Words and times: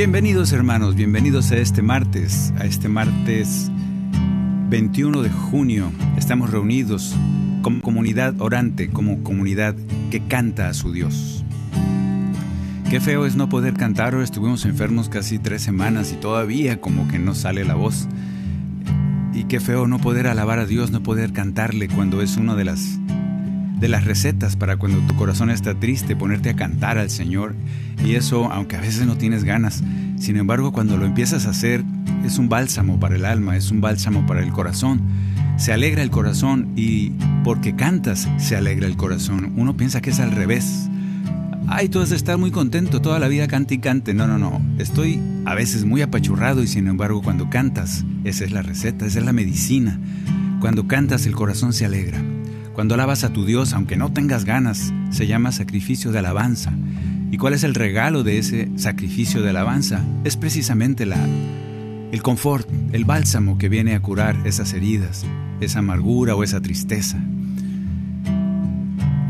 Bienvenidos 0.00 0.50
hermanos, 0.52 0.94
bienvenidos 0.94 1.52
a 1.52 1.58
este 1.58 1.82
martes, 1.82 2.54
a 2.58 2.64
este 2.64 2.88
martes 2.88 3.70
21 4.70 5.20
de 5.20 5.28
junio. 5.28 5.92
Estamos 6.16 6.48
reunidos 6.48 7.14
como 7.60 7.82
comunidad 7.82 8.40
orante, 8.40 8.88
como 8.88 9.22
comunidad 9.22 9.76
que 10.10 10.22
canta 10.22 10.70
a 10.70 10.72
su 10.72 10.90
Dios. 10.90 11.44
Qué 12.88 12.98
feo 12.98 13.26
es 13.26 13.36
no 13.36 13.50
poder 13.50 13.74
cantar, 13.74 14.14
hoy 14.14 14.24
estuvimos 14.24 14.64
enfermos 14.64 15.10
casi 15.10 15.38
tres 15.38 15.60
semanas 15.60 16.12
y 16.12 16.16
todavía 16.16 16.80
como 16.80 17.06
que 17.06 17.18
no 17.18 17.34
sale 17.34 17.66
la 17.66 17.74
voz. 17.74 18.08
Y 19.34 19.44
qué 19.44 19.60
feo 19.60 19.86
no 19.86 19.98
poder 19.98 20.28
alabar 20.28 20.60
a 20.60 20.64
Dios, 20.64 20.90
no 20.90 21.02
poder 21.02 21.34
cantarle 21.34 21.88
cuando 21.88 22.22
es 22.22 22.38
una 22.38 22.54
de 22.54 22.64
las 22.64 22.98
de 23.80 23.88
las 23.88 24.04
recetas 24.04 24.56
para 24.56 24.76
cuando 24.76 24.98
tu 25.06 25.16
corazón 25.16 25.50
está 25.50 25.74
triste, 25.74 26.14
ponerte 26.14 26.50
a 26.50 26.56
cantar 26.56 26.98
al 26.98 27.10
Señor. 27.10 27.54
Y 28.04 28.14
eso, 28.14 28.52
aunque 28.52 28.76
a 28.76 28.80
veces 28.80 29.06
no 29.06 29.16
tienes 29.16 29.44
ganas, 29.44 29.82
sin 30.18 30.36
embargo, 30.36 30.70
cuando 30.70 30.98
lo 30.98 31.06
empiezas 31.06 31.46
a 31.46 31.50
hacer, 31.50 31.82
es 32.24 32.38
un 32.38 32.50
bálsamo 32.50 33.00
para 33.00 33.16
el 33.16 33.24
alma, 33.24 33.56
es 33.56 33.70
un 33.70 33.80
bálsamo 33.80 34.26
para 34.26 34.42
el 34.42 34.50
corazón. 34.50 35.00
Se 35.56 35.72
alegra 35.72 36.02
el 36.02 36.10
corazón 36.10 36.72
y 36.76 37.12
porque 37.42 37.74
cantas 37.74 38.28
se 38.38 38.54
alegra 38.54 38.86
el 38.86 38.96
corazón. 38.96 39.54
Uno 39.56 39.76
piensa 39.76 40.02
que 40.02 40.10
es 40.10 40.20
al 40.20 40.32
revés. 40.32 40.88
Ay, 41.68 41.88
tú 41.88 42.00
has 42.00 42.10
de 42.10 42.16
estar 42.16 42.36
muy 42.36 42.50
contento, 42.50 43.00
toda 43.00 43.18
la 43.18 43.28
vida 43.28 43.46
cante 43.46 43.74
y 43.74 43.78
cante. 43.78 44.12
No, 44.12 44.26
no, 44.26 44.38
no. 44.38 44.60
Estoy 44.78 45.20
a 45.46 45.54
veces 45.54 45.84
muy 45.84 46.02
apachurrado 46.02 46.62
y 46.62 46.66
sin 46.66 46.86
embargo 46.86 47.22
cuando 47.22 47.48
cantas, 47.48 48.04
esa 48.24 48.44
es 48.44 48.52
la 48.52 48.62
receta, 48.62 49.06
esa 49.06 49.20
es 49.20 49.24
la 49.24 49.32
medicina. 49.32 49.98
Cuando 50.60 50.86
cantas 50.86 51.24
el 51.26 51.34
corazón 51.34 51.72
se 51.72 51.86
alegra. 51.86 52.20
Cuando 52.80 52.94
alabas 52.94 53.24
a 53.24 53.28
tu 53.30 53.44
Dios, 53.44 53.74
aunque 53.74 53.98
no 53.98 54.10
tengas 54.10 54.46
ganas, 54.46 54.90
se 55.10 55.26
llama 55.26 55.52
sacrificio 55.52 56.12
de 56.12 56.20
alabanza. 56.20 56.72
¿Y 57.30 57.36
cuál 57.36 57.52
es 57.52 57.62
el 57.62 57.74
regalo 57.74 58.22
de 58.22 58.38
ese 58.38 58.70
sacrificio 58.76 59.42
de 59.42 59.50
alabanza? 59.50 60.02
Es 60.24 60.38
precisamente 60.38 61.04
la, 61.04 61.22
el 62.10 62.22
confort, 62.22 62.66
el 62.92 63.04
bálsamo 63.04 63.58
que 63.58 63.68
viene 63.68 63.94
a 63.94 64.00
curar 64.00 64.34
esas 64.46 64.72
heridas, 64.72 65.26
esa 65.60 65.80
amargura 65.80 66.34
o 66.34 66.42
esa 66.42 66.62
tristeza. 66.62 67.22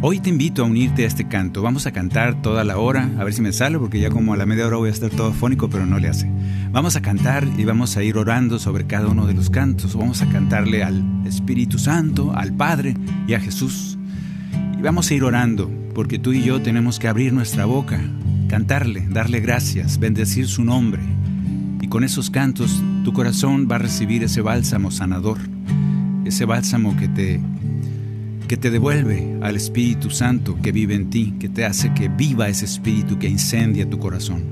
Hoy 0.03 0.19
te 0.19 0.31
invito 0.31 0.63
a 0.63 0.65
unirte 0.65 1.05
a 1.05 1.07
este 1.07 1.29
canto. 1.29 1.61
Vamos 1.61 1.85
a 1.85 1.93
cantar 1.93 2.41
toda 2.41 2.65
la 2.65 2.79
hora, 2.79 3.11
a 3.19 3.25
ver 3.25 3.35
si 3.35 3.43
me 3.43 3.53
sale, 3.53 3.79
porque 3.79 4.01
ya 4.01 4.09
como 4.09 4.33
a 4.33 4.37
la 4.39 4.47
media 4.47 4.67
hora 4.67 4.79
voy 4.79 4.89
a 4.89 4.93
estar 4.93 5.11
todo 5.11 5.31
fónico, 5.35 5.69
pero 5.69 5.85
no 5.85 5.99
le 5.99 6.09
hace. 6.09 6.27
Vamos 6.73 6.97
a 6.97 7.03
cantar 7.03 7.47
y 7.59 7.67
vamos 7.67 7.99
a 7.99 8.03
ir 8.03 8.17
orando 8.17 8.59
sobre 8.59 8.87
cada 8.87 9.09
uno 9.09 9.27
de 9.27 9.35
los 9.35 9.51
cantos. 9.51 9.95
Vamos 9.95 10.23
a 10.23 10.29
cantarle 10.31 10.83
al 10.83 11.05
Espíritu 11.27 11.79
Santo, 11.79 12.33
al 12.35 12.55
Padre 12.55 12.95
y 13.29 13.35
a 13.35 13.41
Jesús. 13.41 13.99
Y 14.79 14.81
vamos 14.81 15.11
a 15.11 15.15
ir 15.15 15.23
orando, 15.23 15.71
porque 15.95 16.19
tú 16.19 16.33
y 16.33 16.43
yo 16.43 16.63
tenemos 16.63 16.99
que 16.99 17.07
abrir 17.07 17.35
nuestra 17.35 17.67
boca, 17.67 18.01
cantarle, 18.49 19.07
darle 19.11 19.41
gracias, 19.41 19.99
bendecir 19.99 20.49
su 20.49 20.65
nombre. 20.65 21.03
Y 21.83 21.89
con 21.89 22.05
esos 22.05 22.31
cantos 22.31 22.83
tu 23.05 23.13
corazón 23.13 23.69
va 23.71 23.77
a 23.77 23.81
recibir 23.81 24.25
ese 24.25 24.41
bálsamo 24.41 24.91
sanador, 24.93 25.37
ese 26.25 26.47
bálsamo 26.47 26.97
que 26.97 27.09
te 27.09 27.41
que 28.51 28.57
te 28.57 28.73
devuelve 28.73 29.39
al 29.43 29.55
Espíritu 29.55 30.11
Santo 30.11 30.59
que 30.61 30.73
vive 30.73 30.97
en 30.97 31.09
ti, 31.09 31.35
que 31.39 31.49
te 31.49 31.65
hace 31.65 31.95
que 31.95 32.09
viva 32.09 32.49
ese 32.49 32.65
Espíritu 32.65 33.17
que 33.17 33.29
incendia 33.29 33.89
tu 33.89 34.01
corazón. 34.01 34.43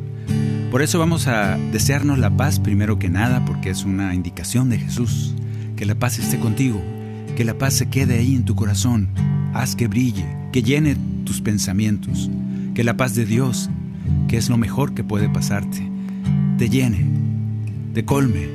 Por 0.71 0.83
eso 0.83 1.01
vamos 1.01 1.27
a 1.27 1.59
desearnos 1.73 2.17
la 2.17 2.31
paz 2.31 2.61
primero 2.61 3.01
que 3.01 3.09
nada, 3.09 3.45
porque 3.45 3.71
es 3.71 3.85
una 3.85 4.15
indicación 4.15 4.71
de 4.71 4.79
Jesús. 4.79 5.35
Que 5.75 5.85
la 5.85 5.97
paz 5.97 6.21
esté 6.21 6.39
contigo, 6.39 6.81
que 7.37 7.45
la 7.45 7.59
paz 7.59 7.75
se 7.75 7.89
quede 7.91 8.21
ahí 8.21 8.37
en 8.37 8.45
tu 8.45 8.55
corazón, 8.55 9.09
haz 9.53 9.75
que 9.75 9.89
brille, 9.89 10.27
que 10.53 10.63
llene 10.63 10.97
tus 11.25 11.41
pensamientos, 11.41 12.31
que 12.77 12.85
la 12.85 12.97
paz 12.97 13.17
de 13.17 13.27
Dios, 13.27 13.69
que 14.29 14.37
es 14.37 14.49
lo 14.49 14.59
mejor 14.59 14.95
que 14.95 15.03
puede 15.03 15.29
pasarte, 15.29 15.83
te 16.57 16.69
llene, 16.69 17.05
te 17.95 18.05
colme. 18.05 18.47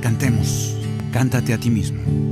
Cantemos, 0.00 0.76
cántate 1.12 1.54
a 1.54 1.58
ti 1.58 1.70
mismo 1.70 2.31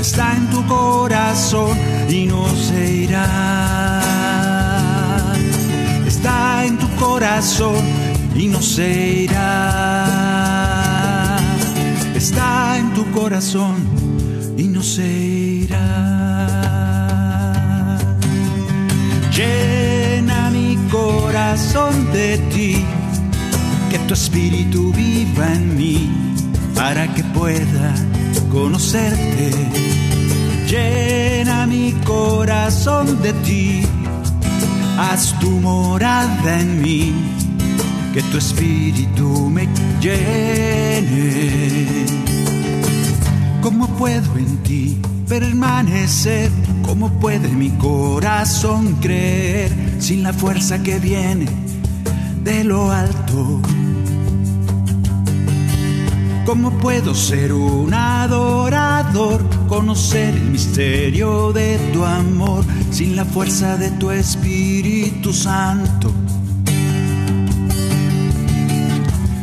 está 0.00 0.34
en 0.34 0.48
tu 0.48 0.66
corazón 0.66 1.76
y 2.08 2.24
no 2.24 2.48
se 2.56 2.92
irá. 3.04 4.00
Está 6.06 6.64
en 6.64 6.78
tu 6.78 6.88
corazón 6.96 7.84
y 8.34 8.48
no 8.48 8.62
se 8.62 9.24
irá. 9.24 10.06
Está 12.14 12.78
en 12.78 12.94
tu 12.94 13.10
corazón 13.10 13.76
y 14.56 14.64
no 14.68 14.82
se 14.82 15.06
irá. 15.06 15.86
Llena 19.36 20.50
mi 20.50 20.76
corazón 20.90 22.10
de 22.12 22.38
ti 22.52 22.84
que 23.90 23.98
tu 24.00 24.14
espíritu 24.14 24.92
viva 24.92 25.52
en 25.52 25.76
mí 25.76 26.10
para 26.74 27.06
que 27.14 27.22
pueda 27.24 27.94
conocerte. 28.50 29.50
Llena 30.68 31.66
mi 31.66 31.92
corazón 32.04 33.22
de 33.22 33.32
ti, 33.44 33.82
haz 34.98 35.38
tu 35.40 35.50
morada 35.50 36.60
en 36.60 36.82
mí, 36.82 37.14
que 38.12 38.22
tu 38.22 38.38
espíritu 38.38 39.48
me 39.50 39.68
llene. 40.00 41.40
¿Cómo 43.62 43.88
puedo 43.96 44.36
en 44.36 44.56
ti 44.58 45.00
permanecer? 45.28 46.50
¿Cómo 46.84 47.08
puede 47.20 47.48
mi 47.48 47.70
corazón 47.70 48.96
creer 49.00 49.70
sin 49.98 50.22
la 50.22 50.32
fuerza 50.32 50.82
que 50.82 50.98
viene 50.98 51.46
de 52.42 52.64
lo 52.64 52.90
alto? 52.90 53.60
¿Cómo 56.50 56.72
puedo 56.78 57.14
ser 57.14 57.52
un 57.52 57.94
adorador, 57.94 59.40
conocer 59.68 60.34
el 60.34 60.50
misterio 60.50 61.52
de 61.52 61.78
tu 61.92 62.04
amor 62.04 62.64
sin 62.90 63.14
la 63.14 63.24
fuerza 63.24 63.76
de 63.76 63.92
tu 63.92 64.10
Espíritu 64.10 65.32
Santo? 65.32 66.12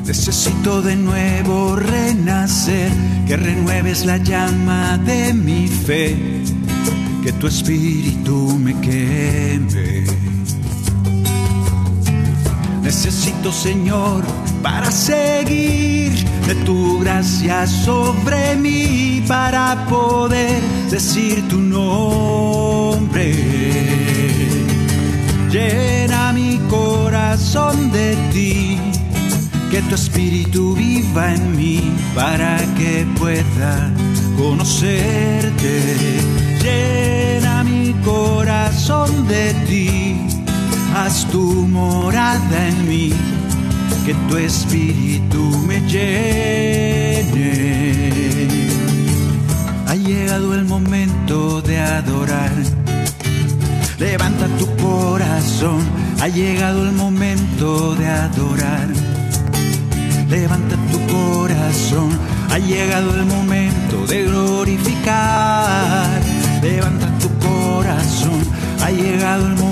Necesito 0.06 0.82
de 0.82 0.98
nuevo 0.98 1.78
renacer, 1.78 2.92
que 3.26 3.38
renueves 3.38 4.06
la 4.06 4.18
llama 4.18 4.98
de 4.98 5.34
mi 5.34 5.66
fe, 5.70 6.44
que 7.24 7.32
tu 7.32 7.48
espíritu 7.48 8.60
me 8.60 8.74
queme. 8.82 10.27
Necesito, 12.88 13.52
Señor, 13.52 14.24
para 14.64 14.90
seguir 14.92 16.14
de 16.48 16.56
tu 16.64 17.00
gracia 17.00 17.68
sobre 17.68 18.56
mí, 18.56 19.22
para 19.28 19.86
poder 19.90 20.62
decir 20.90 21.46
tu 21.50 21.58
nombre. 21.58 23.36
Llena 25.52 26.32
mi 26.32 26.58
corazón 26.70 27.92
de 27.92 28.16
ti 28.32 28.80
que 29.70 29.82
tu 29.82 29.96
espíritu 29.96 30.74
viva 30.74 31.34
en 31.34 31.58
mí 31.58 31.92
para 32.16 32.56
que 32.78 33.06
pueda 33.20 33.92
conocerte. 34.38 35.82
Llena 36.64 37.66
mi 37.66 37.94
corazón 38.06 39.28
de 39.28 39.54
ti, 39.68 40.07
haz 40.98 41.26
tu 41.32 41.44
morada 41.68 42.68
en 42.68 42.88
mí, 42.88 43.14
que 44.06 44.14
tu 44.28 44.38
espíritu 44.38 45.42
me 45.68 45.80
llene. 45.82 47.52
Ha 49.88 49.96
llegado 49.96 50.54
el 50.56 50.66
momento 50.66 51.62
de 51.62 51.80
adorar. 51.80 52.52
Levanta 54.00 54.48
tu 54.60 54.68
corazón, 54.78 55.82
ha 56.22 56.28
llegado 56.28 56.84
el 56.84 56.94
momento 56.94 57.96
de 57.96 58.08
adorar 58.08 58.88
levanta 60.30 60.76
tu 60.92 61.00
corazón, 61.08 62.10
ha 62.50 62.60
llegado 62.60 63.16
el 63.16 63.26
momento 63.26 64.06
de 64.08 64.26
glorificar. 64.26 66.22
Levanta 66.62 67.08
tu 67.20 67.30
corazón, 67.40 68.40
ha 68.84 68.92
llegado 68.92 69.48
el 69.48 69.56
momento 69.56 69.67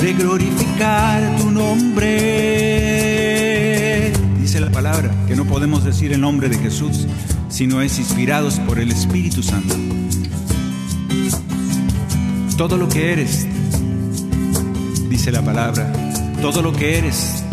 de 0.00 0.12
glorificar 0.14 1.36
tu 1.36 1.50
nombre. 1.50 2.10
Dice 4.40 4.60
la 4.60 4.70
palabra 4.70 5.10
que 5.26 5.36
no 5.36 5.44
podemos 5.44 5.84
decir 5.84 6.12
el 6.12 6.20
nombre 6.22 6.48
de 6.48 6.56
Jesús 6.58 7.06
si 7.50 7.66
no 7.66 7.82
es 7.82 7.98
inspirados 7.98 8.60
por 8.60 8.78
el 8.78 8.90
Espíritu 8.90 9.42
Santo. 9.42 9.74
Todo 12.56 12.78
lo 12.78 12.88
que 12.88 13.12
eres, 13.12 13.46
dice 15.08 15.30
la 15.32 15.42
palabra, 15.42 15.92
todo 16.40 16.62
lo 16.62 16.72
que 16.72 16.96
eres 16.98 17.44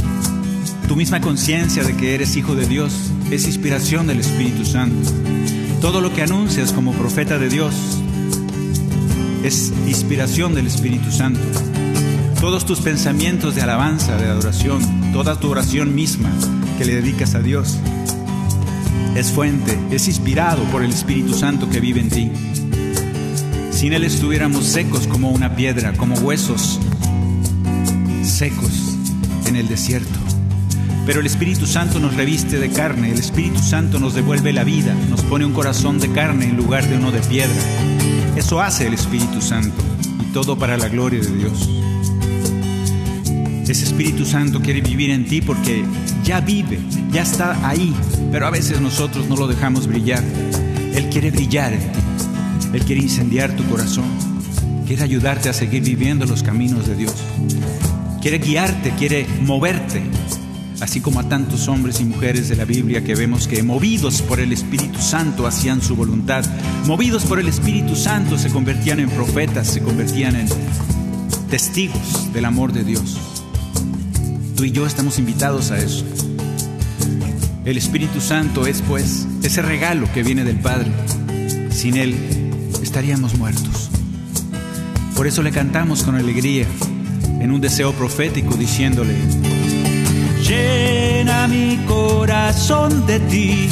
tu 0.88 0.96
misma 0.96 1.20
conciencia 1.20 1.84
de 1.84 1.98
que 1.98 2.16
eres 2.16 2.38
hijo 2.38 2.56
de 2.56 2.66
Dios 2.66 3.12
es 3.30 3.46
inspiración 3.46 4.08
del 4.08 4.22
Espíritu 4.22 4.64
Santo. 4.64 5.12
Todo 5.82 6.00
lo 6.00 6.14
que 6.14 6.22
anuncias 6.22 6.72
como 6.72 6.94
profeta 6.94 7.38
de 7.38 7.50
Dios 7.50 7.76
es 9.44 9.74
inspiración 9.86 10.56
del 10.56 10.68
Espíritu 10.68 11.12
Santo. 11.12 11.42
Todos 12.40 12.66
tus 12.66 12.80
pensamientos 12.80 13.56
de 13.56 13.62
alabanza, 13.62 14.16
de 14.18 14.26
adoración, 14.26 15.12
toda 15.12 15.40
tu 15.40 15.50
oración 15.50 15.96
misma 15.96 16.30
que 16.78 16.86
le 16.86 16.96
dedicas 16.96 17.36
a 17.36 17.40
Dios 17.40 17.78
es 19.16 19.32
fuente, 19.32 19.76
es 19.90 20.08
inspirado 20.08 20.64
por 20.66 20.84
el 20.84 20.92
Espíritu 20.92 21.34
Santo 21.34 21.68
que 21.68 21.80
vive 21.80 22.02
en 22.02 22.10
ti. 22.10 22.32
Sin 23.72 23.94
Él 23.94 24.04
estuviéramos 24.04 24.66
secos 24.66 25.08
como 25.08 25.32
una 25.32 25.56
piedra, 25.56 25.94
como 25.94 26.16
huesos 26.16 26.80
secos 28.24 28.96
en 29.48 29.56
el 29.56 29.68
desierto. 29.68 30.20
Pero 31.08 31.22
el 31.22 31.26
Espíritu 31.26 31.66
Santo 31.66 32.00
nos 32.00 32.16
reviste 32.16 32.60
de 32.60 32.70
carne, 32.70 33.12
el 33.12 33.18
Espíritu 33.18 33.60
Santo 33.60 33.98
nos 33.98 34.14
devuelve 34.14 34.54
la 34.54 34.64
vida, 34.64 34.94
nos 35.10 35.22
pone 35.22 35.46
un 35.46 35.54
corazón 35.54 36.00
de 36.00 36.12
carne 36.12 36.46
en 36.46 36.58
lugar 36.58 36.88
de 36.88 36.98
uno 36.98 37.12
de 37.12 37.22
piedra. 37.22 37.56
Eso 38.36 38.62
hace 38.62 38.86
el 38.86 38.94
Espíritu 38.94 39.42
Santo 39.42 39.82
y 40.22 40.32
todo 40.32 40.60
para 40.60 40.78
la 40.78 40.90
gloria 40.90 41.22
de 41.22 41.36
Dios. 41.36 41.70
Ese 43.70 43.84
Espíritu 43.84 44.24
Santo 44.24 44.62
quiere 44.62 44.80
vivir 44.80 45.10
en 45.10 45.26
ti 45.26 45.42
porque 45.42 45.84
ya 46.24 46.40
vive, 46.40 46.80
ya 47.12 47.24
está 47.24 47.68
ahí, 47.68 47.94
pero 48.32 48.48
a 48.48 48.50
veces 48.50 48.80
nosotros 48.80 49.28
no 49.28 49.36
lo 49.36 49.46
dejamos 49.46 49.88
brillar. 49.88 50.24
Él 50.96 51.10
quiere 51.10 51.32
brillar 51.32 51.74
en 51.74 51.80
ti, 51.80 52.00
Él 52.72 52.86
quiere 52.86 53.02
incendiar 53.02 53.58
tu 53.58 53.66
corazón, 53.66 54.06
quiere 54.88 55.04
ayudarte 55.04 55.50
a 55.50 55.54
seguir 55.54 55.84
viviendo 55.84 56.26
los 56.26 56.44
caminos 56.44 56.88
de 56.88 56.96
Dios, 56.96 57.14
quiere 58.22 58.38
guiarte, 58.38 58.92
quiere 58.92 59.28
moverte. 59.42 60.02
Así 60.80 61.02
como 61.02 61.20
a 61.20 61.28
tantos 61.28 61.68
hombres 61.68 62.00
y 62.00 62.06
mujeres 62.06 62.48
de 62.48 62.56
la 62.56 62.64
Biblia 62.64 63.04
que 63.04 63.16
vemos 63.16 63.48
que 63.48 63.64
movidos 63.64 64.22
por 64.22 64.40
el 64.40 64.54
Espíritu 64.54 65.00
Santo 65.02 65.46
hacían 65.46 65.82
su 65.82 65.96
voluntad, 65.96 66.46
movidos 66.86 67.26
por 67.26 67.40
el 67.40 67.50
Espíritu 67.50 67.96
Santo 67.96 68.38
se 68.38 68.50
convertían 68.50 69.00
en 69.00 69.10
profetas, 69.10 69.68
se 69.68 69.82
convertían 69.82 70.38
en 70.38 70.48
testigos 71.50 72.32
del 72.32 72.46
amor 72.46 72.72
de 72.72 72.84
Dios. 72.84 73.37
Tú 74.58 74.64
y 74.64 74.72
yo 74.72 74.88
estamos 74.88 75.20
invitados 75.20 75.70
a 75.70 75.78
eso. 75.78 76.04
El 77.64 77.78
Espíritu 77.78 78.20
Santo 78.20 78.66
es 78.66 78.82
pues 78.82 79.28
ese 79.44 79.62
regalo 79.62 80.12
que 80.16 80.24
viene 80.24 80.44
del 80.44 80.60
Padre. 80.60 80.92
Sin 81.70 81.96
Él 81.96 82.16
estaríamos 82.82 83.38
muertos. 83.38 83.92
Por 85.16 85.28
eso 85.28 85.44
le 85.44 85.52
cantamos 85.52 86.02
con 86.02 86.16
alegría, 86.16 86.66
en 87.40 87.52
un 87.52 87.62
deseo 87.62 87.94
profético, 87.94 88.56
diciéndole, 88.56 89.14
Llena 90.42 91.48
mi 91.48 91.78
corazón 91.88 93.06
de 93.06 93.20
ti, 93.20 93.70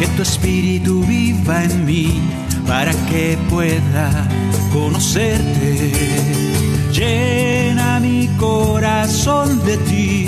que 0.00 0.06
tu 0.08 0.22
espíritu 0.22 1.04
viva 1.04 1.62
en 1.62 1.86
mí 1.86 2.20
para 2.66 2.92
que 3.08 3.38
pueda 3.48 4.28
conocerte. 4.72 6.69
Llena 6.92 8.00
mi 8.00 8.28
corazón 8.38 9.64
de 9.64 9.76
ti, 9.78 10.26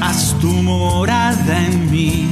haz 0.00 0.34
tu 0.40 0.48
morada 0.48 1.66
en 1.66 1.90
mí, 1.90 2.26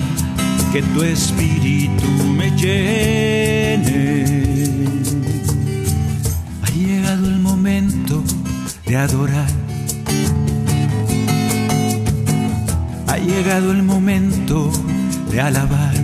que 0.72 0.82
tu 0.82 1.02
espíritu 1.02 2.08
me 2.36 2.50
llene. 2.50 4.24
Ha 6.62 6.70
llegado 6.70 7.26
el 7.28 7.38
momento 7.38 8.22
de 8.86 8.96
adorar 8.96 9.62
llegado 13.24 13.72
el 13.72 13.82
momento 13.82 14.70
de 15.30 15.40
alabar. 15.40 15.94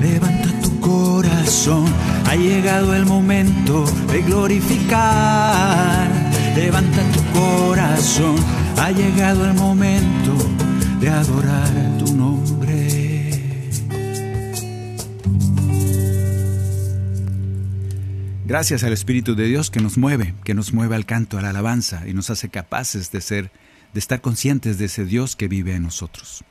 Levanta 0.00 0.48
tu 0.62 0.80
corazón, 0.80 1.84
ha 2.32 2.36
llegado 2.36 2.94
el 2.94 3.04
momento 3.04 3.84
de 4.10 4.22
glorificar. 4.22 6.08
Levanta 6.56 7.02
tu 7.12 7.22
corazón, 7.38 8.36
ha 8.78 8.90
llegado 8.90 9.44
el 9.44 9.52
momento 9.52 10.34
de 10.98 11.10
adorar 11.10 11.68
tu 11.98 12.16
nombre. 12.16 13.42
Gracias 18.46 18.82
al 18.82 18.94
Espíritu 18.94 19.34
de 19.34 19.44
Dios 19.44 19.70
que 19.70 19.80
nos 19.80 19.98
mueve, 19.98 20.34
que 20.42 20.54
nos 20.54 20.72
mueve 20.72 20.96
al 20.96 21.04
canto, 21.04 21.36
a 21.36 21.42
la 21.42 21.50
alabanza 21.50 22.08
y 22.08 22.14
nos 22.14 22.30
hace 22.30 22.48
capaces 22.48 23.12
de 23.12 23.20
ser 23.20 23.50
de 23.92 24.00
estar 24.00 24.22
conscientes 24.22 24.78
de 24.78 24.86
ese 24.86 25.04
Dios 25.04 25.36
que 25.36 25.48
vive 25.48 25.74
en 25.74 25.82
nosotros. 25.82 26.44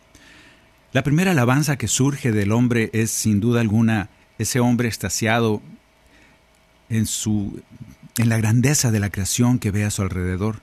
La 0.93 1.01
primera 1.01 1.31
alabanza 1.31 1.77
que 1.77 1.88
surge 1.88 2.31
del 2.31 2.51
hombre 2.51 2.91
es 2.93 3.09
sin 3.09 3.39
duda 3.39 3.61
alguna 3.61 4.09
ese 4.38 4.59
hombre 4.59 4.88
extasiado 4.88 5.61
en 6.89 7.05
su 7.05 7.61
en 8.17 8.29
la 8.29 8.38
grandeza 8.38 8.91
de 8.91 9.00
la 9.00 9.09
creación 9.09 9.59
que 9.59 9.71
ve 9.71 9.85
a 9.85 9.91
su 9.91 10.01
alrededor. 10.01 10.61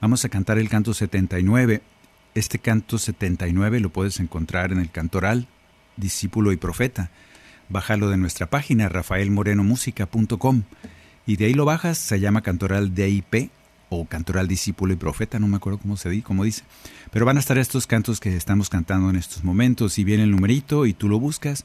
Vamos 0.00 0.24
a 0.24 0.28
cantar 0.28 0.58
el 0.58 0.68
canto 0.68 0.94
79. 0.94 1.82
Este 2.34 2.58
canto 2.58 2.98
79 2.98 3.80
lo 3.80 3.90
puedes 3.90 4.20
encontrar 4.20 4.72
en 4.72 4.78
el 4.78 4.90
Cantoral 4.90 5.48
Discípulo 5.96 6.52
y 6.52 6.56
Profeta. 6.56 7.10
Bájalo 7.68 8.10
de 8.10 8.16
nuestra 8.16 8.46
página 8.46 8.88
rafaelmorenomusica.com 8.88 10.62
y 11.26 11.36
de 11.36 11.46
ahí 11.46 11.54
lo 11.54 11.64
bajas, 11.64 11.98
se 11.98 12.20
llama 12.20 12.42
Cantoral 12.42 12.94
DIP 12.94 13.50
o 13.88 14.06
cantoral 14.06 14.48
discípulo 14.48 14.92
y 14.94 14.96
profeta, 14.96 15.38
no 15.38 15.46
me 15.48 15.56
acuerdo 15.56 15.78
cómo 15.78 15.96
se 15.96 16.08
dice, 16.08 16.24
cómo 16.24 16.44
dice. 16.44 16.62
Pero 17.10 17.26
van 17.26 17.36
a 17.36 17.40
estar 17.40 17.58
estos 17.58 17.86
cantos 17.86 18.20
que 18.20 18.34
estamos 18.36 18.70
cantando 18.70 19.10
en 19.10 19.16
estos 19.16 19.44
momentos 19.44 19.98
y 19.98 20.04
viene 20.04 20.22
el 20.22 20.30
numerito 20.30 20.86
y 20.86 20.94
tú 20.94 21.08
lo 21.08 21.20
buscas 21.20 21.64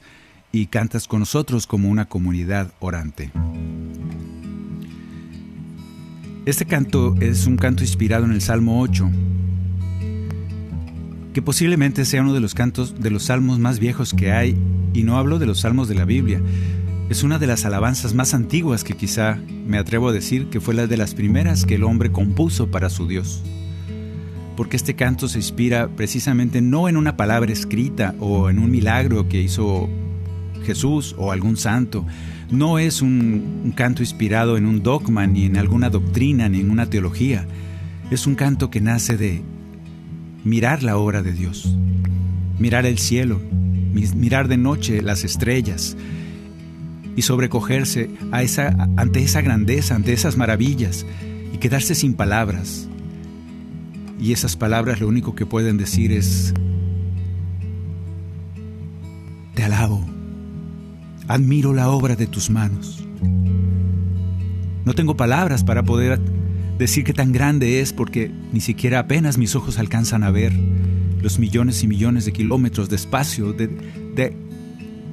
y 0.52 0.66
cantas 0.66 1.08
con 1.08 1.20
nosotros 1.20 1.66
como 1.66 1.88
una 1.88 2.06
comunidad 2.06 2.72
orante. 2.80 3.30
Este 6.46 6.64
canto 6.64 7.14
es 7.20 7.46
un 7.46 7.56
canto 7.56 7.82
inspirado 7.82 8.24
en 8.24 8.32
el 8.32 8.40
Salmo 8.40 8.80
8, 8.80 9.10
que 11.34 11.42
posiblemente 11.42 12.04
sea 12.04 12.22
uno 12.22 12.32
de 12.32 12.40
los 12.40 12.54
cantos 12.54 12.98
de 12.98 13.10
los 13.10 13.24
salmos 13.24 13.58
más 13.58 13.78
viejos 13.78 14.14
que 14.14 14.32
hay, 14.32 14.56
y 14.94 15.02
no 15.02 15.18
hablo 15.18 15.38
de 15.38 15.46
los 15.46 15.60
salmos 15.60 15.88
de 15.88 15.94
la 15.94 16.06
Biblia, 16.06 16.40
es 17.10 17.22
una 17.22 17.38
de 17.38 17.46
las 17.46 17.64
alabanzas 17.64 18.14
más 18.14 18.32
antiguas 18.34 18.82
que 18.84 18.94
quizá 18.94 19.38
me 19.66 19.78
atrevo 19.78 20.08
a 20.08 20.12
decir 20.12 20.48
que 20.48 20.60
fue 20.60 20.74
la 20.74 20.86
de 20.86 20.96
las 20.96 21.14
primeras 21.14 21.66
que 21.66 21.74
el 21.74 21.84
hombre 21.84 22.12
compuso 22.12 22.70
para 22.70 22.90
su 22.90 23.06
Dios. 23.06 23.42
porque 24.56 24.76
este 24.76 24.94
canto 24.94 25.28
se 25.28 25.38
inspira 25.38 25.86
precisamente 25.86 26.60
no 26.60 26.88
en 26.88 26.96
una 26.96 27.16
palabra 27.16 27.52
escrita 27.52 28.16
o 28.18 28.50
en 28.50 28.58
un 28.58 28.72
milagro 28.72 29.28
que 29.28 29.40
hizo 29.40 29.88
Jesús 30.68 31.14
o 31.16 31.32
algún 31.32 31.56
santo. 31.56 32.04
No 32.50 32.78
es 32.78 33.00
un, 33.00 33.72
canto 33.74 34.02
inspirado 34.02 34.58
en 34.58 34.66
un 34.66 34.82
dogma, 34.82 35.26
ni 35.26 35.46
en 35.46 35.56
alguna 35.56 35.88
doctrina, 35.88 36.46
ni 36.50 36.60
en 36.60 36.70
una 36.70 36.90
teología. 36.90 37.46
Es 38.10 38.26
un 38.26 38.34
canto 38.34 38.70
que 38.70 38.82
nace 38.82 39.16
de 39.16 39.42
mirar 40.44 40.82
la 40.82 40.98
obra 40.98 41.22
de 41.22 41.32
Dios, 41.32 41.74
mirar 42.58 42.84
el 42.84 42.98
cielo, 42.98 43.40
mirar 44.14 44.46
de 44.48 44.58
noche 44.58 45.00
las 45.00 45.24
estrellas 45.24 45.96
y 47.16 47.22
sobrecogerse 47.22 48.10
ante 48.30 49.22
esa 49.22 49.40
grandeza, 49.40 49.94
ante 49.94 50.12
esas 50.12 50.36
maravillas 50.36 51.06
y 51.54 51.58
quedarse 51.58 51.94
sin 51.94 52.12
palabras. 52.12 52.88
Y 54.20 54.32
esas 54.32 54.56
palabras 54.56 55.00
lo 55.00 55.08
único 55.08 55.34
que 55.34 55.46
pueden 55.46 55.78
decir 55.78 56.12
es, 56.12 56.52
admiro 61.28 61.74
la 61.74 61.90
obra 61.90 62.16
de 62.16 62.26
tus 62.26 62.50
manos. 62.50 63.04
No 64.84 64.94
tengo 64.94 65.16
palabras 65.16 65.62
para 65.62 65.82
poder 65.82 66.18
decir 66.78 67.04
que 67.04 67.12
tan 67.12 67.32
grande 67.32 67.80
es 67.80 67.92
porque 67.92 68.32
ni 68.52 68.60
siquiera 68.60 69.00
apenas 69.00 69.36
mis 69.36 69.54
ojos 69.54 69.78
alcanzan 69.78 70.22
a 70.24 70.30
ver 70.30 70.52
los 71.20 71.38
millones 71.38 71.82
y 71.82 71.88
millones 71.88 72.24
de 72.24 72.32
kilómetros 72.32 72.88
de 72.88 72.96
espacio, 72.96 73.54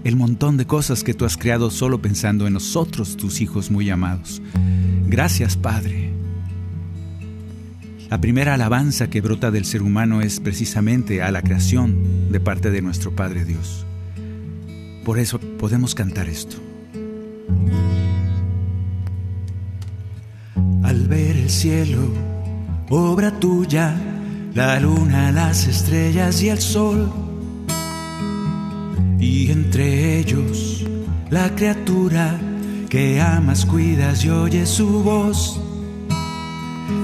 el 0.03 0.15
montón 0.15 0.55
de 0.55 0.65
cosas 0.65 1.03
que 1.03 1.13
tú 1.13 1.25
has 1.25 1.35
creado 1.35 1.71
solo 1.71 2.01
pensando 2.01 2.47
en 2.47 2.53
nosotros, 2.53 3.17
tus 3.17 3.41
hijos 3.41 3.69
muy 3.69 3.89
amados. 3.89 4.41
Gracias, 5.07 5.57
Padre. 5.57 6.11
La 8.09 8.21
primera 8.21 8.53
alabanza 8.53 9.09
que 9.09 9.19
brota 9.19 9.49
del 9.49 9.65
ser 9.65 9.81
humano 9.81 10.21
es 10.21 10.39
precisamente 10.39 11.23
a 11.23 11.31
la 11.31 11.41
creación 11.41 12.31
de 12.31 12.39
parte 12.39 12.69
de 12.69 12.83
nuestro 12.83 13.15
Padre 13.15 13.45
Dios. 13.45 13.85
Por 15.05 15.19
eso 15.19 15.39
podemos 15.39 15.93
cantar 15.93 16.27
esto. 16.27 16.57
Al 20.83 21.07
ver 21.07 21.37
el 21.37 21.49
cielo, 21.51 21.99
obra 22.89 23.39
tuya, 23.39 23.95
la 24.55 24.79
luna, 24.79 25.31
las 25.31 25.67
estrellas 25.67 26.41
y 26.41 26.49
el 26.49 26.57
sol, 26.57 27.11
y 29.19 29.51
entre 29.51 30.17
ellos 30.17 30.83
la 31.29 31.53
criatura 31.53 32.39
que 32.89 33.21
amas, 33.21 33.63
cuidas 33.67 34.25
y 34.25 34.29
oyes 34.31 34.69
su 34.69 35.03
voz. 35.03 35.61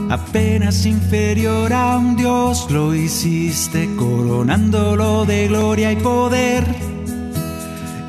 Apenas 0.10 0.88
inferior 0.88 1.72
a 1.72 2.00
un 2.00 2.16
Dios 2.16 2.66
lo 2.72 2.96
hiciste, 2.96 3.88
coronándolo 3.96 5.24
de 5.26 5.48
gloria 5.48 5.92
y 5.92 5.98
poder 5.98 6.66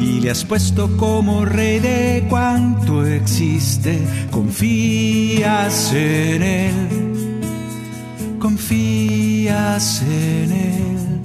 y 0.01 0.21
le 0.21 0.31
has 0.31 0.45
puesto 0.45 0.97
como 0.97 1.45
rey 1.45 1.79
de 1.79 2.27
cuanto 2.29 3.05
existe. 3.05 4.01
Confías 4.31 5.93
en 5.95 6.43
él, 6.43 7.39
confías 8.39 10.03
en 10.03 10.53
él. 10.53 11.23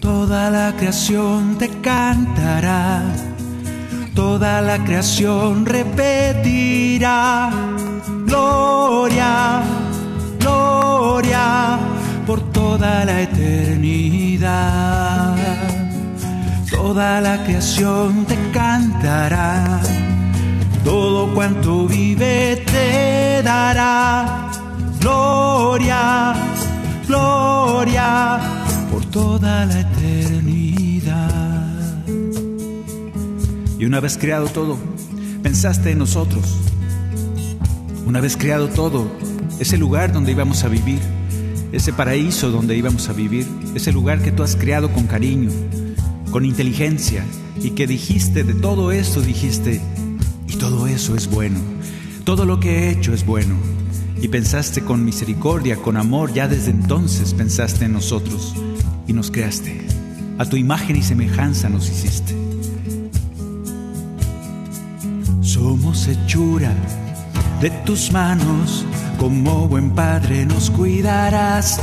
Toda 0.00 0.50
la 0.50 0.74
creación 0.76 1.56
te 1.58 1.68
cantará, 1.80 3.02
toda 4.14 4.60
la 4.60 4.84
creación 4.84 5.64
repetirá. 5.64 7.50
Gloria, 8.26 9.62
gloria 10.38 11.78
por 12.26 12.40
toda 12.52 13.04
la 13.04 13.22
eternidad 13.22 14.94
toda 16.74 17.20
la 17.20 17.44
creación 17.44 18.24
te 18.26 18.36
cantará, 18.52 19.80
todo 20.84 21.32
cuanto 21.34 21.86
vive 21.86 22.62
te 22.66 23.42
dará 23.42 24.50
gloria, 25.00 26.34
gloria 27.06 28.40
por 28.90 29.04
toda 29.06 29.66
la 29.66 29.80
eternidad. 29.80 31.14
Y 33.78 33.84
una 33.84 34.00
vez 34.00 34.16
creado 34.18 34.46
todo, 34.48 34.78
pensaste 35.42 35.90
en 35.90 35.98
nosotros. 35.98 36.44
Una 38.06 38.20
vez 38.20 38.36
creado 38.36 38.68
todo, 38.68 39.06
ese 39.58 39.78
lugar 39.78 40.12
donde 40.12 40.32
íbamos 40.32 40.64
a 40.64 40.68
vivir, 40.68 41.00
ese 41.72 41.92
paraíso 41.92 42.50
donde 42.50 42.76
íbamos 42.76 43.08
a 43.08 43.12
vivir, 43.12 43.46
ese 43.74 43.92
lugar 43.92 44.20
que 44.20 44.32
tú 44.32 44.42
has 44.42 44.56
creado 44.56 44.92
con 44.92 45.06
cariño, 45.06 45.50
con 46.34 46.44
inteligencia 46.44 47.24
y 47.62 47.70
que 47.70 47.86
dijiste 47.86 48.42
de 48.42 48.54
todo 48.54 48.90
esto, 48.90 49.20
dijiste, 49.20 49.80
y 50.48 50.56
todo 50.56 50.88
eso 50.88 51.14
es 51.14 51.30
bueno, 51.30 51.60
todo 52.24 52.44
lo 52.44 52.58
que 52.58 52.70
he 52.70 52.90
hecho 52.90 53.14
es 53.14 53.24
bueno. 53.24 53.54
Y 54.20 54.26
pensaste 54.26 54.80
con 54.80 55.04
misericordia, 55.04 55.76
con 55.76 55.96
amor, 55.96 56.34
ya 56.34 56.48
desde 56.48 56.72
entonces 56.72 57.34
pensaste 57.34 57.84
en 57.84 57.92
nosotros 57.92 58.52
y 59.06 59.12
nos 59.12 59.30
creaste. 59.30 59.86
A 60.36 60.44
tu 60.44 60.56
imagen 60.56 60.96
y 60.96 61.04
semejanza 61.04 61.68
nos 61.68 61.88
hiciste. 61.88 62.34
Somos 65.40 66.08
hechura 66.08 66.74
de 67.60 67.70
tus 67.86 68.10
manos, 68.10 68.84
como 69.20 69.68
buen 69.68 69.90
padre 69.90 70.46
nos 70.46 70.68
cuidarás. 70.68 71.78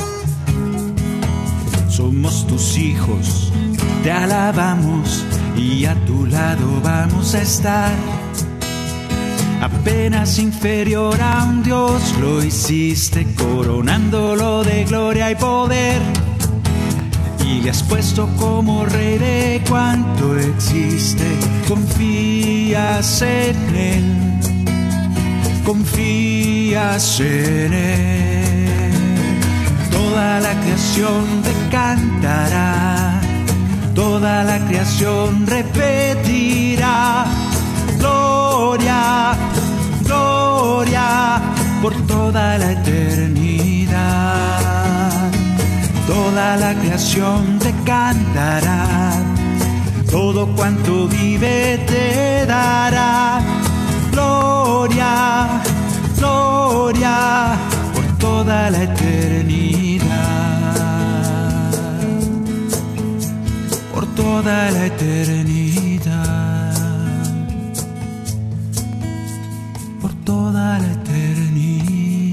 Somos 1.88 2.46
tus 2.48 2.77
hijos 2.77 3.51
te 4.03 4.12
alabamos 4.12 5.25
y 5.55 5.86
a 5.86 5.96
tu 6.05 6.25
lado 6.25 6.81
vamos 6.84 7.36
a 7.36 7.41
estar. 7.41 7.91
Apenas 9.62 10.39
inferior 10.39 11.22
a 11.22 11.43
un 11.43 11.62
Dios 11.62 12.15
lo 12.20 12.43
hiciste 12.43 13.27
coronándolo 13.36 14.63
de 14.63 14.86
gloria 14.86 15.29
y 15.29 15.36
poder. 15.36 16.01
Y 17.46 17.62
le 17.62 17.70
has 17.70 17.84
puesto 17.84 18.27
como 18.38 18.86
rey 18.86 19.17
de 19.20 19.62
cuanto 19.70 20.38
existe. 20.38 21.27
Confías 21.67 23.22
en 23.22 23.75
él, 23.75 24.39
confías 25.63 27.20
en 27.20 27.74
él. 27.74 28.91
Toda 29.91 30.39
la 30.39 30.60
creación 30.62 31.43
te 31.43 31.70
cantará 31.70 33.10
toda 33.93 34.43
la 34.43 34.60
creación 34.67 35.45
repetirá, 35.45 37.25
gloria, 37.98 39.33
gloria 40.03 41.41
por 41.81 41.93
toda 42.07 42.57
la 42.57 42.71
eternidad. 42.71 43.91
Toda 46.07 46.57
la 46.57 46.74
creación 46.75 47.57
te 47.60 47.74
cantará, 47.86 49.13
todo 50.10 50.48
cuanto 50.55 51.07
vive 51.07 51.77
te 51.88 52.45
dará, 52.45 53.41
gloria, 54.12 55.62
gloria 56.17 57.57
por 57.93 58.05
toda 58.17 58.69
la 58.69 58.83
eternidad. 58.83 59.80
Toda 64.31 64.71
la 64.71 64.85
eternidad, 64.85 66.73
por 70.00 70.13
toda 70.23 70.79
la 70.79 70.91
eternidad. 70.93 72.31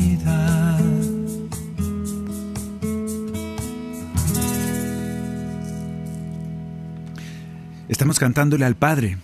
Estamos 7.89 8.21
cantándole 8.21 8.65
al 8.65 8.77
Padre. 8.77 9.19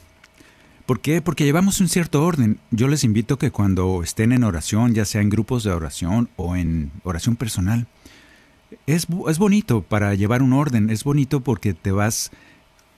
¿Por 0.85 1.00
qué? 1.00 1.23
Porque 1.23 1.45
llevamos 1.45 1.81
un 1.81 1.88
cierto 1.88 2.25
orden. 2.25 2.59
Yo 2.73 2.88
les 2.88 3.04
invito 3.04 3.38
que 3.38 3.52
cuando 3.52 4.02
estén 4.02 4.33
en 4.33 4.43
oración, 4.43 4.95
ya 4.95 5.04
sea 5.04 5.21
en 5.21 5.31
grupos 5.31 5.62
de 5.62 5.71
oración 5.71 6.28
o 6.35 6.57
en 6.57 6.90
oración 7.04 7.37
personal, 7.37 7.87
es, 8.88 9.07
es 9.28 9.38
bonito 9.38 9.83
para 9.83 10.16
llevar 10.16 10.43
un 10.43 10.52
orden, 10.52 10.90
es 10.90 11.04
bonito 11.04 11.40
porque 11.40 11.73
te 11.73 11.93
vas 11.93 12.33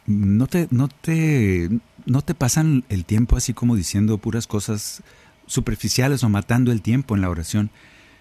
no 0.06 0.46
te, 0.46 0.68
no 0.70 0.88
te, 0.88 1.68
no 2.04 2.22
te 2.22 2.34
pasan 2.34 2.84
el 2.88 3.04
tiempo 3.04 3.36
así 3.36 3.52
como 3.52 3.76
diciendo 3.76 4.18
puras 4.18 4.46
cosas 4.46 5.02
superficiales 5.46 6.22
o 6.24 6.28
matando 6.28 6.72
el 6.72 6.82
tiempo 6.82 7.14
en 7.14 7.22
la 7.22 7.30
oración, 7.30 7.70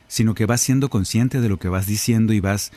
sino 0.07 0.35
que 0.35 0.45
vas 0.45 0.61
siendo 0.61 0.89
consciente 0.89 1.41
de 1.41 1.49
lo 1.49 1.57
que 1.57 1.69
vas 1.69 1.85
diciendo 1.87 2.33
y 2.33 2.39
vas 2.39 2.71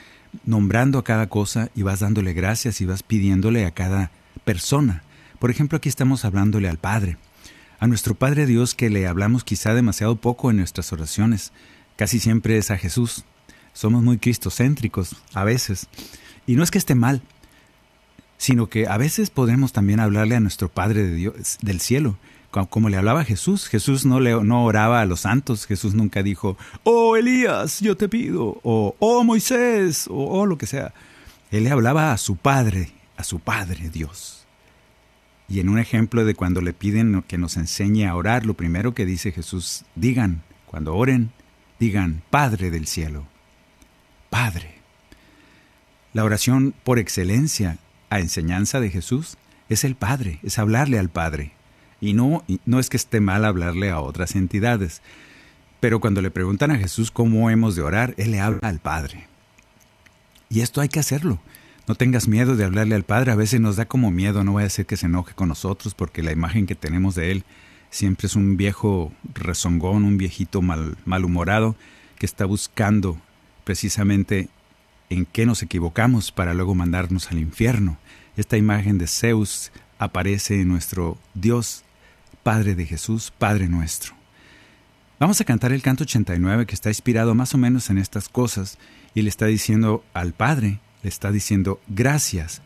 nombrando 0.44 0.98
a 0.98 1.04
cada 1.04 1.28
cosa 1.28 1.70
y 1.74 1.82
vas 1.82 2.00
dándole 2.00 2.32
gracias 2.32 2.80
y 2.80 2.86
vas 2.86 3.02
pidiéndole 3.02 3.66
a 3.66 3.70
cada 3.70 4.10
persona. 4.44 5.02
Por 5.38 5.50
ejemplo, 5.50 5.76
aquí 5.76 5.88
estamos 5.88 6.24
hablándole 6.24 6.68
al 6.68 6.78
Padre, 6.78 7.16
a 7.80 7.86
nuestro 7.86 8.14
Padre 8.14 8.46
Dios 8.46 8.74
que 8.74 8.90
le 8.90 9.06
hablamos 9.06 9.44
quizá 9.44 9.74
demasiado 9.74 10.16
poco 10.16 10.50
en 10.50 10.56
nuestras 10.56 10.92
oraciones, 10.92 11.52
casi 11.96 12.18
siempre 12.18 12.58
es 12.58 12.70
a 12.70 12.78
Jesús. 12.78 13.24
somos 13.72 14.02
muy 14.02 14.18
cristocéntricos 14.18 15.14
a 15.34 15.44
veces. 15.44 15.86
Y 16.46 16.56
no 16.56 16.64
es 16.64 16.70
que 16.70 16.78
esté 16.78 16.96
mal, 16.96 17.22
sino 18.38 18.68
que 18.68 18.87
a 18.87 18.97
veces 18.97 19.30
podremos 19.30 19.73
también 19.73 20.00
hablarle 20.00 20.37
a 20.37 20.40
nuestro 20.40 20.68
Padre 20.68 21.02
de 21.02 21.14
Dios, 21.14 21.59
del 21.61 21.80
cielo, 21.80 22.16
como 22.71 22.88
le 22.88 22.97
hablaba 22.97 23.25
Jesús. 23.25 23.68
Jesús 23.68 24.07
no, 24.07 24.21
le, 24.21 24.42
no 24.42 24.64
oraba 24.64 25.00
a 25.00 25.07
los 25.07 25.21
santos, 25.21 25.66
Jesús 25.66 25.95
nunca 25.95 26.23
dijo, 26.23 26.57
oh 26.85 27.16
Elías, 27.16 27.80
yo 27.80 27.97
te 27.97 28.09
pido, 28.09 28.61
o 28.62 28.97
oh 28.99 29.25
Moisés, 29.25 30.07
o 30.09 30.14
oh 30.14 30.47
lo 30.47 30.57
que 30.57 30.66
sea. 30.66 30.95
Él 31.50 31.64
le 31.64 31.71
hablaba 31.71 32.12
a 32.12 32.18
su 32.18 32.37
Padre, 32.37 32.92
a 33.16 33.25
su 33.25 33.40
Padre 33.40 33.90
Dios. 33.90 34.47
Y 35.49 35.61
en 35.61 35.68
un 35.68 35.78
ejemplo 35.78 36.25
de 36.25 36.35
cuando 36.35 36.61
le 36.61 36.75
piden 36.75 37.23
que 37.23 37.38
nos 37.38 37.57
enseñe 37.57 38.07
a 38.07 38.14
orar, 38.14 38.45
lo 38.45 38.54
primero 38.54 38.95
que 38.95 39.07
dice 39.07 39.33
Jesús, 39.33 39.85
digan, 39.95 40.42
cuando 40.66 40.95
oren, 40.95 41.33
digan, 41.80 42.23
Padre 42.30 42.71
del 42.71 42.87
cielo, 42.87 43.25
Padre. 44.30 44.75
La 46.12 46.25
oración 46.25 46.75
por 46.85 46.99
excelencia 46.99 47.78
a 48.10 48.20
enseñanza 48.20 48.80
de 48.80 48.90
Jesús 48.90 49.36
es 49.68 49.84
el 49.84 49.94
Padre, 49.94 50.38
es 50.42 50.58
hablarle 50.58 50.98
al 50.98 51.08
Padre. 51.08 51.52
Y 52.00 52.12
no, 52.12 52.44
no 52.64 52.78
es 52.78 52.90
que 52.90 52.96
esté 52.96 53.20
mal 53.20 53.44
hablarle 53.44 53.90
a 53.90 54.00
otras 54.00 54.36
entidades, 54.36 55.02
pero 55.80 56.00
cuando 56.00 56.22
le 56.22 56.30
preguntan 56.30 56.70
a 56.70 56.78
Jesús 56.78 57.10
cómo 57.10 57.50
hemos 57.50 57.76
de 57.76 57.82
orar, 57.82 58.14
Él 58.16 58.32
le 58.32 58.40
habla 58.40 58.68
al 58.68 58.78
Padre. 58.78 59.26
Y 60.48 60.60
esto 60.60 60.80
hay 60.80 60.88
que 60.88 61.00
hacerlo. 61.00 61.38
No 61.86 61.94
tengas 61.94 62.28
miedo 62.28 62.56
de 62.56 62.64
hablarle 62.64 62.94
al 62.94 63.04
Padre. 63.04 63.32
A 63.32 63.36
veces 63.36 63.60
nos 63.60 63.76
da 63.76 63.86
como 63.86 64.10
miedo, 64.10 64.44
no 64.44 64.54
vaya 64.54 64.66
a 64.66 64.70
ser 64.70 64.86
que 64.86 64.96
se 64.96 65.06
enoje 65.06 65.34
con 65.34 65.48
nosotros, 65.48 65.94
porque 65.94 66.22
la 66.22 66.32
imagen 66.32 66.66
que 66.66 66.74
tenemos 66.74 67.14
de 67.14 67.30
Él 67.30 67.44
siempre 67.90 68.26
es 68.26 68.36
un 68.36 68.56
viejo 68.56 69.12
rezongón, 69.34 70.04
un 70.04 70.18
viejito 70.18 70.62
mal, 70.62 70.96
malhumorado, 71.04 71.76
que 72.18 72.26
está 72.26 72.44
buscando 72.44 73.18
precisamente 73.64 74.48
en 75.10 75.26
qué 75.26 75.46
nos 75.46 75.62
equivocamos 75.62 76.32
para 76.32 76.54
luego 76.54 76.74
mandarnos 76.74 77.30
al 77.30 77.38
infierno. 77.38 77.98
Esta 78.36 78.56
imagen 78.56 78.98
de 78.98 79.06
Zeus 79.06 79.72
aparece 79.98 80.60
en 80.60 80.68
nuestro 80.68 81.18
Dios, 81.34 81.84
Padre 82.42 82.74
de 82.74 82.86
Jesús, 82.86 83.32
Padre 83.36 83.68
nuestro. 83.68 84.14
Vamos 85.18 85.40
a 85.40 85.44
cantar 85.44 85.72
el 85.72 85.82
canto 85.82 86.04
89 86.04 86.66
que 86.66 86.74
está 86.74 86.90
inspirado 86.90 87.34
más 87.34 87.52
o 87.52 87.58
menos 87.58 87.90
en 87.90 87.98
estas 87.98 88.28
cosas 88.28 88.78
y 89.14 89.22
le 89.22 89.28
está 89.28 89.46
diciendo 89.46 90.04
al 90.14 90.32
Padre, 90.32 90.78
le 91.02 91.08
está 91.08 91.32
diciendo, 91.32 91.80
gracias, 91.88 92.62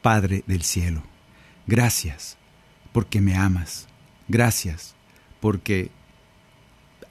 Padre 0.00 0.44
del 0.46 0.62
cielo, 0.62 1.02
gracias 1.66 2.36
porque 2.92 3.20
me 3.20 3.34
amas, 3.34 3.88
gracias 4.28 4.94
porque 5.40 5.90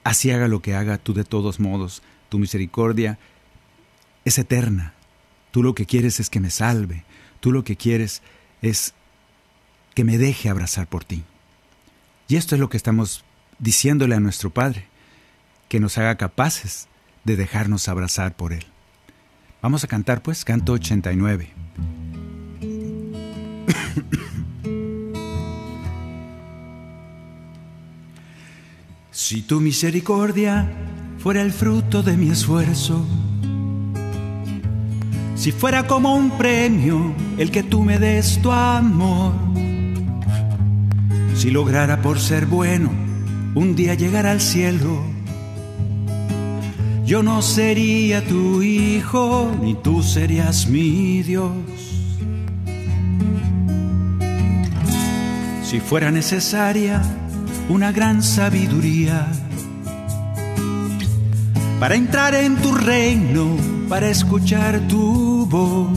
así 0.04 0.30
haga 0.30 0.48
lo 0.48 0.62
que 0.62 0.74
haga, 0.74 0.96
tú 0.96 1.12
de 1.12 1.24
todos 1.24 1.60
modos, 1.60 2.02
tu 2.30 2.38
misericordia 2.38 3.18
es 4.28 4.38
eterna. 4.38 4.94
Tú 5.50 5.62
lo 5.62 5.74
que 5.74 5.86
quieres 5.86 6.20
es 6.20 6.30
que 6.30 6.40
me 6.40 6.50
salve. 6.50 7.04
Tú 7.40 7.52
lo 7.52 7.64
que 7.64 7.76
quieres 7.76 8.22
es 8.62 8.94
que 9.94 10.04
me 10.04 10.18
deje 10.18 10.48
abrazar 10.48 10.86
por 10.86 11.04
ti. 11.04 11.24
Y 12.28 12.36
esto 12.36 12.54
es 12.54 12.60
lo 12.60 12.68
que 12.68 12.76
estamos 12.76 13.24
diciéndole 13.58 14.14
a 14.14 14.20
nuestro 14.20 14.50
Padre, 14.50 14.86
que 15.68 15.80
nos 15.80 15.98
haga 15.98 16.16
capaces 16.16 16.86
de 17.24 17.36
dejarnos 17.36 17.88
abrazar 17.88 18.36
por 18.36 18.52
Él. 18.52 18.64
Vamos 19.60 19.82
a 19.82 19.88
cantar 19.88 20.22
pues, 20.22 20.44
canto 20.44 20.72
89. 20.72 21.50
si 29.10 29.42
tu 29.42 29.60
misericordia 29.60 30.70
fuera 31.18 31.42
el 31.42 31.52
fruto 31.52 32.02
de 32.02 32.16
mi 32.16 32.30
esfuerzo, 32.30 33.04
si 35.38 35.52
fuera 35.52 35.86
como 35.86 36.16
un 36.16 36.32
premio 36.32 37.14
el 37.38 37.52
que 37.52 37.62
tú 37.62 37.84
me 37.84 38.00
des 38.00 38.42
tu 38.42 38.50
amor. 38.50 39.32
Si 41.36 41.50
lograra 41.52 42.02
por 42.02 42.18
ser 42.18 42.46
bueno 42.46 42.90
un 43.54 43.76
día 43.76 43.94
llegar 43.94 44.26
al 44.26 44.40
cielo, 44.40 45.00
yo 47.04 47.22
no 47.22 47.40
sería 47.40 48.26
tu 48.26 48.62
hijo 48.62 49.56
ni 49.62 49.76
tú 49.76 50.02
serías 50.02 50.66
mi 50.66 51.22
Dios. 51.22 51.52
Si 55.62 55.78
fuera 55.78 56.10
necesaria 56.10 57.00
una 57.68 57.92
gran 57.92 58.24
sabiduría 58.24 59.24
para 61.78 61.94
entrar 61.94 62.34
en 62.34 62.56
tu 62.56 62.74
reino, 62.74 63.77
para 63.88 64.08
escuchar 64.08 64.80
tu 64.88 65.46
voz. 65.46 65.88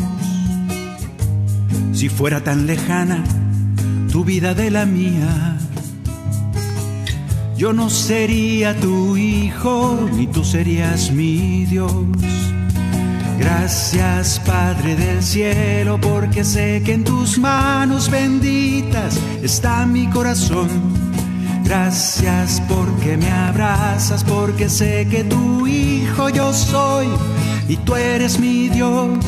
Si 1.94 2.10
fuera 2.10 2.44
tan 2.44 2.66
lejana 2.66 3.24
tu 4.12 4.24
vida 4.24 4.54
de 4.54 4.72
la 4.72 4.86
mía, 4.86 5.58
yo 7.58 7.74
no 7.74 7.90
sería 7.90 8.76
tu 8.80 9.18
hijo, 9.18 10.00
ni 10.14 10.28
tú 10.28 10.44
serías 10.44 11.12
mi 11.12 11.66
Dios. 11.66 11.94
Gracias 13.38 14.40
Padre 14.46 14.96
del 14.96 15.22
cielo, 15.24 16.00
porque 16.00 16.44
sé 16.44 16.82
que 16.86 16.94
en 16.94 17.04
tus 17.04 17.38
manos 17.38 18.10
benditas 18.10 19.20
está 19.42 19.86
mi 19.86 20.08
corazón 20.08 21.02
Gracias 21.72 22.62
porque 22.68 23.16
me 23.16 23.32
abrazas, 23.32 24.26
porque 24.26 24.68
sé 24.68 25.08
que 25.10 25.24
tu 25.24 25.66
hijo 25.66 26.28
yo 26.28 26.52
soy 26.52 27.08
y 27.68 27.78
tú 27.78 27.96
eres 27.96 28.40
mi 28.40 28.70
Dios. 28.70 29.20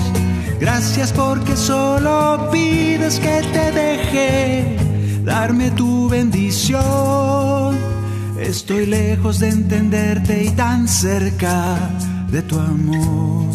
Gracias 0.60 1.12
porque 1.12 1.56
solo 1.56 2.50
pides 2.52 3.20
que 3.20 3.42
te 3.54 3.72
deje 3.72 4.78
darme 5.24 5.72
tu 5.72 6.10
bendición. 6.10 7.78
Estoy 8.40 8.86
lejos 8.86 9.40
de 9.40 9.50
entenderte 9.50 10.44
y 10.44 10.50
tan 10.52 10.88
cerca 10.88 11.78
de 12.30 12.42
tu 12.42 12.60
amor. 12.60 13.54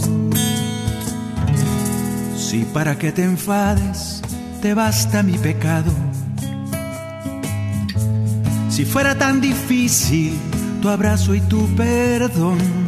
Si 2.36 2.64
para 2.72 2.98
que 2.98 3.12
te 3.12 3.24
enfades 3.24 4.22
te 4.62 4.74
basta 4.74 5.22
mi 5.22 5.38
pecado 5.38 5.92
si 8.78 8.84
fuera 8.84 9.18
tan 9.18 9.40
difícil 9.40 10.38
tu 10.80 10.88
abrazo 10.88 11.34
y 11.34 11.40
tu 11.40 11.66
perdón. 11.74 12.87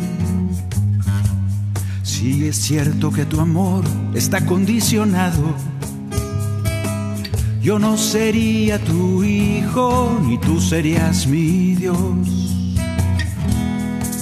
Si 2.20 2.46
es 2.46 2.56
cierto 2.56 3.10
que 3.10 3.24
tu 3.24 3.40
amor 3.40 3.82
está 4.12 4.44
condicionado, 4.44 5.54
yo 7.62 7.78
no 7.78 7.96
sería 7.96 8.78
tu 8.78 9.24
hijo 9.24 10.20
ni 10.22 10.36
tú 10.36 10.60
serías 10.60 11.26
mi 11.26 11.76
Dios. 11.76 11.96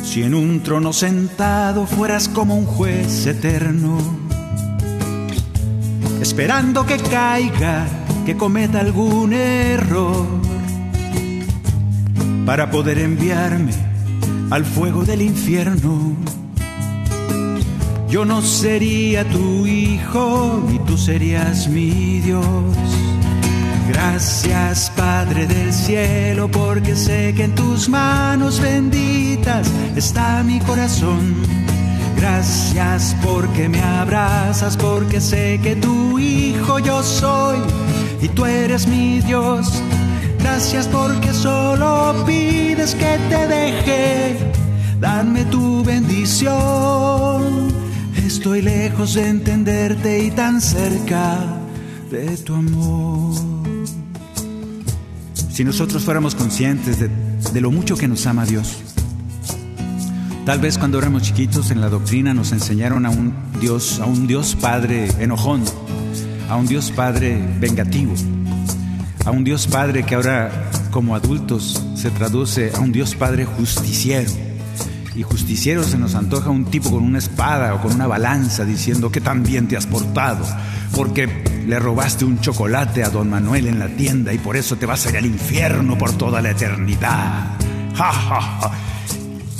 Si 0.04 0.22
en 0.22 0.36
un 0.36 0.62
trono 0.62 0.92
sentado 0.92 1.86
fueras 1.86 2.28
como 2.28 2.54
un 2.54 2.66
juez 2.66 3.26
eterno, 3.26 3.98
esperando 6.22 6.86
que 6.86 6.98
caiga, 6.98 7.84
que 8.24 8.36
cometa 8.36 8.78
algún 8.78 9.32
error 9.32 10.24
para 12.46 12.70
poder 12.70 13.00
enviarme 13.00 13.72
al 14.50 14.64
fuego 14.64 15.04
del 15.04 15.20
infierno. 15.20 16.37
Yo 18.08 18.24
no 18.24 18.40
sería 18.40 19.22
tu 19.28 19.66
hijo, 19.66 20.62
ni 20.66 20.78
tú 20.78 20.96
serías 20.96 21.68
mi 21.68 22.20
Dios. 22.20 22.44
Gracias 23.88 24.90
Padre 24.96 25.46
del 25.46 25.72
cielo, 25.72 26.48
porque 26.50 26.96
sé 26.96 27.34
que 27.34 27.44
en 27.44 27.54
tus 27.54 27.88
manos 27.88 28.60
benditas 28.60 29.70
está 29.94 30.42
mi 30.42 30.58
corazón. 30.60 31.36
Gracias 32.16 33.14
porque 33.22 33.68
me 33.68 33.80
abrazas, 33.80 34.76
porque 34.76 35.20
sé 35.20 35.60
que 35.62 35.76
tu 35.76 36.18
hijo 36.18 36.78
yo 36.78 37.02
soy 37.02 37.58
y 38.22 38.28
tú 38.28 38.46
eres 38.46 38.86
mi 38.86 39.20
Dios. 39.20 39.82
Gracias 40.38 40.88
porque 40.88 41.32
solo 41.34 42.24
pides 42.26 42.94
que 42.94 43.18
te 43.28 43.46
deje 43.46 44.38
darme 44.98 45.44
tu 45.44 45.84
bendición. 45.84 47.67
Estoy 48.28 48.60
lejos 48.60 49.14
de 49.14 49.26
entenderte 49.26 50.22
y 50.22 50.30
tan 50.30 50.60
cerca 50.60 51.46
de 52.10 52.36
tu 52.36 52.54
amor. 52.54 53.34
Si 55.50 55.64
nosotros 55.64 56.04
fuéramos 56.04 56.34
conscientes 56.34 56.98
de, 57.00 57.60
lo 57.62 57.70
mucho 57.70 57.96
que 57.96 58.06
nos 58.06 58.26
ama 58.26 58.44
Dios, 58.44 58.82
Tal 60.44 60.60
vez 60.60 60.76
cuando 60.76 60.98
éramos 60.98 61.22
chiquitos 61.22 61.70
en 61.70 61.80
la 61.80 61.88
doctrina 61.88 62.34
nos 62.34 62.52
enseñaron 62.52 63.06
a 63.06 63.10
un 63.10 63.32
Dios, 63.60 63.98
a 63.98 64.04
un 64.04 64.26
Dios 64.26 64.54
Padre 64.60 65.08
enojón, 65.18 65.62
a 66.50 66.56
un 66.56 66.66
Dios 66.66 66.90
Padre 66.90 67.42
vengativo, 67.58 68.12
a 69.24 69.30
un 69.30 69.42
Dios 69.42 69.66
Padre 69.66 70.04
que 70.04 70.16
ahora 70.16 70.70
como 70.90 71.16
adultos 71.16 71.82
se 71.94 72.10
traduce 72.10 72.72
a 72.74 72.80
un 72.80 72.92
Dios 72.92 73.14
Padre 73.14 73.46
justiciero. 73.46 74.47
Y 75.18 75.24
justiciero 75.24 75.82
se 75.82 75.98
nos 75.98 76.14
antoja 76.14 76.48
un 76.48 76.66
tipo 76.66 76.92
con 76.92 77.02
una 77.02 77.18
espada 77.18 77.74
o 77.74 77.82
con 77.82 77.92
una 77.92 78.06
balanza 78.06 78.64
diciendo 78.64 79.10
que 79.10 79.20
tan 79.20 79.42
bien 79.42 79.66
te 79.66 79.76
has 79.76 79.84
portado, 79.84 80.46
porque 80.94 81.64
le 81.66 81.76
robaste 81.80 82.24
un 82.24 82.38
chocolate 82.38 83.02
a 83.02 83.10
don 83.10 83.28
Manuel 83.28 83.66
en 83.66 83.80
la 83.80 83.88
tienda 83.88 84.32
y 84.32 84.38
por 84.38 84.56
eso 84.56 84.76
te 84.76 84.86
vas 84.86 85.04
a 85.04 85.10
ir 85.10 85.16
al 85.16 85.26
infierno 85.26 85.98
por 85.98 86.12
toda 86.12 86.40
la 86.40 86.52
eternidad. 86.52 87.56
¡Ja, 87.96 88.12
ja, 88.12 88.40
ja! 88.40 88.70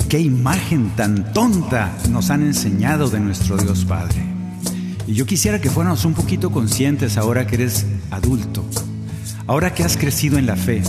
qué 0.07 0.19
imagen 0.19 0.91
tan 0.95 1.33
tonta 1.33 1.91
nos 2.09 2.29
han 2.29 2.43
enseñado 2.43 3.09
de 3.09 3.19
nuestro 3.19 3.57
Dios 3.57 3.83
Padre! 3.83 4.23
Y 5.07 5.13
yo 5.13 5.25
quisiera 5.25 5.59
que 5.59 5.69
fuéramos 5.69 6.05
un 6.05 6.13
poquito 6.13 6.51
conscientes 6.51 7.17
ahora 7.17 7.45
que 7.45 7.55
eres 7.55 7.85
adulto, 8.11 8.63
ahora 9.45 9.73
que 9.73 9.83
has 9.83 9.97
crecido 9.97 10.37
en 10.37 10.45
la 10.45 10.55
fe 10.55 10.81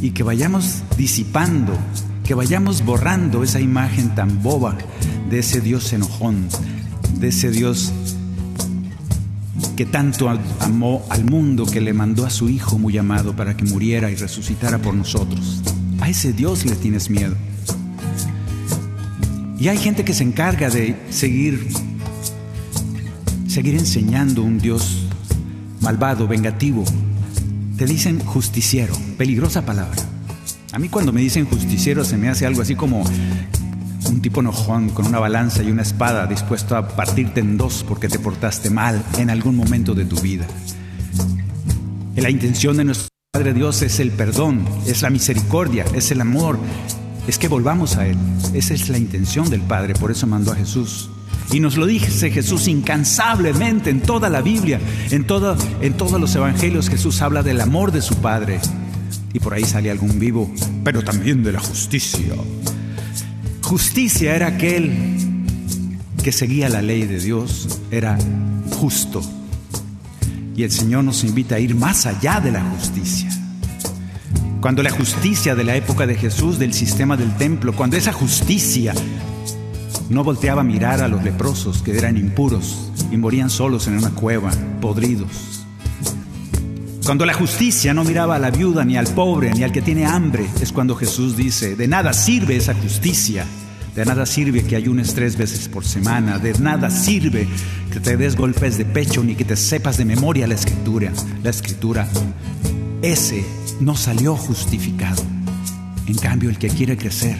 y 0.00 0.12
que 0.12 0.22
vayamos 0.22 0.82
disipando, 0.96 1.78
que 2.26 2.34
vayamos 2.34 2.84
borrando 2.84 3.44
esa 3.44 3.60
imagen 3.60 4.14
tan 4.16 4.42
boba 4.42 4.76
de 5.30 5.38
ese 5.38 5.60
Dios 5.60 5.92
enojón, 5.92 6.48
de 7.20 7.28
ese 7.28 7.52
Dios 7.52 7.92
que 9.76 9.86
tanto 9.86 10.28
amó 10.60 11.04
al 11.08 11.24
mundo 11.24 11.66
que 11.66 11.80
le 11.80 11.92
mandó 11.92 12.26
a 12.26 12.30
su 12.30 12.48
Hijo 12.48 12.78
muy 12.78 12.98
amado 12.98 13.36
para 13.36 13.56
que 13.56 13.64
muriera 13.64 14.10
y 14.10 14.16
resucitara 14.16 14.78
por 14.78 14.94
nosotros. 14.94 15.62
A 16.00 16.08
ese 16.08 16.32
Dios 16.32 16.64
le 16.64 16.74
tienes 16.74 17.10
miedo. 17.10 17.36
Y 19.60 19.68
hay 19.68 19.78
gente 19.78 20.04
que 20.04 20.12
se 20.12 20.24
encarga 20.24 20.68
de 20.68 20.96
seguir 21.10 21.68
seguir 23.46 23.74
enseñando 23.74 24.42
un 24.42 24.58
Dios 24.58 25.06
malvado, 25.80 26.26
vengativo. 26.26 26.84
Te 27.76 27.86
dicen 27.86 28.18
justiciero, 28.18 28.94
peligrosa 29.16 29.64
palabra. 29.64 30.05
A 30.76 30.78
mí 30.78 30.90
cuando 30.90 31.10
me 31.10 31.22
dicen 31.22 31.46
justiciero 31.46 32.04
se 32.04 32.18
me 32.18 32.28
hace 32.28 32.44
algo 32.44 32.60
así 32.60 32.74
como 32.74 33.02
un 34.10 34.20
tipo 34.20 34.40
enojón 34.40 34.90
con 34.90 35.06
una 35.06 35.18
balanza 35.18 35.62
y 35.62 35.70
una 35.70 35.80
espada 35.80 36.26
dispuesto 36.26 36.76
a 36.76 36.86
partirte 36.86 37.40
en 37.40 37.56
dos 37.56 37.82
porque 37.88 38.10
te 38.10 38.18
portaste 38.18 38.68
mal 38.68 39.02
en 39.16 39.30
algún 39.30 39.56
momento 39.56 39.94
de 39.94 40.04
tu 40.04 40.16
vida. 40.16 40.46
La 42.16 42.28
intención 42.28 42.76
de 42.76 42.84
nuestro 42.84 43.08
Padre 43.32 43.54
Dios 43.54 43.80
es 43.80 44.00
el 44.00 44.10
perdón, 44.10 44.66
es 44.86 45.00
la 45.00 45.08
misericordia, 45.08 45.86
es 45.94 46.10
el 46.10 46.20
amor, 46.20 46.58
es 47.26 47.38
que 47.38 47.48
volvamos 47.48 47.96
a 47.96 48.06
Él. 48.06 48.18
Esa 48.52 48.74
es 48.74 48.90
la 48.90 48.98
intención 48.98 49.48
del 49.48 49.62
Padre, 49.62 49.94
por 49.94 50.10
eso 50.10 50.26
mandó 50.26 50.52
a 50.52 50.56
Jesús. 50.56 51.08
Y 51.52 51.60
nos 51.60 51.78
lo 51.78 51.86
dice 51.86 52.30
Jesús 52.30 52.68
incansablemente 52.68 53.88
en 53.88 54.02
toda 54.02 54.28
la 54.28 54.42
Biblia, 54.42 54.78
en, 55.10 55.26
todo, 55.26 55.56
en 55.80 55.94
todos 55.94 56.20
los 56.20 56.34
evangelios 56.34 56.90
Jesús 56.90 57.22
habla 57.22 57.42
del 57.42 57.62
amor 57.62 57.92
de 57.92 58.02
su 58.02 58.16
Padre. 58.16 58.60
Y 59.36 59.38
por 59.38 59.52
ahí 59.52 59.64
sale 59.64 59.90
algún 59.90 60.18
vivo, 60.18 60.50
pero 60.82 61.04
también 61.04 61.42
de 61.42 61.52
la 61.52 61.60
justicia. 61.60 62.34
Justicia 63.60 64.34
era 64.34 64.46
aquel 64.46 64.96
que 66.24 66.32
seguía 66.32 66.70
la 66.70 66.80
ley 66.80 67.04
de 67.04 67.20
Dios, 67.20 67.80
era 67.90 68.16
justo. 68.80 69.20
Y 70.56 70.62
el 70.62 70.70
Señor 70.70 71.04
nos 71.04 71.22
invita 71.22 71.56
a 71.56 71.60
ir 71.60 71.74
más 71.74 72.06
allá 72.06 72.40
de 72.40 72.50
la 72.50 72.62
justicia. 72.62 73.28
Cuando 74.62 74.82
la 74.82 74.88
justicia 74.90 75.54
de 75.54 75.64
la 75.64 75.76
época 75.76 76.06
de 76.06 76.14
Jesús, 76.14 76.58
del 76.58 76.72
sistema 76.72 77.18
del 77.18 77.36
templo, 77.36 77.76
cuando 77.76 77.98
esa 77.98 78.14
justicia 78.14 78.94
no 80.08 80.24
volteaba 80.24 80.62
a 80.62 80.64
mirar 80.64 81.02
a 81.02 81.08
los 81.08 81.22
leprosos 81.22 81.82
que 81.82 81.94
eran 81.94 82.16
impuros 82.16 82.90
y 83.12 83.18
morían 83.18 83.50
solos 83.50 83.86
en 83.86 83.98
una 83.98 84.12
cueva, 84.12 84.50
podridos. 84.80 85.55
Cuando 87.06 87.24
la 87.24 87.34
justicia 87.34 87.94
no 87.94 88.02
miraba 88.02 88.34
a 88.34 88.38
la 88.40 88.50
viuda, 88.50 88.84
ni 88.84 88.96
al 88.96 89.06
pobre, 89.06 89.54
ni 89.54 89.62
al 89.62 89.70
que 89.70 89.80
tiene 89.80 90.04
hambre, 90.04 90.44
es 90.60 90.72
cuando 90.72 90.96
Jesús 90.96 91.36
dice, 91.36 91.76
de 91.76 91.86
nada 91.86 92.12
sirve 92.12 92.56
esa 92.56 92.74
justicia, 92.74 93.46
de 93.94 94.04
nada 94.04 94.26
sirve 94.26 94.64
que 94.64 94.74
ayunes 94.74 95.14
tres 95.14 95.36
veces 95.36 95.68
por 95.68 95.84
semana, 95.84 96.40
de 96.40 96.52
nada 96.58 96.90
sirve 96.90 97.46
que 97.92 98.00
te 98.00 98.16
des 98.16 98.34
golpes 98.34 98.76
de 98.76 98.84
pecho, 98.84 99.22
ni 99.22 99.36
que 99.36 99.44
te 99.44 99.54
sepas 99.54 99.98
de 99.98 100.04
memoria 100.04 100.48
la 100.48 100.56
escritura. 100.56 101.12
La 101.44 101.50
escritura, 101.50 102.08
ese 103.02 103.44
no 103.78 103.94
salió 103.96 104.34
justificado. 104.34 105.22
En 106.08 106.16
cambio, 106.16 106.50
el 106.50 106.58
que 106.58 106.70
quiere 106.70 106.96
crecer, 106.96 107.36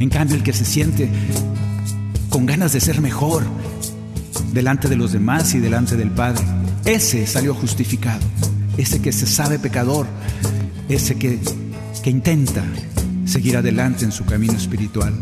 en 0.00 0.10
cambio, 0.10 0.34
el 0.34 0.42
que 0.42 0.52
se 0.52 0.64
siente 0.64 1.08
con 2.30 2.46
ganas 2.46 2.72
de 2.72 2.80
ser 2.80 3.00
mejor 3.00 3.44
delante 4.52 4.88
de 4.88 4.96
los 4.96 5.12
demás 5.12 5.54
y 5.54 5.60
delante 5.60 5.94
del 5.94 6.10
Padre. 6.10 6.42
Ese 6.84 7.28
salió 7.28 7.54
justificado, 7.54 8.20
ese 8.76 9.00
que 9.00 9.12
se 9.12 9.26
sabe 9.26 9.58
pecador, 9.58 10.06
ese 10.88 11.16
que, 11.16 11.38
que 12.02 12.10
intenta 12.10 12.64
seguir 13.26 13.56
adelante 13.56 14.04
en 14.04 14.12
su 14.12 14.24
camino 14.24 14.54
espiritual. 14.54 15.14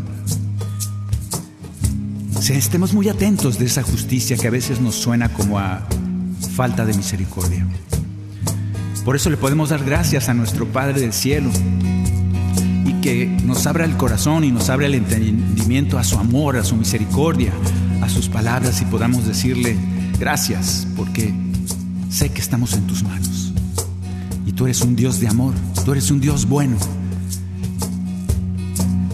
Si 2.39 2.53
estemos 2.53 2.93
muy 2.93 3.09
atentos 3.09 3.57
de 3.57 3.65
esa 3.65 3.83
justicia 3.83 4.35
que 4.37 4.47
a 4.47 4.51
veces 4.51 4.81
nos 4.81 4.95
suena 4.95 5.29
como 5.29 5.59
a 5.59 5.87
falta 6.55 6.85
de 6.85 6.93
misericordia. 6.93 7.65
Por 9.05 9.15
eso 9.15 9.29
le 9.29 9.37
podemos 9.37 9.69
dar 9.69 9.83
gracias 9.83 10.29
a 10.29 10.33
nuestro 10.33 10.67
Padre 10.67 10.99
del 10.99 11.13
cielo, 11.13 11.49
que 13.03 13.25
nos 13.25 13.67
abra 13.67 13.83
el 13.83 13.97
corazón 13.97 14.45
y 14.45 14.51
nos 14.51 14.69
abra 14.69 14.85
el 14.85 14.95
entendimiento 14.95 15.99
a 15.99 16.05
su 16.05 16.17
amor, 16.17 16.55
a 16.55 16.63
su 16.63 16.77
misericordia, 16.77 17.51
a 18.01 18.07
sus 18.07 18.29
palabras 18.29 18.81
y 18.81 18.85
podamos 18.85 19.27
decirle 19.27 19.75
gracias 20.17 20.87
porque 20.95 21.33
sé 22.09 22.29
que 22.29 22.39
estamos 22.39 22.71
en 22.71 22.87
tus 22.87 23.03
manos. 23.03 23.42
Tú 24.63 24.67
eres 24.67 24.81
un 24.81 24.95
Dios 24.95 25.19
de 25.19 25.27
amor, 25.27 25.53
tú 25.83 25.91
eres 25.91 26.09
un 26.09 26.21
Dios 26.21 26.47
bueno. 26.47 26.77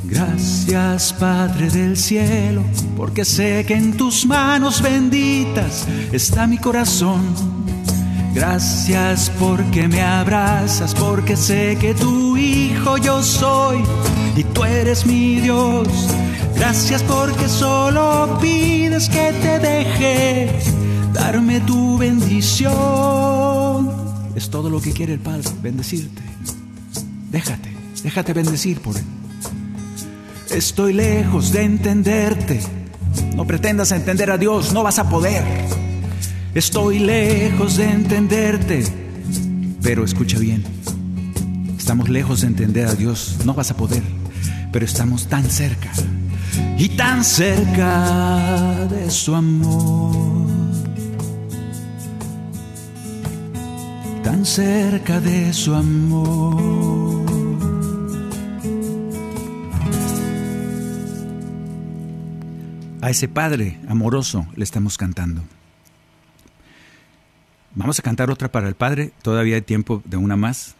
Gracias 0.03 1.11
Padre 1.13 1.71
del 1.71 1.97
cielo, 1.97 2.61
porque 2.95 3.25
sé 3.25 3.65
que 3.65 3.73
en 3.73 3.97
tus 3.97 4.27
manos 4.27 4.79
benditas 4.79 5.87
está 6.11 6.45
mi 6.45 6.59
corazón 6.59 7.23
Gracias 8.35 9.31
porque 9.39 9.87
me 9.87 10.03
abrazas, 10.03 10.93
porque 10.93 11.35
sé 11.35 11.79
que 11.81 11.95
tu 11.95 12.37
hijo 12.37 12.97
yo 12.97 13.23
soy 13.23 13.79
y 14.35 14.43
tú 14.43 14.63
eres 14.65 15.07
mi 15.07 15.39
Dios. 15.39 15.87
Gracias 16.55 17.01
porque 17.01 17.49
solo 17.49 18.37
pides 18.39 19.09
que 19.09 19.33
te 19.41 19.57
deje 19.57 20.51
darme 21.11 21.59
tu 21.61 21.97
bendición. 21.97 23.48
Es 24.35 24.49
todo 24.49 24.69
lo 24.69 24.81
que 24.81 24.93
quiere 24.93 25.13
el 25.13 25.19
Padre, 25.19 25.49
bendecirte. 25.61 26.21
Déjate, 27.31 27.69
déjate 28.03 28.33
bendecir 28.33 28.79
por 28.79 28.95
Él. 28.95 29.03
Estoy 30.51 30.93
lejos 30.93 31.51
de 31.51 31.63
entenderte. 31.63 32.61
No 33.35 33.45
pretendas 33.45 33.91
entender 33.91 34.31
a 34.31 34.37
Dios, 34.37 34.73
no 34.73 34.83
vas 34.83 34.99
a 34.99 35.09
poder. 35.09 35.43
Estoy 36.55 36.99
lejos 36.99 37.77
de 37.77 37.89
entenderte, 37.89 38.83
pero 39.81 40.03
escucha 40.03 40.39
bien. 40.39 40.63
Estamos 41.77 42.09
lejos 42.09 42.41
de 42.41 42.47
entender 42.47 42.87
a 42.87 42.95
Dios, 42.95 43.37
no 43.45 43.53
vas 43.53 43.71
a 43.71 43.77
poder, 43.77 44.03
pero 44.71 44.83
estamos 44.83 45.27
tan 45.27 45.49
cerca 45.49 45.91
y 46.77 46.89
tan 46.89 47.23
cerca 47.23 48.87
de 48.89 49.09
su 49.11 49.35
amor. 49.35 50.58
Tan 54.29 54.45
cerca 54.45 55.19
de 55.19 55.51
su 55.53 55.73
amor. 55.73 57.25
A 63.01 63.09
ese 63.09 63.27
Padre 63.27 63.79
amoroso 63.87 64.45
le 64.55 64.63
estamos 64.63 64.99
cantando. 64.99 65.41
Vamos 67.73 67.97
a 67.97 68.03
cantar 68.03 68.29
otra 68.29 68.51
para 68.51 68.67
el 68.67 68.75
Padre, 68.75 69.13
todavía 69.23 69.55
hay 69.55 69.63
tiempo 69.63 70.03
de 70.05 70.17
una 70.17 70.35
más. 70.35 70.75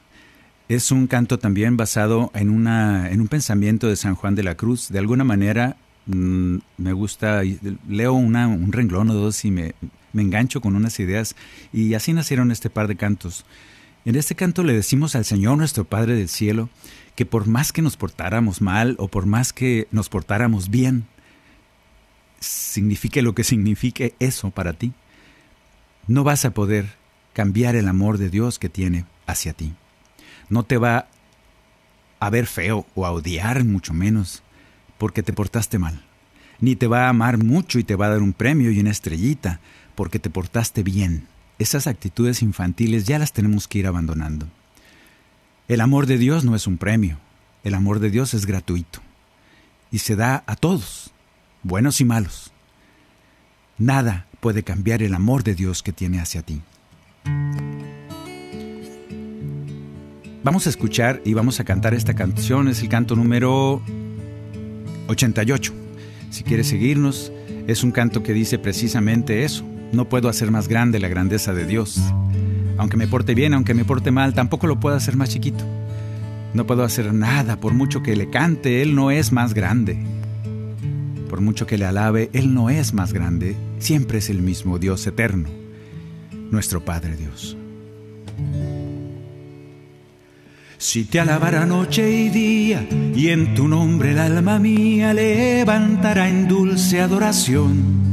Es 0.67 0.91
un 0.91 1.07
canto 1.07 1.39
también 1.39 1.75
basado 1.75 2.29
en, 2.35 2.51
una, 2.51 3.09
en 3.09 3.19
un 3.19 3.29
pensamiento 3.29 3.88
de 3.88 3.95
San 3.95 4.13
Juan 4.13 4.35
de 4.35 4.43
la 4.43 4.53
Cruz. 4.53 4.89
De 4.89 4.99
alguna 4.99 5.23
manera 5.23 5.75
mm, 6.05 6.57
me 6.77 6.93
gusta, 6.93 7.41
leo 7.88 8.13
un 8.13 8.71
renglón 8.71 9.09
o 9.09 9.15
dos 9.15 9.43
y 9.43 9.49
me, 9.49 9.73
me 10.13 10.21
engancho 10.21 10.61
con 10.61 10.75
unas 10.75 10.99
ideas 10.99 11.35
y 11.73 11.93
así 11.93 12.13
nacieron 12.13 12.51
este 12.51 12.69
par 12.69 12.87
de 12.87 12.95
cantos. 12.95 13.45
En 14.05 14.15
este 14.15 14.35
canto 14.35 14.63
le 14.63 14.73
decimos 14.73 15.15
al 15.15 15.25
Señor 15.25 15.57
nuestro 15.57 15.83
Padre 15.83 16.15
del 16.15 16.29
Cielo 16.29 16.69
que 17.15 17.25
por 17.25 17.47
más 17.47 17.73
que 17.73 17.81
nos 17.81 17.97
portáramos 17.97 18.61
mal 18.61 18.95
o 18.97 19.07
por 19.09 19.25
más 19.25 19.51
que 19.51 19.87
nos 19.91 20.07
portáramos 20.09 20.69
bien, 20.69 21.05
signifique 22.39 23.21
lo 23.21 23.35
que 23.35 23.43
signifique 23.43 24.15
eso 24.19 24.51
para 24.51 24.73
ti, 24.73 24.93
no 26.07 26.23
vas 26.23 26.45
a 26.45 26.51
poder 26.51 26.95
cambiar 27.33 27.75
el 27.75 27.87
amor 27.87 28.17
de 28.17 28.29
Dios 28.29 28.57
que 28.57 28.69
tiene 28.69 29.05
hacia 29.27 29.53
ti. 29.53 29.73
No 30.49 30.63
te 30.63 30.77
va 30.77 31.07
a 32.19 32.29
ver 32.29 32.47
feo 32.47 32.85
o 32.95 33.05
a 33.05 33.11
odiar 33.11 33.63
mucho 33.63 33.93
menos 33.93 34.43
porque 34.97 35.23
te 35.23 35.33
portaste 35.33 35.77
mal. 35.77 36.03
Ni 36.59 36.75
te 36.75 36.87
va 36.87 37.05
a 37.05 37.09
amar 37.09 37.37
mucho 37.37 37.79
y 37.79 37.83
te 37.83 37.95
va 37.95 38.07
a 38.07 38.09
dar 38.09 38.21
un 38.21 38.33
premio 38.33 38.71
y 38.71 38.79
una 38.79 38.91
estrellita 38.91 39.59
porque 39.99 40.17
te 40.17 40.29
portaste 40.29 40.81
bien. 40.81 41.27
Esas 41.57 41.85
actitudes 41.85 42.41
infantiles 42.41 43.03
ya 43.03 43.19
las 43.19 43.33
tenemos 43.33 43.67
que 43.67 43.79
ir 43.79 43.85
abandonando. 43.85 44.47
El 45.67 45.81
amor 45.81 46.05
de 46.05 46.17
Dios 46.17 46.45
no 46.45 46.55
es 46.55 46.67
un 46.67 46.77
premio, 46.77 47.17
el 47.65 47.73
amor 47.73 47.99
de 47.99 48.09
Dios 48.09 48.33
es 48.33 48.45
gratuito. 48.45 49.01
y 49.91 49.97
se 49.97 50.15
da 50.15 50.45
a 50.47 50.55
todos, 50.55 51.12
buenos 51.63 51.99
y 51.99 52.05
malos. 52.05 52.53
Nada 53.77 54.25
puede 54.39 54.63
cambiar 54.63 55.03
el 55.03 55.13
amor 55.13 55.43
de 55.43 55.53
Dios 55.53 55.83
que 55.83 55.91
tiene 55.91 56.21
hacia 56.21 56.43
ti. 56.43 56.62
Vamos 60.45 60.65
a 60.65 60.69
escuchar 60.69 61.21
y 61.25 61.33
vamos 61.33 61.59
a 61.59 61.65
cantar 61.65 61.93
esta 61.93 62.13
canción, 62.13 62.69
es 62.69 62.81
el 62.81 62.88
canto 62.88 63.17
número 63.17 63.83
88. 65.09 65.73
Si 66.29 66.43
quieres 66.45 66.67
seguirnos, 66.67 67.33
es 67.67 67.83
un 67.83 67.91
canto 67.91 68.23
que 68.23 68.31
dice 68.31 68.59
precisamente 68.59 69.43
eso. 69.43 69.65
No 69.91 70.08
puedo 70.08 70.30
hacer 70.30 70.52
más 70.52 70.67
grande 70.67 70.99
la 70.99 71.08
grandeza 71.08 71.54
de 71.54 71.65
Dios. 71.65 71.99
Aunque 72.78 72.97
me 72.97 73.08
porte 73.08 73.34
bien, 73.36 73.54
aunque 73.54 73.73
me 73.73 73.86
porte 73.86 74.12
mal, 74.12 74.34
tampoco 74.34 74.67
lo 74.67 74.80
puedo 74.80 74.95
hacer 74.95 75.17
más 75.17 75.30
chiquito. 75.30 75.65
No 76.54 76.65
puedo 76.65 76.84
hacer 76.84 77.13
nada, 77.13 77.60
por 77.60 77.73
mucho 77.73 78.02
que 78.02 78.15
le 78.15 78.30
cante, 78.30 78.82
Él 78.82 78.95
no 78.95 79.12
es 79.12 79.32
más 79.32 79.54
grande. 79.54 79.97
Por 81.30 81.41
mucho 81.41 81.67
que 81.67 81.78
le 81.78 81.86
alabe, 81.86 82.30
Él 82.34 82.54
no 82.54 82.69
es 82.69 82.93
más 82.93 83.13
grande, 83.13 83.56
siempre 83.80 84.19
es 84.19 84.30
el 84.30 84.41
mismo 84.41 84.80
Dios 84.80 85.06
eterno, 85.06 85.49
nuestro 86.49 86.84
Padre 86.84 87.15
Dios. 87.17 87.56
Si 90.80 91.04
te 91.04 91.19
alabara 91.19 91.65
noche 91.65 92.10
y 92.10 92.30
día, 92.30 92.88
y 93.13 93.28
en 93.28 93.54
tu 93.54 93.67
nombre 93.67 94.12
el 94.12 94.19
alma 94.19 94.58
mía 94.60 95.13
levantará 95.13 96.30
en 96.30 96.47
dulce 96.47 97.02
adoración. 97.02 98.08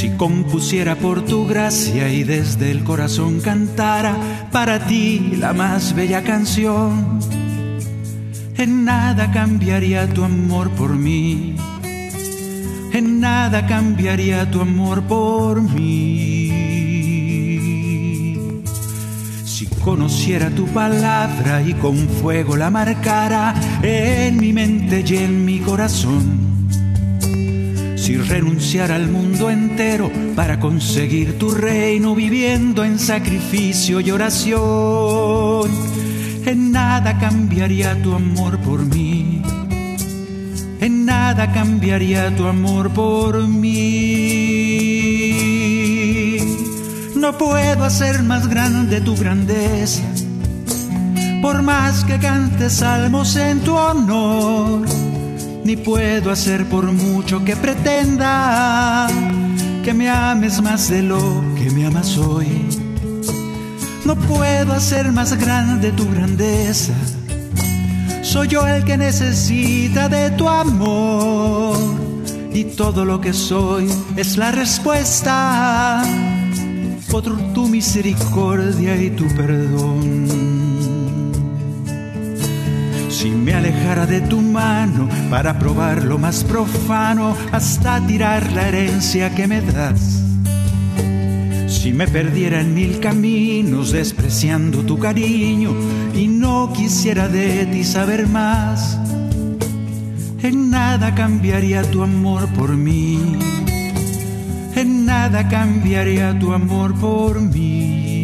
Si 0.00 0.08
compusiera 0.16 0.96
por 0.96 1.26
tu 1.26 1.46
gracia 1.46 2.08
y 2.08 2.24
desde 2.24 2.70
el 2.70 2.84
corazón 2.84 3.40
cantara 3.40 4.16
para 4.50 4.86
ti 4.86 5.36
la 5.36 5.52
más 5.52 5.94
bella 5.94 6.22
canción, 6.22 7.20
en 8.56 8.84
nada 8.86 9.30
cambiaría 9.30 10.08
tu 10.08 10.24
amor 10.24 10.70
por 10.70 10.96
mí 10.96 11.54
en 12.92 13.20
nada 13.20 13.66
cambiaría 13.66 14.50
tu 14.50 14.60
amor 14.60 15.02
por 15.02 15.62
mí. 15.62 16.50
Si 19.44 19.66
conociera 19.84 20.50
tu 20.50 20.66
palabra 20.66 21.62
y 21.62 21.74
con 21.74 21.96
fuego 22.08 22.56
la 22.56 22.70
marcara 22.70 23.54
en 23.82 24.38
mi 24.38 24.52
mente 24.52 25.04
y 25.06 25.16
en 25.18 25.44
mi 25.44 25.60
corazón. 25.60 26.49
Si 28.10 28.16
renunciara 28.16 28.96
al 28.96 29.06
mundo 29.06 29.50
entero 29.50 30.10
para 30.34 30.58
conseguir 30.58 31.38
tu 31.38 31.52
reino 31.52 32.16
viviendo 32.16 32.82
en 32.82 32.98
sacrificio 32.98 34.00
y 34.00 34.10
oración, 34.10 35.70
en 36.44 36.72
nada 36.72 37.20
cambiaría 37.20 38.02
tu 38.02 38.12
amor 38.12 38.58
por 38.62 38.84
mí. 38.84 39.40
En 40.80 41.04
nada 41.04 41.52
cambiaría 41.52 42.34
tu 42.34 42.46
amor 42.46 42.90
por 42.90 43.46
mí. 43.46 43.76
No 47.14 47.38
puedo 47.38 47.84
hacer 47.84 48.24
más 48.24 48.48
grande 48.48 49.00
tu 49.00 49.14
grandeza, 49.14 50.02
por 51.40 51.62
más 51.62 52.02
que 52.02 52.18
cantes 52.18 52.72
salmos 52.72 53.36
en 53.36 53.60
tu 53.60 53.76
honor, 53.76 54.84
ni 55.70 55.76
puedo 55.76 56.32
hacer 56.32 56.68
por 56.68 56.90
mucho 56.90 57.44
que 57.44 57.54
pretenda 57.54 59.06
que 59.84 59.94
me 59.94 60.10
ames 60.10 60.60
más 60.60 60.88
de 60.88 61.00
lo 61.02 61.20
que 61.56 61.70
me 61.70 61.86
amas 61.86 62.18
hoy. 62.18 62.48
No 64.04 64.16
puedo 64.16 64.72
hacer 64.72 65.12
más 65.12 65.38
grande 65.38 65.92
tu 65.92 66.10
grandeza 66.10 66.92
soy 68.22 68.48
yo 68.48 68.66
el 68.66 68.84
que 68.84 68.96
necesita 68.96 70.08
de 70.08 70.30
tu 70.32 70.48
amor 70.48 71.76
y 72.52 72.64
todo 72.64 73.04
lo 73.04 73.20
que 73.20 73.32
soy 73.32 73.88
es 74.16 74.36
la 74.36 74.50
respuesta 74.50 76.02
por 77.12 77.22
tu 77.54 77.68
misericordia 77.68 78.96
y 79.00 79.10
tu 79.10 79.26
perdón. 79.36 80.49
Si 83.20 83.28
me 83.28 83.52
alejara 83.52 84.06
de 84.06 84.22
tu 84.22 84.40
mano 84.40 85.06
para 85.28 85.58
probar 85.58 86.04
lo 86.04 86.16
más 86.16 86.42
profano 86.42 87.36
hasta 87.52 88.00
tirar 88.06 88.50
la 88.52 88.68
herencia 88.68 89.34
que 89.34 89.46
me 89.46 89.60
das 89.60 90.24
si 91.68 91.92
me 91.92 92.08
perdiera 92.08 92.62
en 92.62 92.72
mil 92.72 92.98
caminos 92.98 93.92
despreciando 93.92 94.84
tu 94.84 94.98
cariño 94.98 95.74
y 96.14 96.28
no 96.28 96.72
quisiera 96.72 97.28
de 97.28 97.66
ti 97.66 97.84
saber 97.84 98.26
más, 98.26 98.98
en 100.42 100.70
nada 100.70 101.14
cambiaría 101.14 101.82
tu 101.82 102.02
amor 102.02 102.48
por 102.54 102.76
mí. 102.76 103.18
En 104.74 105.04
nada 105.04 105.46
cambiaría 105.48 106.38
tu 106.38 106.52
amor 106.52 106.94
por 106.94 107.40
mí. 107.40 108.19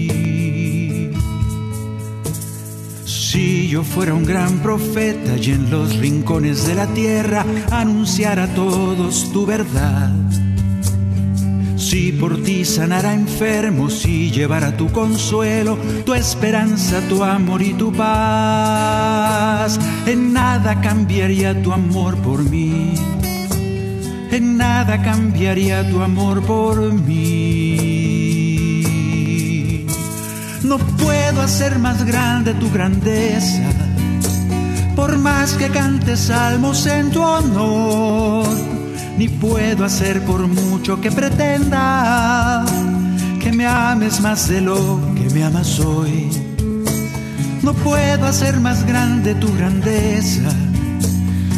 Si 3.37 3.69
yo 3.69 3.85
fuera 3.85 4.15
un 4.15 4.25
gran 4.25 4.61
profeta 4.61 5.37
y 5.37 5.51
en 5.51 5.71
los 5.71 5.95
rincones 5.99 6.67
de 6.67 6.75
la 6.75 6.87
tierra 6.87 7.45
anunciara 7.71 8.45
a 8.45 8.55
todos 8.55 9.31
tu 9.31 9.45
verdad 9.45 10.11
si 11.77 12.13
por 12.13 12.43
ti 12.43 12.65
sanara 12.65 13.13
enfermos 13.13 14.07
y 14.07 14.31
llevara 14.31 14.75
tu 14.75 14.91
consuelo, 14.91 15.77
tu 16.07 16.15
esperanza, 16.15 17.01
tu 17.09 17.23
amor 17.23 17.61
y 17.61 17.75
tu 17.75 17.93
paz, 17.93 19.79
en 20.07 20.33
nada 20.33 20.81
cambiaría 20.81 21.63
tu 21.63 21.73
amor 21.73 22.17
por 22.17 22.43
mí. 22.43 22.95
En 24.31 24.57
nada 24.57 25.03
cambiaría 25.03 25.89
tu 25.89 26.01
amor 26.01 26.43
por 26.43 26.93
mí. 26.93 27.76
No 30.67 30.79
puedo 30.79 31.43
hacer 31.43 31.79
más 31.79 32.05
grande 32.05 32.53
tu 32.55 32.69
grandeza, 32.71 33.63
por 34.97 35.17
más 35.17 35.53
que 35.53 35.69
cantes 35.69 36.19
salmos 36.19 36.87
en 36.87 37.11
tu 37.13 37.23
honor 37.23 38.49
ni 39.17 39.29
puedo 39.29 39.85
hacer 39.85 40.23
por 40.25 40.47
mucho 40.49 41.01
que 41.01 41.13
pretenda 41.13 42.65
que 43.41 43.53
me 43.53 43.65
ames 43.65 44.21
más 44.21 44.49
de 44.49 44.61
lo 44.61 45.01
que 45.15 45.33
me 45.33 45.45
amas 45.45 45.79
hoy. 45.79 46.29
No 47.63 47.73
puedo 47.73 48.27
hacer 48.27 48.59
más 48.61 48.85
grande 48.85 49.37
tu 49.37 49.55
grandeza. 49.55 50.51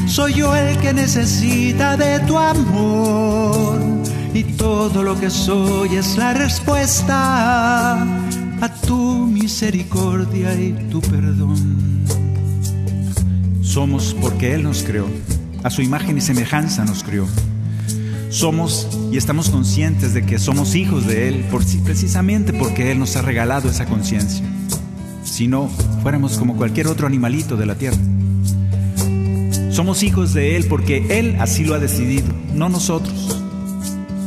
Soy 0.06 0.34
yo 0.34 0.54
el 0.54 0.76
que 0.78 0.92
necesita 0.92 1.96
de 1.96 2.20
tu 2.20 2.38
amor 2.38 3.78
y 4.34 4.44
todo 4.44 5.02
lo 5.02 5.18
que 5.18 5.30
soy 5.30 5.96
es 5.96 6.16
la 6.18 6.34
respuesta 6.34 8.06
a 8.60 8.72
tu 8.72 9.26
misericordia 9.26 10.54
y 10.60 10.72
tu 10.90 11.00
perdón. 11.00 12.04
Somos 13.62 14.16
porque 14.20 14.54
Él 14.54 14.62
nos 14.62 14.82
creó, 14.82 15.06
a 15.62 15.70
su 15.70 15.82
imagen 15.82 16.18
y 16.18 16.20
semejanza 16.20 16.84
nos 16.84 17.02
creó 17.02 17.26
somos 18.30 18.86
y 19.10 19.16
estamos 19.16 19.48
conscientes 19.48 20.12
de 20.14 20.24
que 20.24 20.38
somos 20.38 20.74
hijos 20.74 21.06
de 21.06 21.28
Él 21.28 21.44
por, 21.50 21.62
precisamente 21.84 22.52
porque 22.52 22.92
Él 22.92 22.98
nos 22.98 23.16
ha 23.16 23.22
regalado 23.22 23.70
esa 23.70 23.86
conciencia. 23.86 24.44
Si 25.24 25.48
no, 25.48 25.68
fuéramos 26.02 26.36
como 26.38 26.56
cualquier 26.56 26.88
otro 26.88 27.06
animalito 27.06 27.56
de 27.56 27.66
la 27.66 27.74
tierra. 27.76 27.98
Somos 29.70 30.02
hijos 30.02 30.34
de 30.34 30.56
Él 30.56 30.66
porque 30.68 31.18
Él 31.18 31.36
así 31.40 31.64
lo 31.64 31.74
ha 31.74 31.78
decidido, 31.78 32.26
no 32.54 32.68
nosotros. 32.68 33.36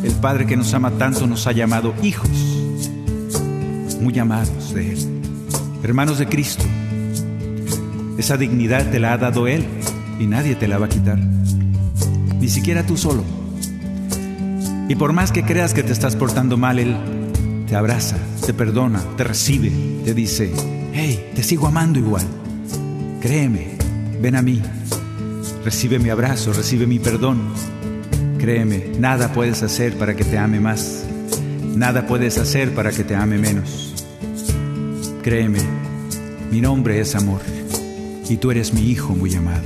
El 0.04 0.13
Padre 0.13 0.48
que 0.48 0.58
nos 0.58 0.74
ama 0.74 0.91
tanto 0.91 1.28
nos 1.28 1.46
ha 1.46 1.52
llamado 1.52 1.94
hijos, 2.02 2.30
muy 4.02 4.18
amados 4.20 4.74
de 4.74 4.92
Él. 4.92 5.22
Hermanos 5.84 6.18
de 6.20 6.28
Cristo, 6.28 6.64
esa 8.18 8.38
dignidad 8.38 8.90
te 8.92 9.00
la 9.00 9.14
ha 9.14 9.18
dado 9.18 9.48
Él 9.48 9.66
y 10.20 10.28
nadie 10.28 10.56
te 10.56 10.68
la 10.68 10.78
va 10.78 10.88
a 10.88 10.90
quitar, 10.90 11.18
ni 11.18 12.50
siquiera 12.50 12.86
tú 12.86 12.98
solo. 12.98 13.24
Y 14.90 14.96
por 14.96 15.14
más 15.14 15.32
que 15.32 15.44
creas 15.44 15.74
que 15.74 15.84
te 15.84 15.94
estás 15.94 16.16
portando 16.16 16.58
mal, 16.58 16.80
Él 16.80 16.98
te 17.68 17.76
abraza, 17.76 18.18
te 18.46 18.54
perdona, 18.54 19.02
te 19.16 19.24
recibe, 19.24 19.72
te 20.04 20.14
dice, 20.14 20.52
hey, 20.94 21.32
te 21.34 21.44
sigo 21.44 21.68
amando 21.68 22.00
igual. 22.00 22.26
Créeme, 23.22 23.70
ven 24.22 24.36
a 24.36 24.42
mí, 24.42 24.62
recibe 25.64 26.00
mi 26.00 26.10
abrazo, 26.10 26.54
recibe 26.54 26.88
mi 26.88 27.00
perdón. 27.00 27.40
Créeme, 28.38 28.92
nada 29.00 29.32
puedes 29.32 29.62
hacer 29.64 29.94
para 29.98 30.16
que 30.16 30.24
te 30.24 30.38
ame 30.38 30.60
más, 30.60 31.06
nada 31.76 32.08
puedes 32.08 32.38
hacer 32.38 32.74
para 32.74 32.92
que 32.92 33.04
te 33.04 33.16
ame 33.16 33.38
menos. 33.38 33.91
Créeme, 35.24 35.60
mi 36.50 36.62
nombre 36.62 37.00
es 37.00 37.14
amor 37.14 37.42
y 38.28 38.38
tú 38.38 38.50
eres 38.50 38.74
mi 38.74 38.90
hijo 38.90 39.14
muy 39.14 39.36
amado. 39.36 39.62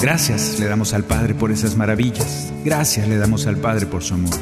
Gracias 0.00 0.58
le 0.58 0.66
damos 0.66 0.94
al 0.94 1.04
Padre 1.04 1.34
por 1.34 1.50
esas 1.50 1.76
maravillas. 1.76 2.50
Gracias 2.64 3.06
le 3.06 3.18
damos 3.18 3.46
al 3.46 3.58
Padre 3.58 3.84
por 3.84 4.02
su 4.02 4.14
amor. 4.14 4.34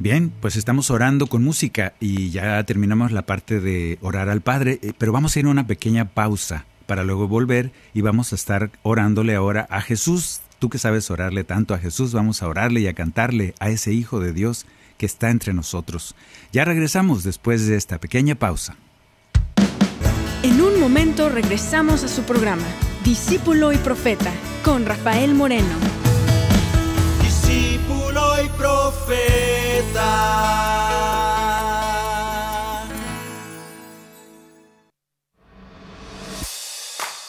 Bien, 0.00 0.32
pues 0.40 0.56
estamos 0.56 0.90
orando 0.90 1.28
con 1.28 1.44
música 1.44 1.94
y 2.00 2.30
ya 2.30 2.60
terminamos 2.64 3.12
la 3.12 3.22
parte 3.22 3.60
de 3.60 3.98
orar 4.00 4.28
al 4.30 4.40
Padre, 4.40 4.80
eh, 4.82 4.94
pero 4.98 5.12
vamos 5.12 5.36
a 5.36 5.38
ir 5.38 5.46
a 5.46 5.50
una 5.50 5.68
pequeña 5.68 6.06
pausa 6.06 6.64
para 6.86 7.04
luego 7.04 7.28
volver 7.28 7.70
y 7.94 8.00
vamos 8.00 8.32
a 8.32 8.34
estar 8.34 8.70
orándole 8.82 9.36
ahora 9.36 9.68
a 9.70 9.80
Jesús. 9.80 10.40
Tú 10.58 10.68
que 10.70 10.78
sabes 10.78 11.10
orarle 11.10 11.44
tanto 11.44 11.72
a 11.74 11.78
Jesús, 11.78 12.12
vamos 12.12 12.42
a 12.42 12.48
orarle 12.48 12.80
y 12.80 12.88
a 12.88 12.94
cantarle 12.94 13.54
a 13.60 13.68
ese 13.70 13.92
Hijo 13.92 14.18
de 14.18 14.32
Dios 14.32 14.66
que 14.96 15.06
está 15.06 15.30
entre 15.30 15.52
nosotros. 15.52 16.16
Ya 16.52 16.64
regresamos 16.64 17.22
después 17.22 17.66
de 17.66 17.76
esta 17.76 17.98
pequeña 17.98 18.34
pausa. 18.34 18.76
En 20.42 20.60
un 20.60 20.80
momento 20.80 21.28
regresamos 21.28 22.02
a 22.02 22.08
su 22.08 22.22
programa, 22.22 22.66
Discípulo 23.04 23.72
y 23.72 23.76
Profeta, 23.76 24.32
con 24.64 24.84
Rafael 24.84 25.34
Moreno. 25.34 25.76
Discípulo 27.22 28.42
y 28.44 28.48
Profeta. 28.56 28.88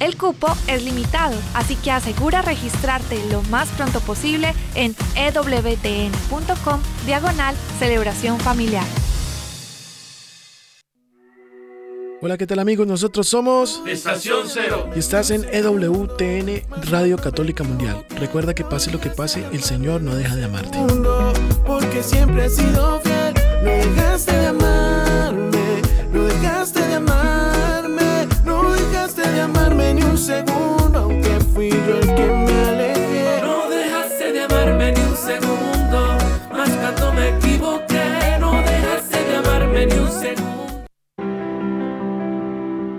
El 0.00 0.16
cupo 0.16 0.48
es 0.68 0.84
limitado, 0.84 1.36
así 1.54 1.74
que 1.76 1.90
asegura 1.90 2.40
registrarte 2.42 3.20
lo 3.30 3.42
más 3.42 3.68
pronto 3.70 4.00
posible 4.00 4.54
en 4.74 4.94
ewtn.com 5.16 6.80
diagonal 7.04 7.56
celebración 7.78 8.38
familiar. 8.38 8.86
Hola, 12.20 12.36
¿qué 12.36 12.48
tal 12.48 12.58
amigos? 12.58 12.84
Nosotros 12.86 13.28
somos 13.28 13.80
Estación 13.86 14.48
Cero. 14.48 14.90
y 14.94 14.98
estás 14.98 15.30
en 15.30 15.44
EWTN 15.52 16.62
Radio 16.90 17.16
Católica 17.16 17.62
Mundial. 17.62 18.04
Recuerda 18.18 18.54
que 18.54 18.64
pase 18.64 18.90
lo 18.90 19.00
que 19.00 19.10
pase, 19.10 19.44
el 19.52 19.62
Señor 19.62 20.02
no 20.02 20.16
deja 20.16 20.34
de 20.34 20.44
amarte. 20.44 20.78
Porque 21.64 22.02
siempre 22.02 22.46
has 22.46 22.56
sido 22.56 23.00
fiel, 23.02 23.34
no 23.62 23.70
dejaste 23.70 24.32
de 24.32 24.46
amarme, 24.48 24.57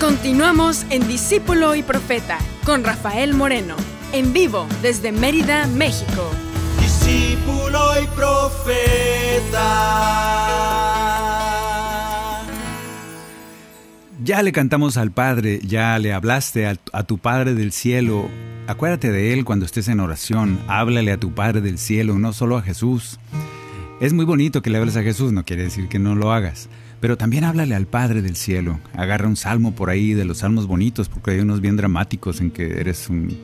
Continuamos 0.00 0.86
en 0.90 1.08
Discípulo 1.08 1.74
y 1.74 1.82
Profeta 1.82 2.38
con 2.64 2.84
Rafael 2.84 3.34
Moreno, 3.34 3.74
en 4.12 4.32
vivo 4.32 4.68
desde 4.80 5.10
Mérida, 5.10 5.66
México. 5.66 6.30
Discípulo 6.80 8.00
y 8.00 8.06
profeta. 8.14 9.64
Ya 14.22 14.42
le 14.42 14.52
cantamos 14.52 14.96
al 14.96 15.10
Padre, 15.10 15.58
ya 15.64 15.98
le 15.98 16.12
hablaste 16.12 16.68
a, 16.68 16.76
a 16.92 17.02
tu 17.02 17.18
Padre 17.18 17.54
del 17.54 17.72
cielo. 17.72 18.28
Acuérdate 18.68 19.10
de 19.10 19.32
Él 19.32 19.44
cuando 19.44 19.66
estés 19.66 19.88
en 19.88 19.98
oración. 19.98 20.60
Háblale 20.68 21.10
a 21.10 21.18
tu 21.18 21.34
Padre 21.34 21.60
del 21.60 21.76
cielo, 21.76 22.20
no 22.20 22.32
solo 22.32 22.56
a 22.56 22.62
Jesús. 22.62 23.18
Es 24.00 24.12
muy 24.12 24.24
bonito 24.24 24.62
que 24.62 24.70
le 24.70 24.78
hables 24.78 24.96
a 24.96 25.02
Jesús, 25.02 25.32
no 25.32 25.44
quiere 25.44 25.64
decir 25.64 25.88
que 25.88 25.98
no 25.98 26.14
lo 26.14 26.32
hagas. 26.32 26.68
Pero 27.00 27.16
también 27.16 27.44
háblale 27.44 27.74
al 27.74 27.86
Padre 27.86 28.22
del 28.22 28.34
cielo. 28.34 28.80
Agarra 28.94 29.28
un 29.28 29.36
salmo 29.36 29.72
por 29.72 29.88
ahí 29.88 30.14
de 30.14 30.24
los 30.24 30.38
salmos 30.38 30.66
bonitos, 30.66 31.08
porque 31.08 31.32
hay 31.32 31.40
unos 31.40 31.60
bien 31.60 31.76
dramáticos 31.76 32.40
en 32.40 32.50
que 32.50 32.80
eres 32.80 33.08
un... 33.08 33.36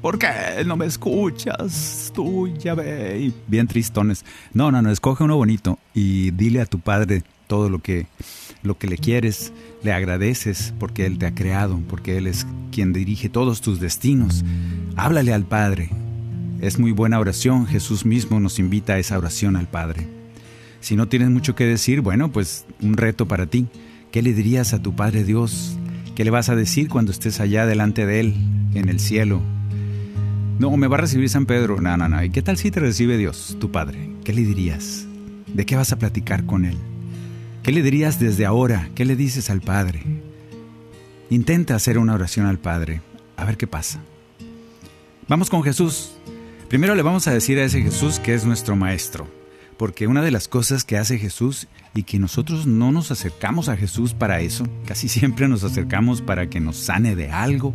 ¿Por 0.00 0.18
qué 0.18 0.28
no 0.64 0.76
me 0.76 0.86
escuchas? 0.86 2.12
Tú 2.14 2.48
ya 2.58 2.74
ve. 2.74 3.32
Bien 3.48 3.66
tristones. 3.66 4.24
No, 4.52 4.70
no, 4.70 4.82
no, 4.82 4.90
escoge 4.90 5.24
uno 5.24 5.36
bonito 5.36 5.78
y 5.94 6.30
dile 6.30 6.60
a 6.60 6.66
tu 6.66 6.78
Padre 6.78 7.24
todo 7.48 7.68
lo 7.68 7.80
que, 7.80 8.06
lo 8.62 8.78
que 8.78 8.86
le 8.86 8.98
quieres, 8.98 9.52
le 9.82 9.92
agradeces 9.92 10.72
porque 10.78 11.06
Él 11.06 11.18
te 11.18 11.26
ha 11.26 11.34
creado, 11.34 11.80
porque 11.88 12.16
Él 12.18 12.26
es 12.26 12.46
quien 12.70 12.92
dirige 12.92 13.28
todos 13.28 13.60
tus 13.60 13.80
destinos. 13.80 14.44
Háblale 14.96 15.32
al 15.32 15.44
Padre. 15.44 15.90
Es 16.60 16.78
muy 16.78 16.92
buena 16.92 17.18
oración, 17.18 17.66
Jesús 17.66 18.06
mismo 18.06 18.40
nos 18.40 18.58
invita 18.58 18.94
a 18.94 18.98
esa 18.98 19.18
oración 19.18 19.56
al 19.56 19.68
Padre. 19.68 20.15
Si 20.80 20.96
no 20.96 21.08
tienes 21.08 21.30
mucho 21.30 21.54
que 21.54 21.64
decir, 21.64 22.00
bueno, 22.00 22.30
pues 22.30 22.66
un 22.80 22.96
reto 22.96 23.26
para 23.26 23.46
ti. 23.46 23.66
¿Qué 24.12 24.22
le 24.22 24.32
dirías 24.32 24.72
a 24.72 24.82
tu 24.82 24.94
Padre 24.94 25.24
Dios? 25.24 25.76
¿Qué 26.14 26.24
le 26.24 26.30
vas 26.30 26.48
a 26.48 26.56
decir 26.56 26.88
cuando 26.88 27.12
estés 27.12 27.40
allá 27.40 27.66
delante 27.66 28.06
de 28.06 28.20
Él, 28.20 28.34
en 28.74 28.88
el 28.88 29.00
cielo? 29.00 29.42
No, 30.58 30.74
me 30.76 30.86
va 30.86 30.96
a 30.96 31.00
recibir 31.00 31.28
San 31.28 31.44
Pedro. 31.44 31.80
No, 31.80 31.96
no, 31.96 32.08
no. 32.08 32.24
¿Y 32.24 32.30
qué 32.30 32.40
tal 32.40 32.56
si 32.56 32.70
te 32.70 32.80
recibe 32.80 33.18
Dios, 33.18 33.56
tu 33.60 33.70
Padre? 33.70 34.10
¿Qué 34.24 34.32
le 34.32 34.42
dirías? 34.42 35.06
¿De 35.52 35.66
qué 35.66 35.76
vas 35.76 35.92
a 35.92 35.98
platicar 35.98 36.46
con 36.46 36.64
Él? 36.64 36.76
¿Qué 37.62 37.72
le 37.72 37.82
dirías 37.82 38.18
desde 38.18 38.46
ahora? 38.46 38.88
¿Qué 38.94 39.04
le 39.04 39.16
dices 39.16 39.50
al 39.50 39.60
Padre? 39.60 40.02
Intenta 41.28 41.74
hacer 41.74 41.98
una 41.98 42.14
oración 42.14 42.46
al 42.46 42.58
Padre, 42.58 43.00
a 43.36 43.44
ver 43.44 43.56
qué 43.56 43.66
pasa. 43.66 44.00
Vamos 45.28 45.50
con 45.50 45.62
Jesús. 45.64 46.12
Primero 46.68 46.94
le 46.94 47.02
vamos 47.02 47.26
a 47.26 47.32
decir 47.32 47.58
a 47.58 47.64
ese 47.64 47.82
Jesús 47.82 48.20
que 48.20 48.34
es 48.34 48.44
nuestro 48.44 48.76
Maestro, 48.76 49.28
porque 49.76 50.06
una 50.06 50.22
de 50.22 50.30
las 50.30 50.48
cosas 50.48 50.84
que 50.84 50.96
hace 50.96 51.18
Jesús 51.18 51.68
y 51.94 52.04
que 52.04 52.18
nosotros 52.18 52.66
no 52.66 52.92
nos 52.92 53.10
acercamos 53.10 53.68
a 53.68 53.76
Jesús 53.76 54.14
para 54.14 54.40
eso, 54.40 54.66
casi 54.86 55.08
siempre 55.08 55.48
nos 55.48 55.64
acercamos 55.64 56.22
para 56.22 56.48
que 56.48 56.60
nos 56.60 56.76
sane 56.76 57.14
de 57.14 57.30
algo, 57.30 57.74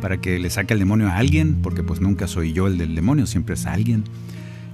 para 0.00 0.20
que 0.20 0.38
le 0.38 0.50
saque 0.50 0.74
el 0.74 0.80
demonio 0.80 1.08
a 1.08 1.16
alguien, 1.16 1.56
porque 1.62 1.82
pues 1.82 2.00
nunca 2.00 2.26
soy 2.26 2.52
yo 2.52 2.66
el 2.66 2.78
del 2.78 2.94
demonio, 2.94 3.26
siempre 3.26 3.54
es 3.54 3.66
alguien. 3.66 4.04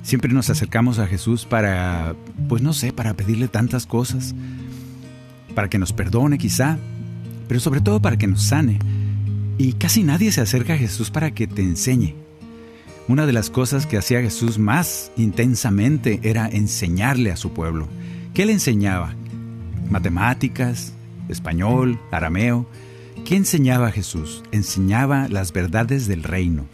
Siempre 0.03 0.33
nos 0.33 0.51
acercamos 0.51 1.01
a 1.01 1.09
Jesús 1.09 1.47
para, 1.47 2.15
pues 2.49 2.63
no 2.63 2.73
sé, 2.73 2.93
para 2.93 3.15
pedirle 3.15 3.49
tantas 3.49 3.87
cosas, 3.87 4.37
para 5.55 5.69
que 5.69 5.79
nos 5.79 5.93
perdone 5.93 6.39
quizá, 6.39 6.79
pero 7.49 7.59
sobre 7.59 7.81
todo 7.81 8.01
para 8.01 8.17
que 8.17 8.29
nos 8.29 8.43
sane. 8.43 8.79
Y 9.59 9.73
casi 9.73 10.05
nadie 10.05 10.31
se 10.31 10.43
acerca 10.43 10.75
a 10.75 10.79
Jesús 10.79 11.11
para 11.11 11.33
que 11.33 11.49
te 11.49 11.63
enseñe. 11.63 12.26
Una 13.09 13.25
de 13.25 13.33
las 13.33 13.51
cosas 13.51 13.87
que 13.87 13.97
hacía 13.97 14.21
Jesús 14.21 14.59
más 14.59 15.13
intensamente 15.17 16.19
era 16.25 16.49
enseñarle 16.49 17.31
a 17.31 17.37
su 17.37 17.53
pueblo. 17.53 17.87
¿Qué 18.35 18.47
le 18.47 18.53
enseñaba? 18.53 19.15
Matemáticas, 19.89 20.93
español, 21.29 22.01
arameo. 22.11 22.67
¿Qué 23.25 23.37
enseñaba 23.37 23.93
Jesús? 23.93 24.43
Enseñaba 24.51 25.29
las 25.29 25.53
verdades 25.53 26.09
del 26.09 26.25
reino. 26.25 26.67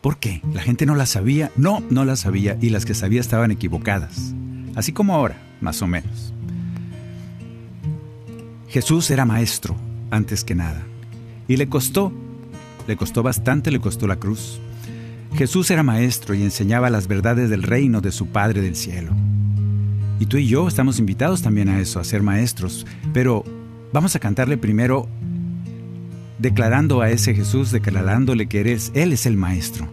¿Por 0.00 0.18
qué? 0.18 0.42
¿La 0.52 0.62
gente 0.62 0.86
no 0.86 0.94
las 0.94 1.10
sabía? 1.10 1.50
No, 1.56 1.82
no 1.90 2.04
las 2.04 2.20
sabía 2.20 2.56
y 2.60 2.70
las 2.70 2.84
que 2.84 2.94
sabía 2.94 3.20
estaban 3.20 3.50
equivocadas. 3.50 4.32
Así 4.76 4.92
como 4.92 5.14
ahora, 5.14 5.36
más 5.60 5.82
o 5.82 5.88
menos. 5.88 6.32
Jesús 8.68 9.10
era 9.10 9.24
maestro, 9.24 9.74
antes 10.10 10.44
que 10.44 10.54
nada. 10.54 10.82
Y 11.48 11.56
le 11.56 11.68
costó, 11.68 12.12
le 12.86 12.96
costó 12.96 13.22
bastante, 13.22 13.72
le 13.72 13.80
costó 13.80 14.06
la 14.06 14.16
cruz. 14.16 14.60
Jesús 15.34 15.70
era 15.70 15.82
maestro 15.82 16.34
y 16.34 16.42
enseñaba 16.42 16.90
las 16.90 17.08
verdades 17.08 17.50
del 17.50 17.64
reino 17.64 18.00
de 18.00 18.12
su 18.12 18.26
Padre 18.26 18.60
del 18.60 18.76
cielo. 18.76 19.12
Y 20.20 20.26
tú 20.26 20.36
y 20.36 20.46
yo 20.46 20.68
estamos 20.68 21.00
invitados 21.00 21.42
también 21.42 21.68
a 21.68 21.80
eso, 21.80 21.98
a 21.98 22.04
ser 22.04 22.22
maestros. 22.22 22.86
Pero 23.12 23.44
vamos 23.92 24.14
a 24.14 24.20
cantarle 24.20 24.56
primero 24.56 25.08
declarando 26.38 27.00
a 27.00 27.10
ese 27.10 27.34
Jesús, 27.34 27.72
declarándole 27.72 28.46
que 28.46 28.60
eres, 28.60 28.92
Él 28.94 29.12
es 29.12 29.26
el 29.26 29.36
Maestro. 29.36 29.88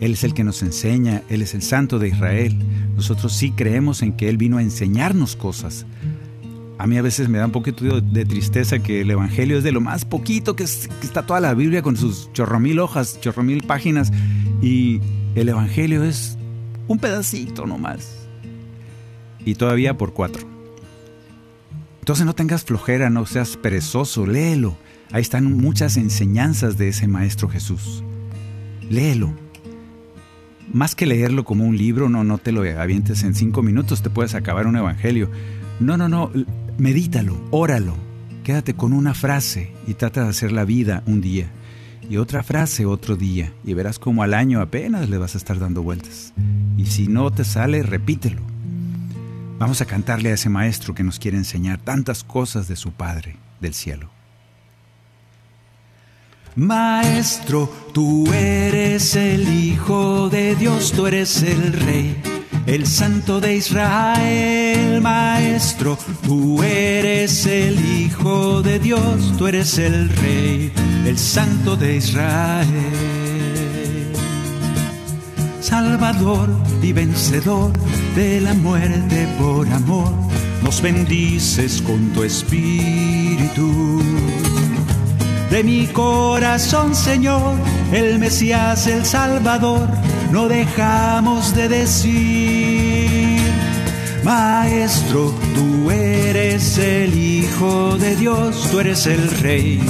Él 0.00 0.14
es 0.14 0.24
el 0.24 0.34
que 0.34 0.42
nos 0.42 0.62
enseña, 0.62 1.22
Él 1.28 1.42
es 1.42 1.54
el 1.54 1.62
Santo 1.62 1.98
de 1.98 2.08
Israel. 2.08 2.56
Nosotros 2.96 3.32
sí 3.32 3.52
creemos 3.52 4.02
en 4.02 4.12
que 4.14 4.28
Él 4.28 4.38
vino 4.38 4.58
a 4.58 4.62
enseñarnos 4.62 5.36
cosas, 5.36 5.86
A 6.76 6.88
mí 6.88 6.98
a 6.98 7.02
veces 7.02 7.28
me 7.28 7.38
da 7.38 7.46
un 7.46 7.52
poquito 7.52 8.00
de 8.00 8.24
tristeza 8.24 8.80
que 8.80 9.02
el 9.02 9.10
Evangelio 9.10 9.58
es 9.58 9.64
de 9.64 9.70
lo 9.70 9.80
más 9.80 10.04
poquito 10.04 10.56
que, 10.56 10.64
está 10.64 11.24
toda 11.24 11.38
la 11.38 11.54
Biblia 11.54 11.82
con 11.82 11.96
sus 11.96 12.32
chorromil 12.32 12.80
hojas, 12.80 13.20
chorromil 13.20 13.62
páginas, 13.62 14.10
y 14.64 15.02
el 15.34 15.50
Evangelio 15.50 16.04
es 16.04 16.38
un 16.88 16.98
pedacito 16.98 17.66
nomás. 17.66 18.26
Y 19.44 19.56
todavía 19.56 19.98
por 19.98 20.14
cuatro. 20.14 20.42
Entonces 22.00 22.24
no 22.24 22.34
tengas 22.34 22.64
flojera, 22.64 23.10
no 23.10 23.26
seas 23.26 23.58
perezoso, 23.58 24.26
léelo. 24.26 24.74
Ahí 25.12 25.20
están 25.20 25.52
muchas 25.52 25.98
enseñanzas 25.98 26.78
de 26.78 26.88
ese 26.88 27.06
Maestro 27.06 27.48
Jesús. 27.48 28.02
Léelo. 28.88 29.34
Más 30.72 30.94
que 30.94 31.04
leerlo 31.04 31.44
como 31.44 31.66
un 31.66 31.76
libro, 31.76 32.08
no, 32.08 32.24
no 32.24 32.38
te 32.38 32.50
lo 32.50 32.62
avientes 32.62 33.22
en 33.22 33.34
cinco 33.34 33.62
minutos, 33.62 34.02
te 34.02 34.08
puedes 34.08 34.34
acabar 34.34 34.66
un 34.66 34.76
evangelio. 34.76 35.30
No, 35.78 35.98
no, 35.98 36.08
no, 36.08 36.30
medítalo, 36.78 37.38
óralo. 37.50 37.94
Quédate 38.44 38.72
con 38.72 38.94
una 38.94 39.12
frase 39.12 39.72
y 39.86 39.92
trata 39.92 40.24
de 40.24 40.30
hacer 40.30 40.52
la 40.52 40.64
vida 40.64 41.02
un 41.06 41.20
día. 41.20 41.50
Y 42.08 42.16
otra 42.18 42.42
frase 42.42 42.86
otro 42.86 43.16
día. 43.16 43.52
Y 43.64 43.74
verás 43.74 43.98
como 43.98 44.22
al 44.22 44.34
año 44.34 44.60
apenas 44.60 45.08
le 45.08 45.18
vas 45.18 45.34
a 45.34 45.38
estar 45.38 45.58
dando 45.58 45.82
vueltas. 45.82 46.32
Y 46.76 46.86
si 46.86 47.06
no 47.06 47.30
te 47.30 47.44
sale, 47.44 47.82
repítelo. 47.82 48.42
Vamos 49.58 49.80
a 49.80 49.86
cantarle 49.86 50.30
a 50.30 50.34
ese 50.34 50.48
maestro 50.48 50.94
que 50.94 51.04
nos 51.04 51.18
quiere 51.18 51.36
enseñar 51.36 51.78
tantas 51.78 52.24
cosas 52.24 52.68
de 52.68 52.76
su 52.76 52.92
Padre 52.92 53.36
del 53.60 53.74
cielo. 53.74 54.10
Maestro, 56.56 57.68
tú 57.92 58.32
eres 58.32 59.16
el 59.16 59.48
Hijo 59.52 60.28
de 60.28 60.54
Dios, 60.54 60.92
tú 60.92 61.06
eres 61.06 61.42
el 61.42 61.72
Rey, 61.72 62.16
el 62.66 62.86
Santo 62.86 63.40
de 63.40 63.56
Israel. 63.56 65.00
Maestro, 65.00 65.98
tú 66.24 66.62
eres 66.62 67.46
el 67.46 67.78
Hijo 67.84 68.62
de 68.62 68.78
Dios, 68.78 69.32
tú 69.36 69.46
eres 69.46 69.78
el 69.78 70.08
Rey, 70.08 70.72
el 71.06 71.18
Santo 71.18 71.76
de 71.76 71.96
Israel. 71.96 72.66
Salvador 75.60 76.48
y 76.82 76.92
vencedor 76.92 77.72
de 78.14 78.40
la 78.40 78.54
muerte 78.54 79.26
por 79.38 79.66
amor, 79.68 80.12
nos 80.62 80.80
bendices 80.80 81.82
con 81.82 82.10
tu 82.12 82.22
espíritu 82.22 84.00
de 85.54 85.62
mi 85.62 85.86
corazón, 85.86 86.96
Señor, 86.96 87.54
el 87.92 88.18
Mesías, 88.18 88.88
el 88.88 89.04
Salvador, 89.04 89.88
no 90.34 90.48
dejamos 90.48 91.54
de 91.54 91.68
decir, 91.68 93.40
Maestro, 94.24 95.32
tú 95.54 95.92
eres 95.92 96.76
el 96.76 97.16
Hijo 97.16 97.96
de 97.98 98.16
Dios, 98.16 98.68
tú 98.68 98.80
eres 98.80 99.06
el 99.06 99.30
Rey, 99.30 99.80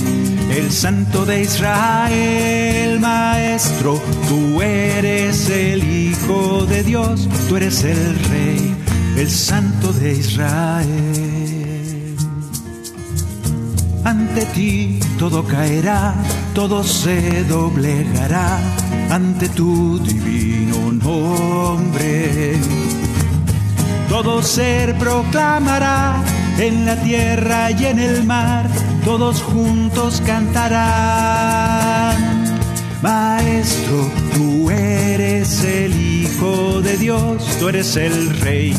el 0.55 0.71
Santo 0.71 1.25
de 1.25 1.41
Israel, 1.41 3.01
Maestro, 3.01 3.99
tú 4.29 4.61
eres 4.61 5.49
el 5.49 5.83
Hijo 5.83 6.67
de 6.67 6.83
Dios, 6.83 7.27
tú 7.49 7.57
eres 7.57 7.83
el 7.83 8.15
Rey, 8.29 8.77
el 9.17 9.31
Santo 9.31 9.95
de 9.95 10.13
Israel. 10.13 11.24
Ante 14.05 14.45
ti 14.55 14.99
todo 15.19 15.45
caerá, 15.45 16.15
todo 16.55 16.85
se 16.85 17.43
doblegará 17.45 18.59
ante 19.11 19.49
tu 19.49 19.99
divino 19.99 20.93
nombre. 20.93 22.61
Todo 24.11 24.43
ser 24.43 24.95
proclamará 24.99 26.23
en 26.59 26.85
la 26.85 26.97
tierra 26.97 27.71
y 27.71 27.87
en 27.87 27.99
el 27.99 28.25
mar, 28.25 28.69
todos 29.07 29.43
juntos 29.43 30.23
cantarán. 30.27 31.65
Maestro, 33.01 34.11
tú 34.35 34.71
eres 34.71 35.65
el 35.65 35.95
Hijo 35.95 36.83
de 36.83 36.99
Dios, 36.99 37.43
tú 37.59 37.69
eres 37.71 37.97
el 37.97 38.39
Rey 38.41 38.75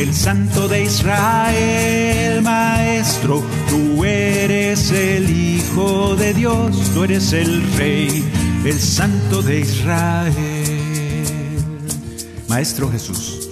el 0.00 0.14
Santo 0.14 0.66
de 0.66 0.84
Israel, 0.84 2.40
Maestro, 2.40 3.44
tú 3.68 4.02
eres 4.02 4.90
el 4.92 5.28
Hijo 5.28 6.16
de 6.16 6.32
Dios, 6.32 6.90
tú 6.94 7.04
eres 7.04 7.34
el 7.34 7.62
Rey, 7.74 8.24
el 8.64 8.80
Santo 8.80 9.42
de 9.42 9.60
Israel. 9.60 10.34
Maestro 12.48 12.90
Jesús, 12.90 13.50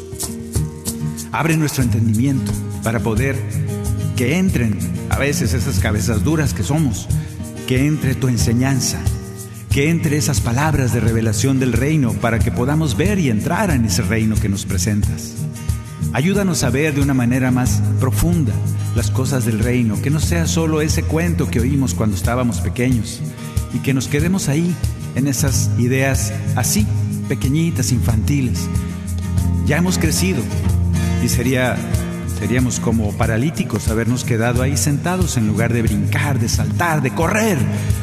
abre 1.33 1.55
nuestro 1.59 1.83
entendimiento 1.83 2.51
para 2.83 3.01
poder 3.01 3.37
que 4.17 4.39
entren 4.39 4.79
a 5.11 5.19
veces 5.19 5.53
esas 5.53 5.81
cabezas 5.81 6.25
duras 6.25 6.55
que 6.55 6.63
somos, 6.63 7.09
que 7.67 7.87
entre 7.87 8.15
tu 8.15 8.29
enseñanza, 8.29 8.99
que 9.71 9.91
entre 9.91 10.17
esas 10.17 10.41
palabras 10.41 10.95
de 10.95 11.01
revelación 11.01 11.61
del 11.61 11.75
reino 11.75 12.15
para 12.15 12.39
que 12.39 12.51
podamos 12.51 12.97
ver 12.97 13.19
y 13.19 13.29
entrar 13.29 13.71
en 13.71 13.85
ese 13.85 14.01
reino 14.01 14.35
que 14.37 14.49
nos 14.49 14.65
presentas. 14.65 15.35
Ayúdanos 16.13 16.65
a 16.65 16.71
ver 16.71 16.95
de 16.95 17.03
una 17.03 17.15
manera 17.15 17.51
más 17.51 17.83
profunda 18.01 18.53
las 18.97 19.11
cosas 19.11 19.45
del 19.45 19.59
reino, 19.59 20.01
que 20.01 20.11
no 20.11 20.21
sea 20.21 20.47
solo 20.47 20.81
ese 20.81 21.03
cuento 21.03 21.51
que 21.51 21.61
oímos 21.61 21.95
cuando 21.95 22.17
estábamos 22.17 22.61
pequeños 22.61 23.21
y 23.75 23.79
que 23.81 23.95
nos 23.95 24.09
quedemos 24.09 24.49
ahí 24.49 24.75
en 25.15 25.29
esas 25.29 25.71
ideas 25.79 26.33
así, 26.57 26.87
pequeñitas, 27.29 27.93
infantiles. 27.93 28.67
Ya 29.67 29.77
hemos 29.77 29.99
crecido 29.99 30.43
y 31.23 31.29
sería 31.29 31.77
seríamos 32.39 32.79
como 32.81 33.13
paralíticos 33.13 33.89
habernos 33.89 34.25
quedado 34.25 34.63
ahí 34.63 34.77
sentados 34.77 35.37
en 35.37 35.49
lugar 35.49 35.73
de 35.73 35.83
brincar, 35.83 36.39
de 36.39 36.49
saltar, 36.49 37.03
de 37.03 37.11
correr, 37.11 37.59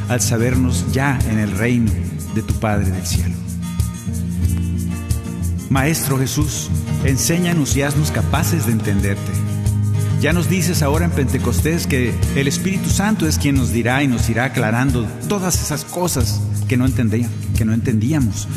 al 0.10 0.22
sabernos 0.22 0.92
ya 0.92 1.18
en 1.30 1.40
el 1.40 1.52
reino 1.52 1.92
de 2.36 2.44
tu 2.44 2.54
Padre 2.60 2.92
del 2.92 3.06
cielo. 3.06 3.35
Maestro 5.70 6.20
Jesús, 6.20 6.70
enséñanos 7.04 7.76
y 7.76 7.82
haznos 7.82 8.12
capaces 8.12 8.68
de 8.68 8.74
entenderte. 8.74 9.32
Ya 10.22 10.32
nos 10.32 10.50
dices 10.50 10.82
ahora 10.82 11.06
en 11.06 11.12
Pentecostés 11.12 11.88
que 11.88 12.14
el 12.36 12.48
Espíritu 12.48 12.90
Santo 12.90 13.28
es 13.28 13.38
quien 13.38 13.56
nos 13.56 13.72
dirá 13.72 14.04
y 14.04 14.08
nos 14.08 14.30
irá 14.30 14.46
aclarando 14.46 15.06
todas 15.28 15.62
esas 15.62 15.84
cosas 15.84 16.42
que 16.68 16.78
no, 16.78 16.86
que 17.58 17.66
no 17.66 17.74
entendíamos 17.74 18.48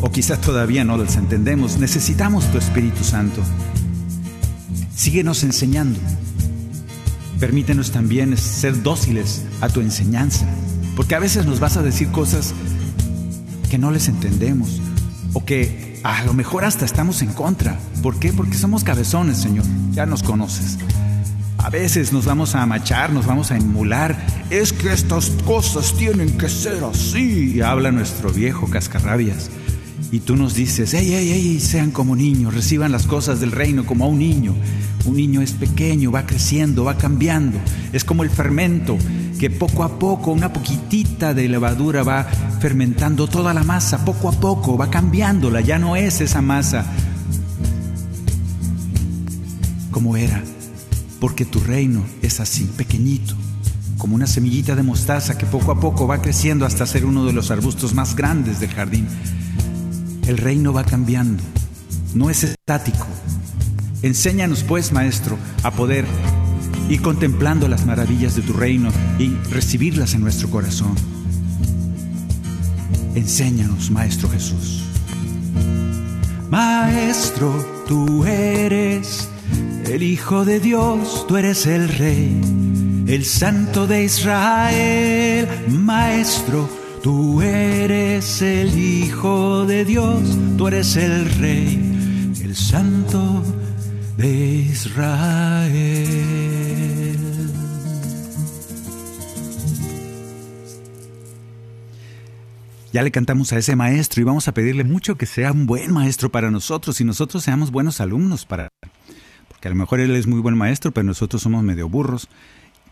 o 0.00 0.10
quizás 0.10 0.40
todavía 0.40 0.84
no 0.84 0.96
las 0.96 1.16
entendemos. 1.16 1.78
Necesitamos 1.78 2.50
tu 2.50 2.58
Espíritu 2.58 3.04
Santo. 3.04 3.42
Síguenos 4.94 5.42
enseñando. 5.44 5.98
Permítenos 7.38 7.90
también 7.90 8.36
ser 8.36 8.82
dóciles 8.82 9.42
a 9.60 9.68
tu 9.68 9.80
enseñanza, 9.80 10.46
porque 10.96 11.16
a 11.16 11.18
veces 11.18 11.44
nos 11.44 11.58
vas 11.58 11.76
a 11.76 11.82
decir 11.82 12.08
cosas 12.08 12.54
que 13.68 13.78
no 13.78 13.90
les 13.90 14.08
entendemos 14.08 14.80
o 15.32 15.44
que 15.44 16.00
a 16.02 16.24
lo 16.24 16.34
mejor 16.34 16.64
hasta 16.64 16.84
estamos 16.84 17.22
en 17.22 17.32
contra. 17.32 17.78
¿Por 18.02 18.18
qué? 18.18 18.32
Porque 18.32 18.56
somos 18.56 18.84
cabezones, 18.84 19.38
Señor. 19.38 19.64
Ya 19.92 20.06
nos 20.06 20.22
conoces. 20.22 20.78
A 21.58 21.70
veces 21.70 22.12
nos 22.12 22.24
vamos 22.24 22.54
a 22.54 22.62
amachar, 22.62 23.12
nos 23.12 23.26
vamos 23.26 23.50
a 23.50 23.56
emular. 23.56 24.18
Es 24.50 24.72
que 24.72 24.92
estas 24.92 25.30
cosas 25.46 25.94
tienen 25.96 26.36
que 26.36 26.48
ser 26.48 26.82
así. 26.84 27.60
habla 27.60 27.92
nuestro 27.92 28.32
viejo 28.32 28.68
cascarrabias. 28.68 29.50
Y 30.10 30.20
tú 30.20 30.36
nos 30.36 30.54
dices, 30.54 30.92
ey, 30.92 31.14
ey, 31.14 31.30
ey, 31.30 31.60
sean 31.60 31.90
como 31.90 32.14
niños, 32.16 32.52
reciban 32.52 32.92
las 32.92 33.06
cosas 33.06 33.40
del 33.40 33.50
reino 33.50 33.86
como 33.86 34.04
a 34.04 34.08
un 34.08 34.18
niño. 34.18 34.54
Un 35.06 35.16
niño 35.16 35.40
es 35.40 35.52
pequeño, 35.52 36.12
va 36.12 36.26
creciendo, 36.26 36.84
va 36.84 36.98
cambiando. 36.98 37.58
Es 37.92 38.04
como 38.04 38.22
el 38.22 38.30
fermento 38.30 38.98
que 39.42 39.50
poco 39.50 39.82
a 39.82 39.98
poco, 39.98 40.30
una 40.30 40.52
poquitita 40.52 41.34
de 41.34 41.48
levadura 41.48 42.04
va 42.04 42.22
fermentando 42.60 43.26
toda 43.26 43.52
la 43.52 43.64
masa, 43.64 44.04
poco 44.04 44.28
a 44.28 44.32
poco 44.32 44.78
va 44.78 44.88
cambiándola, 44.88 45.60
ya 45.60 45.80
no 45.80 45.96
es 45.96 46.20
esa 46.20 46.40
masa 46.40 46.86
como 49.90 50.16
era, 50.16 50.44
porque 51.18 51.44
tu 51.44 51.58
reino 51.58 52.04
es 52.22 52.38
así, 52.38 52.70
pequeñito, 52.76 53.34
como 53.98 54.14
una 54.14 54.28
semillita 54.28 54.76
de 54.76 54.84
mostaza 54.84 55.36
que 55.36 55.46
poco 55.46 55.72
a 55.72 55.80
poco 55.80 56.06
va 56.06 56.22
creciendo 56.22 56.64
hasta 56.64 56.86
ser 56.86 57.04
uno 57.04 57.24
de 57.24 57.32
los 57.32 57.50
arbustos 57.50 57.94
más 57.94 58.14
grandes 58.14 58.60
del 58.60 58.70
jardín. 58.70 59.08
El 60.28 60.38
reino 60.38 60.72
va 60.72 60.84
cambiando, 60.84 61.42
no 62.14 62.30
es 62.30 62.44
estático. 62.44 63.08
Enséñanos 64.02 64.62
pues, 64.62 64.92
Maestro, 64.92 65.36
a 65.64 65.72
poder 65.72 66.06
y 66.92 66.98
contemplando 66.98 67.68
las 67.68 67.86
maravillas 67.86 68.36
de 68.36 68.42
tu 68.42 68.52
reino 68.52 68.90
y 69.18 69.30
recibirlas 69.50 70.12
en 70.12 70.20
nuestro 70.20 70.50
corazón. 70.50 70.94
Enséñanos, 73.14 73.90
Maestro 73.90 74.28
Jesús. 74.28 74.84
Maestro, 76.50 77.84
tú 77.88 78.26
eres 78.26 79.26
el 79.86 80.02
Hijo 80.02 80.44
de 80.44 80.60
Dios, 80.60 81.24
tú 81.26 81.38
eres 81.38 81.64
el 81.64 81.88
Rey, 81.88 82.38
el 83.06 83.24
Santo 83.24 83.86
de 83.86 84.04
Israel. 84.04 85.48
Maestro, 85.68 86.68
tú 87.02 87.40
eres 87.40 88.42
el 88.42 88.78
Hijo 88.78 89.64
de 89.64 89.86
Dios, 89.86 90.20
tú 90.58 90.68
eres 90.68 90.94
el 90.96 91.24
Rey, 91.36 92.34
el 92.42 92.54
Santo 92.54 93.42
de 94.18 94.66
Israel. 94.70 96.51
Ya 102.92 103.02
le 103.02 103.10
cantamos 103.10 103.52
a 103.54 103.58
ese 103.58 103.74
maestro 103.74 104.20
y 104.20 104.24
vamos 104.24 104.48
a 104.48 104.54
pedirle 104.54 104.84
mucho 104.84 105.16
que 105.16 105.24
sea 105.24 105.52
un 105.52 105.66
buen 105.66 105.92
maestro 105.92 106.30
para 106.30 106.50
nosotros 106.50 107.00
y 107.00 107.04
nosotros 107.04 107.42
seamos 107.42 107.70
buenos 107.70 108.02
alumnos 108.02 108.44
para 108.44 108.68
porque 109.48 109.68
a 109.68 109.70
lo 109.70 109.76
mejor 109.76 110.00
él 110.00 110.14
es 110.14 110.26
muy 110.26 110.40
buen 110.40 110.56
maestro, 110.56 110.92
pero 110.92 111.04
nosotros 111.04 111.40
somos 111.40 111.62
medio 111.62 111.88
burros, 111.88 112.28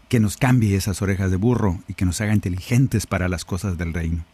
que 0.08 0.20
nos 0.20 0.38
cambie 0.38 0.74
esas 0.74 1.02
orejas 1.02 1.30
de 1.30 1.36
burro 1.36 1.80
y 1.86 1.94
que 1.94 2.06
nos 2.06 2.20
haga 2.20 2.32
inteligentes 2.32 3.06
para 3.06 3.28
las 3.28 3.44
cosas 3.44 3.76
del 3.76 3.92
reino. 3.92 4.24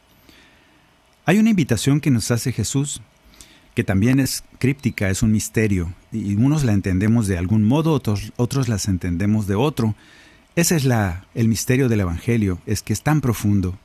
Hay 1.24 1.38
una 1.38 1.50
invitación 1.50 2.00
que 2.00 2.10
nos 2.10 2.30
hace 2.30 2.52
Jesús 2.52 3.00
que 3.74 3.84
también 3.84 4.20
es 4.20 4.44
críptica, 4.58 5.10
es 5.10 5.22
un 5.22 5.32
misterio, 5.32 5.92
y 6.10 6.34
unos 6.36 6.64
la 6.64 6.72
entendemos 6.72 7.26
de 7.26 7.36
algún 7.36 7.64
modo, 7.64 7.92
otros, 7.92 8.32
otros 8.36 8.68
las 8.68 8.88
entendemos 8.88 9.46
de 9.46 9.54
otro. 9.54 9.94
Ese 10.54 10.76
es 10.76 10.84
la, 10.84 11.26
el 11.34 11.48
misterio 11.48 11.90
del 11.90 12.00
Evangelio, 12.00 12.58
es 12.64 12.82
que 12.82 12.94
es 12.94 13.02
tan 13.02 13.20
profundo. 13.20 13.78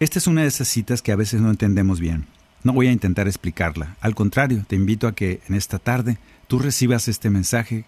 Esta 0.00 0.18
es 0.18 0.26
una 0.26 0.40
de 0.40 0.48
esas 0.48 0.66
citas 0.66 1.02
que 1.02 1.12
a 1.12 1.16
veces 1.16 1.42
no 1.42 1.50
entendemos 1.50 2.00
bien. 2.00 2.26
No 2.62 2.72
voy 2.72 2.86
a 2.86 2.92
intentar 2.92 3.28
explicarla. 3.28 3.98
Al 4.00 4.14
contrario, 4.14 4.64
te 4.66 4.74
invito 4.74 5.06
a 5.06 5.14
que 5.14 5.42
en 5.46 5.54
esta 5.54 5.78
tarde 5.78 6.16
tú 6.46 6.58
recibas 6.58 7.06
este 7.06 7.28
mensaje 7.28 7.84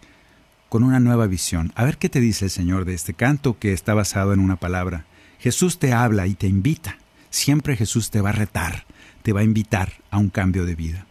con 0.69 0.85
una 0.85 1.01
nueva 1.01 1.27
visión. 1.27 1.73
A 1.75 1.87
ver 1.87 1.97
qué 1.97 2.11
te 2.11 2.21
dice 2.21 2.45
el 2.45 2.51
Señor 2.51 2.85
de 2.85 2.93
este 2.93 3.15
canto 3.15 3.59
que 3.59 3.73
está 3.73 3.95
basado 3.95 4.35
en 4.35 4.41
una 4.41 4.57
palabra. 4.57 5.07
Jesús 5.39 5.79
te 5.79 5.95
habla 5.95 6.27
y 6.27 6.35
te 6.35 6.47
invita. 6.47 6.99
Siempre 7.31 7.77
Jesús 7.79 8.11
te 8.11 8.21
va 8.21 8.29
a 8.29 8.33
retar, 8.33 8.85
te 9.23 9.33
va 9.33 9.41
a 9.41 9.45
invitar 9.45 9.95
a 10.11 10.19
un 10.19 10.29
cambio 10.29 10.67
de 10.67 10.75
vida. 10.75 11.07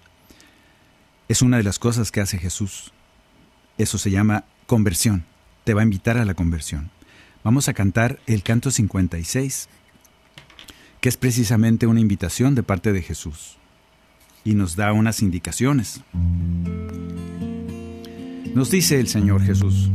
Es 1.27 1.41
una 1.41 1.57
de 1.57 1.63
las 1.63 1.79
cosas 1.79 2.11
que 2.11 2.21
hace 2.21 2.37
Jesús. 2.37 2.93
Eso 3.79 3.97
se 3.97 4.11
llama 4.11 4.43
conversión. 4.67 5.25
Te 5.63 5.73
va 5.73 5.81
a 5.81 5.85
invitar 5.85 6.19
a 6.19 6.25
la 6.25 6.35
conversión. 6.35 6.91
Vamos 7.43 7.69
a 7.69 7.73
cantar 7.73 8.19
el 8.27 8.43
canto 8.43 8.69
56, 8.69 9.67
que 11.01 11.09
es 11.09 11.17
precisamente 11.17 11.87
una 11.87 11.99
invitación 11.99 12.53
de 12.55 12.63
parte 12.63 12.93
de 12.93 13.01
Jesús. 13.01 13.57
Y 14.45 14.53
nos 14.53 14.75
da 14.75 14.93
unas 14.93 15.21
indicaciones. 15.21 16.01
Nos 18.53 18.69
dice 18.69 18.99
el 18.99 19.07
Señor 19.07 19.41
Jesús, 19.41 19.89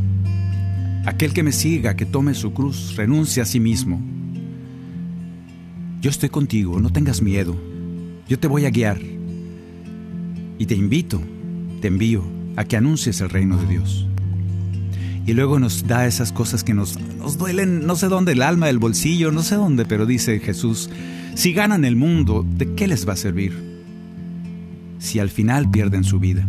aquel 1.06 1.32
que 1.32 1.42
me 1.44 1.52
siga, 1.52 1.94
que 1.94 2.06
tome 2.06 2.34
su 2.34 2.52
cruz, 2.52 2.96
renuncie 2.96 3.42
a 3.42 3.46
sí 3.46 3.60
mismo. 3.60 4.00
Yo 6.00 6.10
estoy 6.10 6.28
contigo, 6.28 6.80
no 6.80 6.90
tengas 6.90 7.22
miedo. 7.22 7.56
Yo 8.28 8.38
te 8.38 8.48
voy 8.48 8.66
a 8.66 8.70
guiar 8.70 9.00
y 10.58 10.66
te 10.66 10.74
invito, 10.74 11.22
te 11.80 11.88
envío 11.88 12.24
a 12.56 12.64
que 12.64 12.76
anuncies 12.76 13.20
el 13.20 13.30
reino 13.30 13.56
de 13.58 13.66
Dios. 13.66 14.08
Y 15.26 15.34
luego 15.34 15.58
nos 15.58 15.86
da 15.86 16.06
esas 16.06 16.30
cosas 16.30 16.62
que 16.62 16.72
nos, 16.72 16.98
nos 17.18 17.36
duelen, 17.36 17.84
no 17.84 17.96
sé 17.96 18.06
dónde, 18.06 18.32
el 18.32 18.42
alma, 18.42 18.70
el 18.70 18.78
bolsillo, 18.78 19.32
no 19.32 19.42
sé 19.42 19.56
dónde, 19.56 19.84
pero 19.84 20.06
dice 20.06 20.38
Jesús, 20.38 20.88
si 21.34 21.52
ganan 21.52 21.84
el 21.84 21.96
mundo, 21.96 22.46
¿de 22.48 22.74
qué 22.74 22.86
les 22.86 23.08
va 23.08 23.14
a 23.14 23.16
servir? 23.16 23.52
Si 25.00 25.18
al 25.18 25.28
final 25.28 25.68
pierden 25.68 26.04
su 26.04 26.20
vida. 26.20 26.46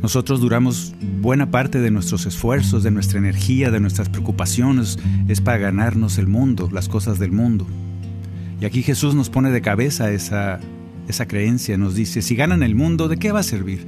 Nosotros 0.00 0.40
duramos 0.40 0.94
buena 1.20 1.50
parte 1.50 1.80
de 1.80 1.90
nuestros 1.90 2.24
esfuerzos, 2.24 2.82
de 2.82 2.90
nuestra 2.90 3.18
energía, 3.18 3.70
de 3.70 3.80
nuestras 3.80 4.08
preocupaciones, 4.08 4.98
es 5.28 5.40
para 5.42 5.58
ganarnos 5.58 6.16
el 6.16 6.28
mundo, 6.28 6.70
las 6.72 6.88
cosas 6.88 7.18
del 7.18 7.32
mundo. 7.32 7.66
Y 8.60 8.64
aquí 8.64 8.82
Jesús 8.82 9.14
nos 9.14 9.28
pone 9.28 9.50
de 9.50 9.60
cabeza 9.60 10.10
esa, 10.12 10.60
esa 11.08 11.28
creencia, 11.28 11.76
nos 11.76 11.94
dice, 11.94 12.22
si 12.22 12.36
ganan 12.36 12.62
el 12.62 12.74
mundo, 12.74 13.08
¿de 13.08 13.18
qué 13.18 13.32
va 13.32 13.40
a 13.40 13.42
servir? 13.42 13.86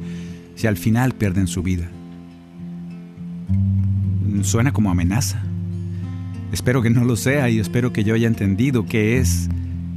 Si 0.58 0.66
al 0.66 0.76
final 0.76 1.12
pierden 1.12 1.46
su 1.46 1.62
vida. 1.62 1.88
Suena 4.42 4.72
como 4.72 4.90
amenaza. 4.90 5.40
Espero 6.50 6.82
que 6.82 6.90
no 6.90 7.04
lo 7.04 7.14
sea 7.14 7.48
y 7.48 7.60
espero 7.60 7.92
que 7.92 8.02
yo 8.02 8.12
haya 8.12 8.26
entendido 8.26 8.84
que 8.84 9.18
es, 9.18 9.48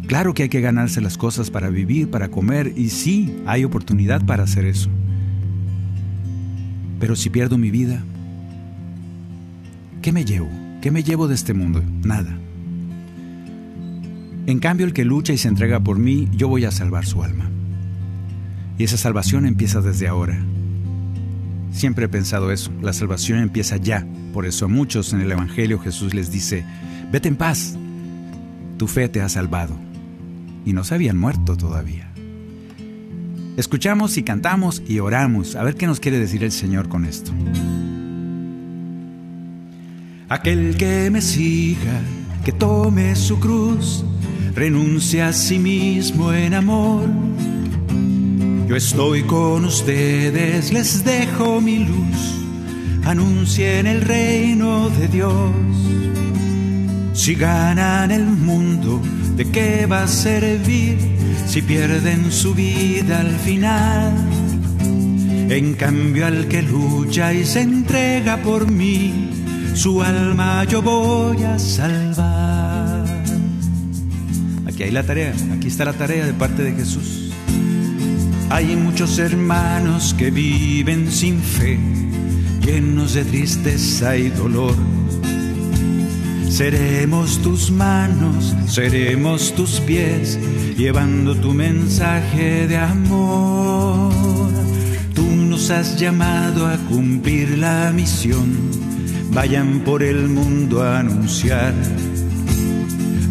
claro 0.05 0.35
que 0.35 0.43
hay 0.43 0.49
que 0.49 0.61
ganarse 0.61 1.01
las 1.01 1.17
cosas 1.17 1.49
para 1.49 1.71
vivir, 1.71 2.11
para 2.11 2.29
comer, 2.29 2.73
y 2.77 2.89
sí, 2.89 3.41
hay 3.47 3.63
oportunidad 3.63 4.23
para 4.23 4.43
hacer 4.43 4.65
eso. 4.65 4.91
Pero 6.99 7.15
si 7.15 7.31
pierdo 7.31 7.57
mi 7.57 7.71
vida, 7.71 8.03
¿qué 10.03 10.11
me 10.11 10.25
llevo? 10.25 10.49
¿Qué 10.79 10.91
me 10.91 11.01
llevo 11.01 11.27
de 11.27 11.33
este 11.33 11.55
mundo? 11.55 11.81
Nada. 12.03 12.37
En 14.45 14.59
cambio, 14.59 14.85
el 14.85 14.93
que 14.93 15.05
lucha 15.05 15.33
y 15.33 15.39
se 15.39 15.47
entrega 15.47 15.79
por 15.79 15.97
mí, 15.97 16.29
yo 16.33 16.47
voy 16.47 16.65
a 16.65 16.71
salvar 16.71 17.07
su 17.07 17.23
alma. 17.23 17.49
Y 18.81 18.85
esa 18.85 18.97
salvación 18.97 19.45
empieza 19.45 19.79
desde 19.79 20.07
ahora. 20.07 20.43
Siempre 21.71 22.05
he 22.05 22.09
pensado 22.09 22.51
eso, 22.51 22.71
la 22.81 22.93
salvación 22.93 23.37
empieza 23.37 23.77
ya. 23.77 24.07
Por 24.33 24.47
eso 24.47 24.65
a 24.65 24.69
muchos 24.69 25.13
en 25.13 25.21
el 25.21 25.31
Evangelio 25.31 25.77
Jesús 25.77 26.15
les 26.15 26.31
dice, 26.31 26.65
vete 27.11 27.27
en 27.27 27.35
paz, 27.35 27.77
tu 28.77 28.87
fe 28.87 29.07
te 29.07 29.21
ha 29.21 29.29
salvado. 29.29 29.75
Y 30.65 30.73
no 30.73 30.83
se 30.83 30.95
habían 30.95 31.15
muerto 31.15 31.55
todavía. 31.55 32.11
Escuchamos 33.55 34.17
y 34.17 34.23
cantamos 34.23 34.81
y 34.87 34.97
oramos. 34.97 35.55
A 35.55 35.61
ver 35.61 35.75
qué 35.75 35.85
nos 35.85 35.99
quiere 35.99 36.17
decir 36.17 36.43
el 36.43 36.51
Señor 36.51 36.89
con 36.89 37.05
esto. 37.05 37.31
Aquel 40.27 40.75
que 40.75 41.11
me 41.11 41.21
siga, 41.21 42.01
que 42.43 42.51
tome 42.51 43.15
su 43.15 43.39
cruz, 43.39 44.03
renuncie 44.55 45.21
a 45.21 45.33
sí 45.33 45.59
mismo 45.59 46.33
en 46.33 46.55
amor. 46.55 47.07
Yo 48.71 48.77
estoy 48.77 49.23
con 49.23 49.65
ustedes, 49.65 50.71
les 50.71 51.03
dejo 51.03 51.59
mi 51.59 51.79
luz, 51.79 52.37
anuncien 53.03 53.85
el 53.85 53.99
reino 53.99 54.89
de 54.91 55.09
Dios. 55.09 55.51
Si 57.11 57.35
ganan 57.35 58.11
el 58.11 58.23
mundo, 58.23 59.01
¿de 59.35 59.43
qué 59.51 59.87
va 59.87 60.03
a 60.03 60.07
servir 60.07 60.97
si 61.45 61.61
pierden 61.61 62.31
su 62.31 62.55
vida 62.55 63.19
al 63.19 63.35
final? 63.39 64.13
En 65.49 65.73
cambio 65.73 66.25
al 66.25 66.47
que 66.47 66.61
lucha 66.61 67.33
y 67.33 67.43
se 67.43 67.63
entrega 67.63 68.37
por 68.37 68.71
mí, 68.71 69.31
su 69.73 70.01
alma 70.01 70.63
yo 70.63 70.81
voy 70.81 71.43
a 71.43 71.59
salvar. 71.59 73.03
Aquí 74.65 74.83
hay 74.83 74.91
la 74.91 75.03
tarea, 75.03 75.33
aquí 75.53 75.67
está 75.67 75.83
la 75.83 75.91
tarea 75.91 76.25
de 76.25 76.33
parte 76.33 76.63
de 76.63 76.71
Jesús. 76.71 77.30
Hay 78.53 78.75
muchos 78.75 79.17
hermanos 79.17 80.13
que 80.13 80.29
viven 80.29 81.09
sin 81.09 81.39
fe, 81.39 81.79
llenos 82.61 83.13
de 83.13 83.23
tristeza 83.23 84.17
y 84.17 84.27
dolor. 84.27 84.75
Seremos 86.49 87.41
tus 87.41 87.71
manos, 87.71 88.53
seremos 88.67 89.55
tus 89.55 89.79
pies, 89.79 90.37
llevando 90.77 91.33
tu 91.37 91.53
mensaje 91.53 92.67
de 92.67 92.75
amor. 92.75 94.11
Tú 95.15 95.23
nos 95.23 95.71
has 95.71 95.97
llamado 95.97 96.67
a 96.67 96.75
cumplir 96.89 97.57
la 97.57 97.93
misión, 97.93 98.53
vayan 99.31 99.79
por 99.85 100.03
el 100.03 100.27
mundo 100.27 100.83
a 100.83 100.99
anunciar 100.99 101.73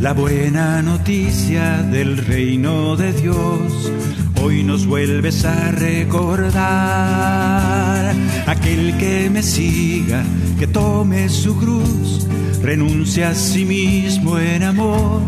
la 0.01 0.14
buena 0.14 0.81
noticia 0.81 1.83
del 1.83 2.16
reino 2.16 2.97
de 2.97 3.12
Dios. 3.12 3.93
Hoy 4.43 4.62
nos 4.64 4.86
vuelves 4.86 5.45
a 5.45 5.70
recordar, 5.70 6.64
aquel 8.47 8.97
que 8.97 9.28
me 9.28 9.43
siga, 9.43 10.24
que 10.59 10.66
tome 10.66 11.28
su 11.28 11.59
cruz, 11.59 12.26
renuncia 12.62 13.28
a 13.28 13.34
sí 13.34 13.66
mismo 13.66 14.38
en 14.38 14.62
amor. 14.62 15.20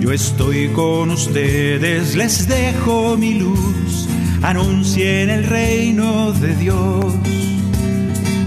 Yo 0.00 0.10
estoy 0.12 0.70
con 0.70 1.10
ustedes, 1.10 2.16
les 2.16 2.48
dejo 2.48 3.16
mi 3.16 3.34
luz, 3.34 4.08
anuncien 4.42 5.30
el 5.30 5.44
reino 5.44 6.32
de 6.32 6.56
Dios. 6.56 7.14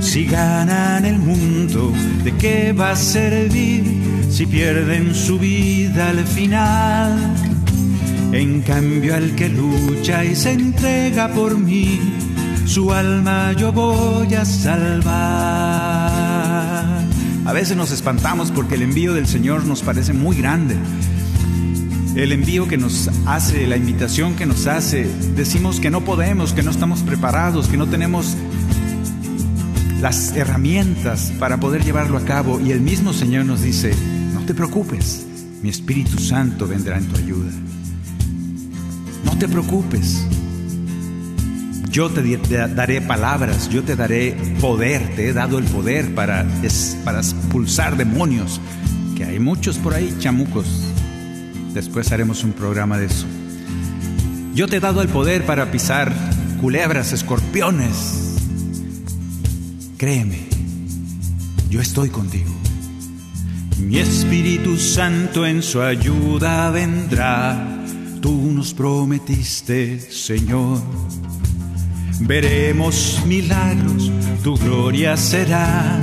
Si 0.02 0.26
ganan 0.26 1.06
el 1.06 1.20
mundo, 1.20 1.94
¿de 2.26 2.34
qué 2.34 2.74
va 2.74 2.92
a 2.92 2.98
servir 2.98 3.86
si 4.30 4.46
pierden 4.46 5.16
su 5.16 5.40
vida 5.40 6.10
al 6.10 6.26
final? 6.26 7.51
En 8.34 8.62
cambio 8.62 9.14
al 9.14 9.36
que 9.36 9.50
lucha 9.50 10.24
y 10.24 10.36
se 10.38 10.54
entrega 10.54 11.28
por 11.34 11.60
mí, 11.60 12.00
su 12.66 12.94
alma 12.94 13.52
yo 13.52 13.74
voy 13.74 14.34
a 14.36 14.46
salvar. 14.46 15.12
A 17.44 17.54
veces 17.54 17.76
nos 17.76 17.92
espantamos 17.92 18.50
porque 18.52 18.76
el 18.76 18.84
envío 18.84 19.14
del 19.14 19.28
Señor 19.28 19.66
nos 19.66 19.82
parece 19.82 20.14
muy 20.14 20.38
grande. 20.38 20.78
El 22.16 22.32
envío 22.32 22.70
que 22.70 22.78
nos 22.78 23.10
hace, 23.26 23.68
la 23.68 23.76
invitación 23.76 24.36
que 24.36 24.46
nos 24.46 24.66
hace, 24.66 25.10
decimos 25.36 25.82
que 25.82 25.90
no 25.90 26.06
podemos, 26.06 26.54
que 26.54 26.64
no 26.64 26.72
estamos 26.72 27.02
preparados, 27.02 27.68
que 27.68 27.76
no 27.76 27.88
tenemos 27.88 28.38
las 30.00 30.34
herramientas 30.38 31.34
para 31.38 31.60
poder 31.60 31.84
llevarlo 31.84 32.18
a 32.18 32.24
cabo. 32.24 32.62
Y 32.62 32.72
el 32.72 32.80
mismo 32.80 33.12
Señor 33.12 33.44
nos 33.46 33.62
dice, 33.62 33.94
no 34.34 34.40
te 34.46 34.54
preocupes, 34.54 35.26
mi 35.62 35.68
Espíritu 35.70 36.18
Santo 36.18 36.66
vendrá 36.66 36.98
en 36.98 37.08
tu 37.08 37.18
ayuda. 37.18 37.52
No 39.42 39.48
te 39.48 39.54
preocupes, 39.54 40.24
Yo 41.90 42.12
te 42.12 42.22
daré 42.76 43.02
palabras, 43.02 43.72
yo 43.72 43.82
te 43.82 43.96
daré 43.96 44.38
poder, 44.62 45.16
te 45.16 45.30
he 45.30 45.34
dado 45.34 45.58
el 45.58 45.66
poder 45.66 46.14
para, 46.14 46.46
para 47.04 47.22
expulsar 47.22 47.98
demonios, 47.98 48.62
que 49.18 49.26
hay 49.26 49.40
muchos 49.40 49.80
por 49.80 49.96
ahí, 49.96 50.16
chamucos. 50.20 50.68
Después 51.74 52.12
haremos 52.12 52.44
un 52.44 52.52
programa 52.52 53.00
de 53.00 53.08
eso. 53.08 53.26
Yo 54.54 54.68
te 54.68 54.78
he 54.78 54.80
dado 54.80 55.02
el 55.02 55.08
poder 55.08 55.44
para 55.44 55.72
pisar 55.72 56.14
culebras, 56.62 57.12
escorpiones. 57.12 58.36
Créeme, 59.98 60.38
yo 61.72 61.82
estoy 61.82 62.10
contigo. 62.10 62.54
Mi 63.80 63.98
Espíritu 63.98 64.78
Santo 64.78 65.48
en 65.48 65.64
su 65.64 65.82
ayuda 65.82 66.70
vendrá. 66.70 67.81
Tú 68.22 68.52
nos 68.54 68.72
prometiste, 68.72 70.00
Señor. 70.00 70.80
Veremos 72.20 73.20
milagros, 73.26 74.12
tu 74.44 74.56
gloria 74.58 75.18
será. 75.18 76.00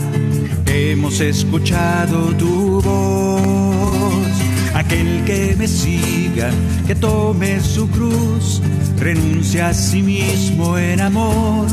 Hemos 0.67 1.21
escuchado 1.21 2.35
tu 2.35 2.81
voz. 2.81 4.27
Aquel 4.75 5.25
que 5.25 5.55
me 5.57 5.69
siga, 5.69 6.51
que 6.89 6.97
tome 6.97 7.61
su 7.61 7.89
cruz, 7.89 8.61
renuncia 8.99 9.69
a 9.69 9.75
sí 9.75 10.03
mismo 10.03 10.77
en 10.77 11.01
amor. 11.01 11.69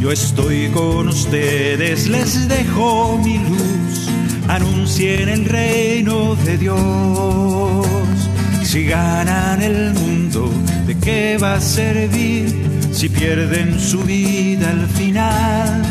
Yo 0.00 0.12
estoy 0.12 0.68
con 0.68 1.08
ustedes, 1.08 2.06
les 2.06 2.48
dejo 2.48 3.18
mi 3.18 3.36
luz, 3.38 4.08
anuncien 4.46 5.28
el 5.28 5.44
reino 5.44 6.36
de 6.36 6.56
Dios. 6.56 7.97
Si 8.68 8.84
ganan 8.84 9.62
el 9.62 9.94
mundo, 9.94 10.52
¿de 10.86 10.94
qué 10.98 11.38
va 11.42 11.54
a 11.54 11.60
servir 11.60 12.54
si 12.92 13.08
pierden 13.08 13.80
su 13.80 14.02
vida 14.02 14.68
al 14.68 14.86
final? 14.88 15.82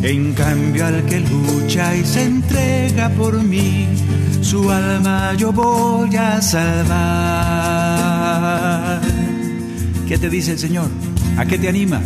En 0.00 0.32
cambio 0.32 0.86
al 0.86 1.04
que 1.04 1.20
lucha 1.20 1.94
y 1.94 2.06
se 2.06 2.24
entrega 2.24 3.10
por 3.10 3.42
mí, 3.42 3.86
su 4.40 4.70
alma 4.70 5.34
yo 5.34 5.52
voy 5.52 6.16
a 6.16 6.40
salvar. 6.40 6.88
¿Qué 10.08 10.16
te 10.16 10.30
dice 10.30 10.52
el 10.52 10.58
Señor? 10.58 10.88
¿A 11.36 11.44
qué 11.44 11.58
te 11.58 11.68
anima? 11.68 12.00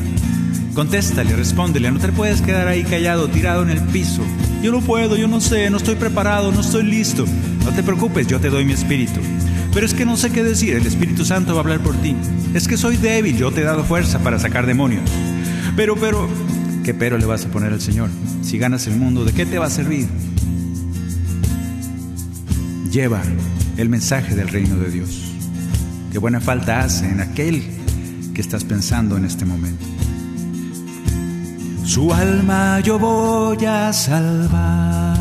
Contéstale, 0.75 1.37
respóndele, 1.37 1.93
no 1.93 2.01
te 2.01 2.11
puedes 2.11 2.43
quedar 2.43 2.67
ahí 2.67 2.83
callado, 2.83 3.29
tirado 3.29 3.63
en 3.63 3.71
el 3.71 3.81
piso. 3.81 4.23
Yo 4.61 4.73
no 4.73 4.81
puedo, 4.81 5.15
yo 5.17 5.29
no 5.29 5.41
sé, 5.41 5.71
no 5.71 5.77
estoy 5.77 5.95
preparado, 5.95 6.51
no 6.51 6.63
estoy 6.63 6.83
listo. 6.83 7.27
No 7.65 7.71
te 7.71 7.85
preocupes, 7.85 8.27
yo 8.27 8.41
te 8.41 8.51
doy 8.51 8.65
mi 8.65 8.73
espíritu. 8.73 9.21
Pero 9.73 9.87
es 9.87 9.95
que 9.95 10.05
no 10.05 10.17
sé 10.17 10.31
qué 10.31 10.43
decir, 10.43 10.75
el 10.75 10.87
Espíritu 10.87 11.25
Santo 11.25 11.55
va 11.55 11.61
a 11.61 11.63
hablar 11.63 11.81
por 11.81 11.97
ti. 11.97 12.15
Es 12.55 12.69
que 12.69 12.77
soy 12.77 12.97
débil, 12.97 13.39
yo 13.39 13.51
te 13.51 13.63
he 13.63 13.65
dado 13.65 13.85
fuerza 13.85 14.19
para 14.19 14.39
sacar 14.39 14.67
demonios. 14.67 15.09
Pero, 15.77 15.97
pero, 15.97 16.29
¿qué 16.85 16.93
pero 16.93 17.17
le 17.17 17.25
vas 17.25 17.47
a 17.47 17.49
poner 17.49 17.73
al 17.73 17.81
Señor? 17.81 18.11
Si 18.43 18.59
ganas 18.59 18.87
el 18.87 18.97
mundo, 18.97 19.25
¿de 19.25 19.33
qué 19.33 19.47
te 19.47 19.59
va 19.59 19.67
a 19.67 19.71
servir? 19.71 20.09
Lleva 22.91 23.23
el 23.79 23.89
mensaje 23.89 24.35
del 24.35 24.49
reino 24.49 24.77
de 24.77 24.91
Dios. 24.91 25.23
Qué 26.13 26.19
buena 26.19 26.41
falta 26.41 26.81
hace 26.81 27.09
en 27.09 27.23
aquel 27.23 27.65
que 28.35 28.43
estás 28.43 28.65
pensando 28.65 29.17
en 29.17 29.25
este 29.25 29.47
momento. 29.47 29.87
Su 31.85 32.13
alma 32.13 32.81
yo 32.81 32.99
voy 32.99 33.65
a 33.65 33.93
salvar. 33.93 35.12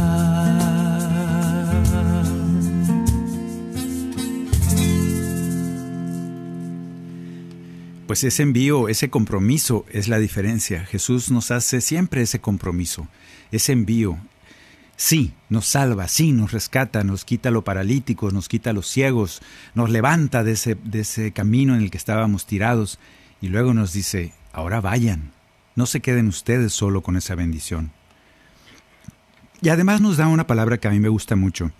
Pues 8.12 8.26
ese 8.26 8.44
envío, 8.44 8.90
ese 8.90 9.10
compromiso 9.10 9.86
es 9.90 10.10
la 10.10 10.20
diferencia. 10.20 10.84
Jesús 10.86 11.32
nos 11.32 11.50
hace 11.50 11.80
siempre 11.80 12.22
ese 12.22 12.42
compromiso, 12.42 13.08
ese 13.54 13.72
envío. 13.72 14.18
Sí, 14.98 15.32
nos 15.48 15.66
salva, 15.68 16.10
sí, 16.10 16.34
nos 16.34 16.52
rescata, 16.52 17.06
nos 17.06 17.24
quita 17.24 17.52
lo 17.52 17.64
paralítico, 17.64 18.30
nos 18.32 18.50
quita 18.50 18.74
los 18.74 18.88
ciegos, 18.88 19.42
nos 19.76 19.90
levanta 19.90 20.44
de 20.44 20.52
ese, 20.52 20.76
de 20.76 21.00
ese 21.00 21.32
camino 21.32 21.74
en 21.74 21.84
el 21.84 21.90
que 21.90 21.98
estábamos 21.98 22.46
tirados 22.46 23.00
y 23.40 23.48
luego 23.48 23.74
nos 23.74 23.94
dice, 23.94 24.34
ahora 24.52 24.82
vayan, 24.82 25.32
no 25.78 25.86
se 25.86 26.02
queden 26.02 26.28
ustedes 26.28 26.74
solo 26.74 27.04
con 27.04 27.16
esa 27.16 27.36
bendición. 27.36 27.94
Y 29.62 29.70
además 29.70 30.02
nos 30.02 30.18
da 30.18 30.28
una 30.28 30.48
palabra 30.48 30.80
que 30.80 30.90
a 30.90 30.92
mí 30.92 31.00
me 31.00 31.08
gusta 31.08 31.38
mucho. 31.38 31.72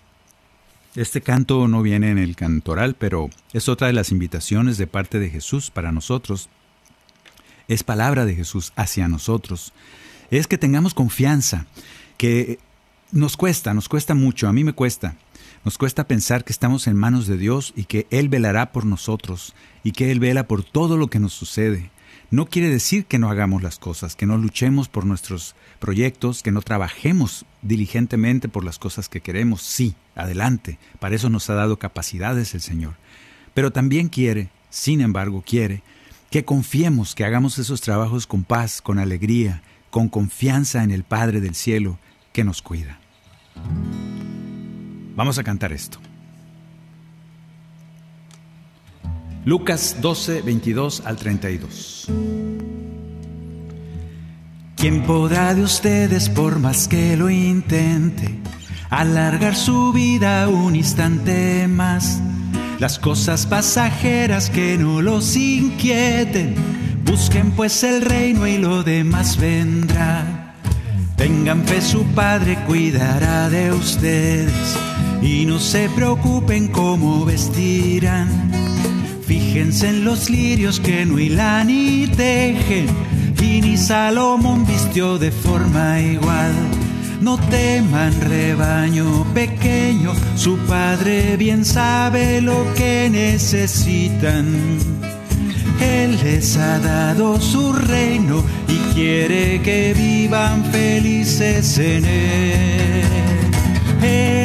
Este 0.94 1.22
canto 1.22 1.68
no 1.68 1.80
viene 1.80 2.10
en 2.10 2.18
el 2.18 2.36
cantoral, 2.36 2.94
pero 2.94 3.30
es 3.54 3.70
otra 3.70 3.86
de 3.86 3.94
las 3.94 4.12
invitaciones 4.12 4.76
de 4.76 4.86
parte 4.86 5.18
de 5.18 5.30
Jesús 5.30 5.70
para 5.70 5.90
nosotros. 5.90 6.50
Es 7.66 7.82
palabra 7.82 8.26
de 8.26 8.34
Jesús 8.34 8.74
hacia 8.76 9.08
nosotros. 9.08 9.72
Es 10.30 10.46
que 10.46 10.58
tengamos 10.58 10.92
confianza, 10.92 11.66
que 12.18 12.58
nos 13.10 13.38
cuesta, 13.38 13.72
nos 13.72 13.88
cuesta 13.88 14.14
mucho, 14.14 14.48
a 14.48 14.52
mí 14.52 14.64
me 14.64 14.74
cuesta. 14.74 15.16
Nos 15.64 15.78
cuesta 15.78 16.06
pensar 16.06 16.44
que 16.44 16.52
estamos 16.52 16.86
en 16.86 16.96
manos 16.96 17.26
de 17.26 17.38
Dios 17.38 17.72
y 17.74 17.84
que 17.84 18.06
Él 18.10 18.28
velará 18.28 18.72
por 18.72 18.84
nosotros 18.84 19.54
y 19.84 19.92
que 19.92 20.10
Él 20.10 20.20
vela 20.20 20.46
por 20.46 20.62
todo 20.62 20.98
lo 20.98 21.08
que 21.08 21.20
nos 21.20 21.32
sucede. 21.32 21.90
No 22.32 22.46
quiere 22.46 22.70
decir 22.70 23.04
que 23.04 23.18
no 23.18 23.28
hagamos 23.28 23.62
las 23.62 23.78
cosas, 23.78 24.16
que 24.16 24.24
no 24.24 24.38
luchemos 24.38 24.88
por 24.88 25.04
nuestros 25.04 25.54
proyectos, 25.78 26.42
que 26.42 26.50
no 26.50 26.62
trabajemos 26.62 27.44
diligentemente 27.60 28.48
por 28.48 28.64
las 28.64 28.78
cosas 28.78 29.10
que 29.10 29.20
queremos. 29.20 29.60
Sí, 29.60 29.96
adelante, 30.14 30.78
para 30.98 31.14
eso 31.14 31.28
nos 31.28 31.50
ha 31.50 31.54
dado 31.54 31.78
capacidades 31.78 32.54
el 32.54 32.62
Señor. 32.62 32.94
Pero 33.52 33.70
también 33.70 34.08
quiere, 34.08 34.48
sin 34.70 35.02
embargo, 35.02 35.44
quiere 35.46 35.82
que 36.30 36.42
confiemos, 36.42 37.14
que 37.14 37.26
hagamos 37.26 37.58
esos 37.58 37.82
trabajos 37.82 38.26
con 38.26 38.44
paz, 38.44 38.80
con 38.80 38.98
alegría, 38.98 39.62
con 39.90 40.08
confianza 40.08 40.82
en 40.82 40.90
el 40.90 41.04
Padre 41.04 41.42
del 41.42 41.54
cielo 41.54 41.98
que 42.32 42.44
nos 42.44 42.62
cuida. 42.62 42.98
Vamos 45.14 45.36
a 45.36 45.44
cantar 45.44 45.74
esto. 45.74 46.00
Lucas 49.44 49.96
12, 50.00 50.42
22 50.42 51.02
al 51.04 51.16
32. 51.16 52.06
¿Quién 54.76 55.02
podrá 55.02 55.52
de 55.54 55.62
ustedes, 55.62 56.28
por 56.28 56.60
más 56.60 56.86
que 56.86 57.16
lo 57.16 57.28
intente, 57.28 58.38
alargar 58.88 59.56
su 59.56 59.92
vida 59.92 60.48
un 60.48 60.76
instante 60.76 61.66
más? 61.66 62.20
Las 62.78 63.00
cosas 63.00 63.46
pasajeras 63.46 64.48
que 64.48 64.78
no 64.78 65.02
los 65.02 65.34
inquieten, 65.34 66.54
busquen 67.04 67.50
pues 67.50 67.82
el 67.82 68.02
reino 68.02 68.46
y 68.46 68.58
lo 68.58 68.84
demás 68.84 69.38
vendrá. 69.38 70.54
Tengan 71.16 71.64
fe, 71.64 71.80
su 71.80 72.04
Padre 72.14 72.58
cuidará 72.64 73.50
de 73.50 73.72
ustedes 73.72 74.76
y 75.20 75.46
no 75.46 75.58
se 75.58 75.88
preocupen 75.88 76.68
cómo 76.68 77.24
vestirán. 77.24 78.61
Fíjense 79.32 79.88
en 79.88 80.04
los 80.04 80.28
lirios 80.28 80.78
que 80.78 81.06
no 81.06 81.18
hilan 81.18 81.68
ni 81.68 82.06
tejen, 82.06 82.84
y 83.40 83.62
ni 83.62 83.78
Salomón 83.78 84.66
vistió 84.66 85.16
de 85.16 85.30
forma 85.30 86.00
igual. 86.00 86.52
No 87.22 87.38
teman 87.38 88.12
rebaño 88.20 89.24
pequeño, 89.32 90.12
su 90.36 90.58
padre 90.58 91.38
bien 91.38 91.64
sabe 91.64 92.42
lo 92.42 92.74
que 92.74 93.08
necesitan. 93.10 94.54
Él 95.80 96.18
les 96.22 96.58
ha 96.58 96.78
dado 96.80 97.40
su 97.40 97.72
reino 97.72 98.44
y 98.68 98.76
quiere 98.92 99.62
que 99.62 99.94
vivan 99.94 100.62
felices 100.66 101.78
en 101.78 102.04
él. 102.04 103.02
Reino 104.02 104.41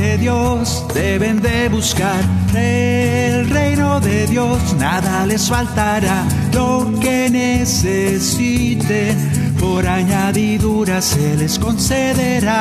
de 0.00 0.16
Dios 0.16 0.84
deben 0.94 1.40
de 1.42 1.68
buscar. 1.68 2.20
El 2.54 3.50
reino 3.50 4.00
de 4.00 4.26
Dios 4.26 4.58
nada 4.78 5.26
les 5.26 5.48
faltará. 5.48 6.24
Lo 6.54 6.90
que 7.00 7.28
necesiten 7.28 9.14
por 9.60 9.86
añadidura 9.86 11.02
se 11.02 11.36
les 11.36 11.58
concederá. 11.58 12.56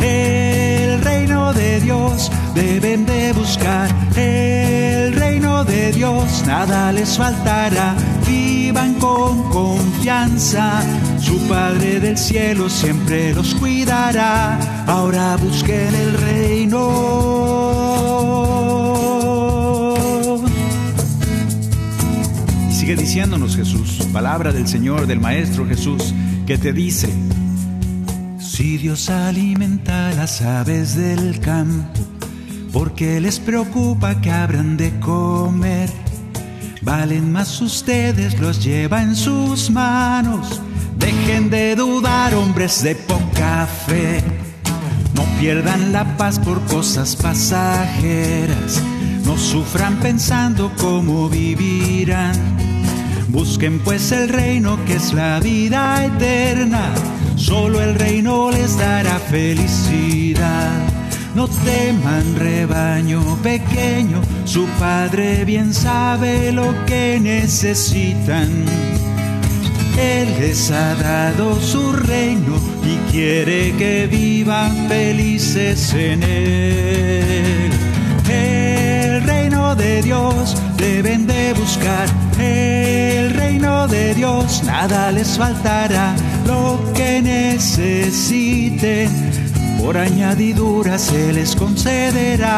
El 0.00 1.00
reino 1.02 1.52
de 1.52 1.80
Dios 1.80 2.30
deben 2.54 3.04
de 3.04 3.32
buscar. 3.32 3.88
El 4.16 4.83
Dios 5.92 6.44
nada 6.46 6.92
les 6.92 7.16
faltará. 7.16 7.94
Vivan 8.26 8.94
con 8.94 9.50
confianza. 9.50 10.82
Su 11.18 11.38
Padre 11.48 12.00
del 12.00 12.16
cielo 12.16 12.68
siempre 12.68 13.34
los 13.34 13.54
cuidará. 13.54 14.58
Ahora 14.86 15.36
busquen 15.36 15.94
el 15.94 16.12
reino. 16.14 16.84
Y 22.70 22.72
sigue 22.72 22.96
diciéndonos 22.96 23.56
Jesús, 23.56 24.06
palabra 24.12 24.52
del 24.52 24.66
Señor, 24.68 25.06
del 25.06 25.20
Maestro 25.20 25.66
Jesús, 25.66 26.14
que 26.46 26.58
te 26.58 26.72
dice, 26.72 27.08
si 28.38 28.76
Dios 28.76 29.10
alimenta 29.10 30.12
las 30.12 30.42
aves 30.42 30.94
del 30.96 31.40
campo, 31.40 32.13
porque 32.74 33.20
les 33.20 33.38
preocupa 33.38 34.20
que 34.20 34.30
habrán 34.30 34.76
de 34.76 34.90
comer, 35.00 35.88
Valen 36.84 37.32
más 37.32 37.62
ustedes, 37.62 38.38
los 38.38 38.62
lleva 38.62 39.02
en 39.02 39.16
sus 39.16 39.70
manos. 39.70 40.60
Dejen 40.98 41.48
de 41.48 41.74
dudar, 41.74 42.34
hombres 42.34 42.82
de 42.82 42.94
poca 42.94 43.66
fe. 43.86 44.22
No 45.14 45.24
pierdan 45.40 45.92
la 45.92 46.18
paz 46.18 46.38
por 46.38 46.60
cosas 46.66 47.16
pasajeras. 47.16 48.82
No 49.24 49.38
sufran 49.38 49.96
pensando 49.96 50.70
cómo 50.76 51.30
vivirán. 51.30 52.34
Busquen 53.28 53.78
pues 53.78 54.12
el 54.12 54.28
reino 54.28 54.78
que 54.84 54.96
es 54.96 55.14
la 55.14 55.40
vida 55.40 56.04
eterna. 56.04 56.92
Solo 57.36 57.80
el 57.80 57.94
reino 57.94 58.50
les 58.50 58.76
dará 58.76 59.18
felicidad. 59.20 60.93
No 61.34 61.48
teman 61.48 62.36
rebaño 62.36 63.36
pequeño, 63.42 64.22
su 64.44 64.66
padre 64.78 65.44
bien 65.44 65.74
sabe 65.74 66.52
lo 66.52 66.72
que 66.86 67.18
necesitan. 67.20 68.48
Él 69.98 70.28
les 70.38 70.70
ha 70.70 70.94
dado 70.94 71.60
su 71.60 71.92
reino 71.92 72.56
y 72.84 72.98
quiere 73.10 73.74
que 73.76 74.06
vivan 74.06 74.86
felices 74.86 75.92
en 75.94 76.22
él. 76.22 77.72
El 78.30 79.22
reino 79.24 79.74
de 79.74 80.02
Dios 80.02 80.56
deben 80.76 81.26
de 81.26 81.52
buscar, 81.54 82.06
el 82.38 83.34
reino 83.34 83.88
de 83.88 84.14
Dios 84.14 84.62
nada 84.64 85.10
les 85.10 85.36
faltará, 85.36 86.14
lo 86.46 86.78
que 86.94 87.20
necesiten 87.20 89.10
por 89.84 89.98
añadidura 89.98 90.98
se 90.98 91.32
les 91.34 91.54
concederá. 91.54 92.50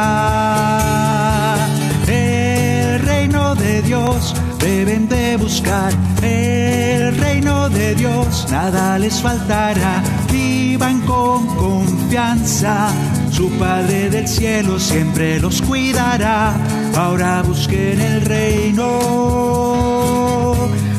El 2.07 3.01
reino 3.01 3.57
de 3.57 3.83
Dios 3.83 4.33
deben 4.61 5.09
de 5.09 5.37
buscar, 5.37 5.93
el 6.23 7.17
reino 7.17 7.69
de 7.69 7.97
Dios 7.97 8.47
nada 8.49 8.97
les 8.99 9.21
faltará. 9.21 10.05
Vivan 10.33 11.01
con 11.01 11.47
confianza, 11.57 12.91
su 13.33 13.51
Padre 13.59 14.09
del 14.09 14.29
cielo 14.29 14.79
siempre 14.79 15.41
los 15.41 15.61
cuidará. 15.63 16.55
Ahora 16.97 17.43
busquen 17.43 18.01
el 18.01 18.21
reino, 18.21 18.85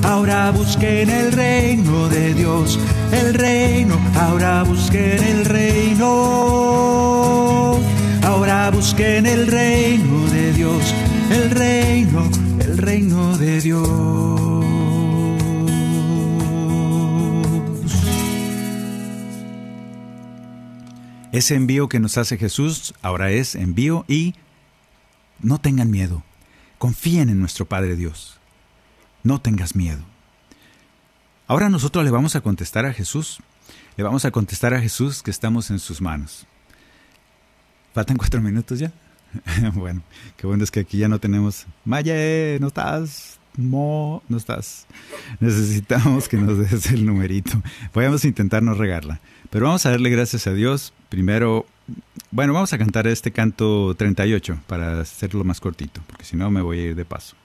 ahora 0.03 0.51
busquen 0.51 1.09
el 1.09 1.32
reino 1.32 2.09
de 2.09 2.34
Dios, 2.34 2.78
el 3.12 3.34
reino, 3.34 3.99
ahora 4.16 4.64
busquen 4.64 5.24
el 5.24 5.45
reino, 5.45 6.05
ahora 8.24 8.70
busquen 8.72 9.26
el 9.26 9.47
reino 9.47 10.28
de 10.28 10.53
Dios, 10.53 10.93
el 11.32 11.51
reino, 11.51 12.30
el 12.60 12.78
reino 12.78 13.38
de 13.38 13.62
Dios. 13.62 14.58
Ese 21.32 21.55
envío 21.55 21.88
que 21.88 21.99
nos 21.99 22.18
hace 22.18 22.38
Jesús 22.38 22.95
ahora 23.03 23.30
es 23.30 23.53
envío 23.53 24.05
y 24.08 24.34
no 25.39 25.60
tengan 25.60 25.91
miedo. 25.91 26.24
Confíen 26.80 27.30
en 27.30 27.39
nuestro 27.39 27.66
Padre 27.66 27.95
Dios. 27.95 28.39
No 29.24 29.39
tengas 29.39 29.76
miedo. 29.76 30.03
Ahora 31.47 31.69
nosotros 31.69 32.03
le 32.03 32.11
vamos 32.11 32.35
a 32.35 32.41
contestar 32.41 32.85
a 32.85 32.93
Jesús. 32.93 33.39
Le 33.95 34.03
vamos 34.03 34.25
a 34.25 34.31
contestar 34.31 34.73
a 34.73 34.81
Jesús 34.81 35.23
que 35.23 35.31
estamos 35.31 35.71
en 35.71 35.79
sus 35.79 36.01
manos. 36.01 36.45
¿Faltan 37.93 38.17
cuatro 38.17 38.41
minutos 38.41 38.79
ya? 38.79 38.91
bueno, 39.73 40.01
qué 40.35 40.45
bueno 40.45 40.65
es 40.65 40.71
que 40.71 40.81
aquí 40.81 40.97
ya 40.97 41.07
no 41.07 41.19
tenemos... 41.19 41.65
Maye, 41.85 42.57
no 42.59 42.67
estás. 42.67 43.39
Mo, 43.55 44.21
no 44.27 44.37
estás. 44.37 44.87
Necesitamos 45.39 46.27
que 46.27 46.35
nos 46.35 46.57
des 46.57 46.91
el 46.91 47.05
numerito. 47.05 47.63
A 47.95 48.27
intentar 48.27 48.61
no 48.61 48.73
regarla. 48.73 49.21
Pero 49.49 49.67
vamos 49.67 49.85
a 49.85 49.91
darle 49.91 50.09
gracias 50.09 50.47
a 50.47 50.53
Dios. 50.53 50.93
Primero, 51.07 51.65
bueno, 52.29 52.51
vamos 52.51 52.73
a 52.73 52.77
cantar 52.77 53.07
este 53.07 53.31
canto 53.31 53.95
38 53.95 54.59
para 54.67 54.99
hacerlo 54.99 55.45
más 55.45 55.61
cortito, 55.61 56.01
porque 56.07 56.25
si 56.25 56.35
no 56.35 56.51
me 56.51 56.61
voy 56.61 56.79
a 56.79 56.83
ir 56.87 56.95
de 56.95 57.05
paso. 57.05 57.35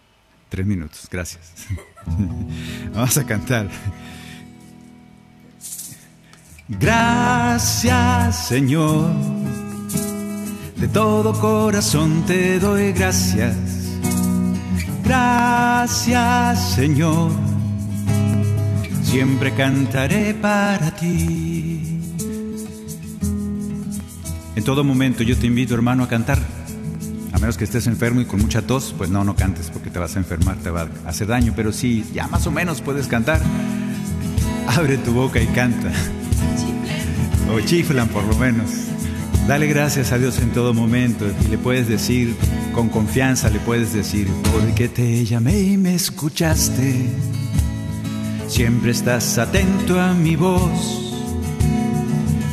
Tres 0.53 0.67
minutos, 0.67 1.09
gracias. 1.11 1.41
vamos 2.95 3.17
a 3.17 3.25
cantar. 3.25 3.71
Gracias 6.69 8.49
Señor, 8.49 9.15
de 10.77 10.89
todo 10.89 11.33
corazón 11.41 12.25
te 12.27 12.59
doy 12.59 12.93
gracias. 12.93 13.57
Gracias 15.03 16.75
Señor, 16.75 17.33
siempre 19.05 19.55
cantaré 19.55 20.35
para 20.35 20.95
ti. 20.97 21.99
En 24.55 24.65
todo 24.65 24.85
momento 24.85 25.23
yo 25.23 25.35
te 25.35 25.47
invito, 25.47 25.73
hermano, 25.73 26.05
a 26.05 26.09
cantar. 26.09 26.62
Menos 27.43 27.59
que 27.59 27.65
estés 27.65 27.89
enfermo 27.89 28.21
y 28.21 28.25
con 28.25 28.41
mucha 28.41 28.63
tos, 28.63 28.95
pues 28.97 29.11
no, 29.11 29.25
no 29.25 29.35
cantes 29.35 29.69
porque 29.69 29.91
te 29.91 29.99
vas 29.99 30.15
a 30.15 30.21
enfermar, 30.21 30.59
te 30.59 30.71
va 30.71 30.89
a 31.05 31.09
hacer 31.09 31.27
daño. 31.27 31.53
Pero 31.57 31.73
sí, 31.73 32.05
ya 32.15 32.29
más 32.29 32.47
o 32.47 32.53
menos 32.53 32.81
puedes 32.81 33.09
cantar. 33.09 33.41
Abre 34.69 34.97
tu 34.97 35.13
boca 35.13 35.43
y 35.43 35.47
canta. 35.49 35.91
O 37.53 37.59
chiflan 37.61 38.07
por 38.11 38.23
lo 38.23 38.37
menos. 38.39 38.71
Dale 39.49 39.67
gracias 39.67 40.13
a 40.13 40.19
Dios 40.19 40.39
en 40.39 40.53
todo 40.53 40.73
momento 40.73 41.27
y 41.45 41.49
le 41.49 41.59
puedes 41.59 41.89
decir 41.89 42.37
con 42.73 42.89
confianza, 42.89 43.51
le 43.51 43.59
puedes 43.59 43.93
decir, 43.93 44.29
Porque 44.53 44.89
te 44.89 45.25
llamé 45.25 45.59
y 45.59 45.77
me 45.77 45.97
escuchaste. 45.97 47.11
Siempre 48.47 48.93
estás 48.93 49.37
atento 49.39 50.01
a 50.01 50.15
mi 50.15 50.37
voz. 50.37 51.13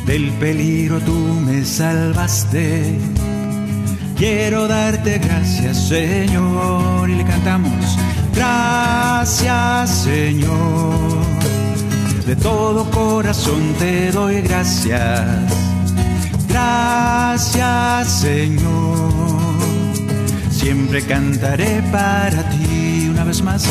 Del 0.04 0.32
peligro 0.32 0.98
tú 0.98 1.16
me 1.46 1.64
salvaste. 1.64 2.98
Quiero 4.20 4.68
darte 4.68 5.16
gracias, 5.16 5.88
Señor. 5.88 7.08
Y 7.08 7.14
le 7.14 7.24
cantamos, 7.24 7.72
gracias, 8.34 9.88
Señor. 9.88 11.24
De 12.26 12.36
todo 12.36 12.84
corazón 12.90 13.74
te 13.78 14.12
doy 14.12 14.42
gracias. 14.42 15.26
Gracias, 16.50 18.08
Señor. 18.08 19.10
Siempre 20.50 21.00
cantaré 21.00 21.82
para 21.90 22.46
ti 22.50 23.08
una 23.10 23.24
vez 23.24 23.40
más. 23.40 23.64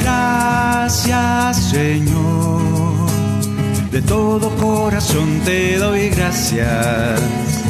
Gracias, 0.00 1.70
Señor. 1.70 2.60
De 3.92 4.02
todo 4.02 4.50
corazón 4.56 5.42
te 5.44 5.78
doy 5.78 6.08
gracias. 6.08 7.63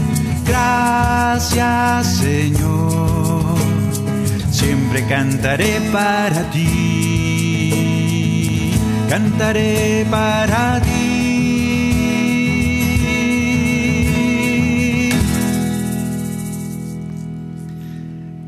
Gracias, 0.46 2.16
Señor. 2.18 3.56
Siempre 4.50 5.06
cantaré 5.06 5.80
para 5.92 6.50
ti. 6.50 7.72
Cantaré 9.08 10.06
para 10.10 10.80
ti. 10.80 11.04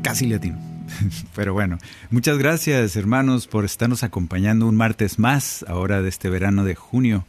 casi 0.07 0.25
latino. 0.25 0.57
Pero 1.35 1.51
bueno, 1.53 1.77
muchas 2.11 2.37
gracias 2.37 2.95
hermanos 2.95 3.45
por 3.45 3.65
estarnos 3.65 4.03
acompañando 4.03 4.65
un 4.65 4.77
martes 4.77 5.19
más 5.19 5.65
ahora 5.67 6.01
de 6.01 6.07
este 6.07 6.29
verano 6.29 6.63
de 6.63 6.75
junio. 6.75 7.25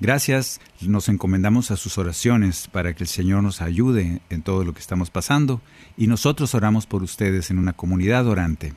Gracias, 0.00 0.60
nos 0.80 1.08
encomendamos 1.08 1.70
a 1.70 1.76
sus 1.76 1.98
oraciones 1.98 2.68
para 2.70 2.94
que 2.94 3.04
el 3.04 3.08
Señor 3.08 3.42
nos 3.42 3.60
ayude 3.60 4.20
en 4.28 4.42
todo 4.42 4.64
lo 4.64 4.74
que 4.74 4.80
estamos 4.80 5.10
pasando 5.10 5.60
y 5.96 6.08
nosotros 6.08 6.54
oramos 6.54 6.86
por 6.86 7.02
ustedes 7.02 7.50
en 7.50 7.58
una 7.58 7.72
comunidad 7.72 8.26
orante. 8.26 8.74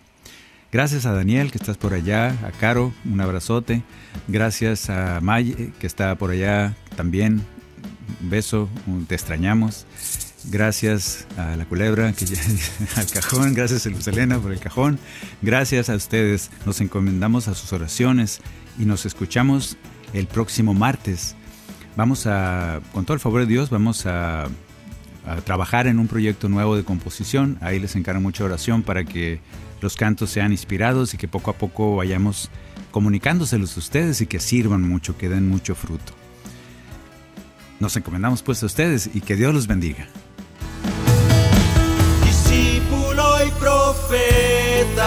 Gracias 0.71 1.05
a 1.05 1.13
Daniel 1.13 1.51
que 1.51 1.57
estás 1.57 1.77
por 1.77 1.93
allá, 1.93 2.29
a 2.45 2.51
Caro, 2.51 2.93
un 3.05 3.19
abrazote. 3.19 3.83
Gracias 4.27 4.89
a 4.89 5.19
May 5.21 5.73
que 5.79 5.87
está 5.87 6.15
por 6.15 6.29
allá 6.29 6.75
también. 6.95 7.41
Un 8.21 8.29
beso, 8.29 8.69
te 9.07 9.15
extrañamos. 9.15 9.85
Gracias 10.49 11.25
a 11.37 11.55
la 11.55 11.65
culebra, 11.65 12.13
que 12.13 12.25
ya, 12.25 12.41
al 12.95 13.07
cajón. 13.07 13.53
Gracias 13.53 13.85
a 13.85 13.89
Luz 13.89 14.07
Elena 14.07 14.39
por 14.39 14.51
el 14.51 14.59
cajón. 14.59 14.99
Gracias 15.41 15.89
a 15.89 15.95
ustedes. 15.95 16.51
Nos 16.65 16.79
encomendamos 16.79 17.47
a 17.47 17.55
sus 17.55 17.73
oraciones 17.73 18.41
y 18.77 18.85
nos 18.85 19.05
escuchamos 19.05 19.77
el 20.13 20.27
próximo 20.27 20.73
martes. 20.73 21.35
Vamos 21.95 22.27
a, 22.27 22.79
con 22.93 23.05
todo 23.05 23.15
el 23.15 23.19
favor 23.19 23.41
de 23.41 23.47
Dios, 23.47 23.69
vamos 23.69 24.05
a, 24.05 24.47
trabajar 25.43 25.87
en 25.87 25.99
un 25.99 26.07
proyecto 26.07 26.47
nuevo 26.47 26.77
de 26.77 26.85
composición. 26.85 27.57
Ahí 27.59 27.79
les 27.79 27.97
encargo 27.97 28.21
mucha 28.21 28.45
oración 28.45 28.81
para 28.81 29.03
que 29.03 29.41
los 29.81 29.97
cantos 29.97 30.29
sean 30.29 30.53
inspirados 30.53 31.13
y 31.13 31.17
que 31.17 31.27
poco 31.27 31.51
a 31.51 31.53
poco 31.53 31.97
vayamos 31.97 32.49
comunicándoselos 32.91 33.75
a 33.75 33.79
ustedes 33.81 34.21
y 34.21 34.27
que 34.27 34.39
sirvan 34.39 34.83
mucho, 34.83 35.17
que 35.17 35.27
den 35.27 35.49
mucho 35.49 35.75
fruto. 35.75 36.13
Nos 37.81 37.97
encomendamos 37.97 38.41
pues 38.41 38.63
a 38.63 38.67
ustedes 38.67 39.09
y 39.13 39.19
que 39.19 39.35
Dios 39.35 39.53
los 39.53 39.67
bendiga. 39.67 40.07
discípulo 42.23 43.45
y 43.45 43.51
profeta. 43.59 44.97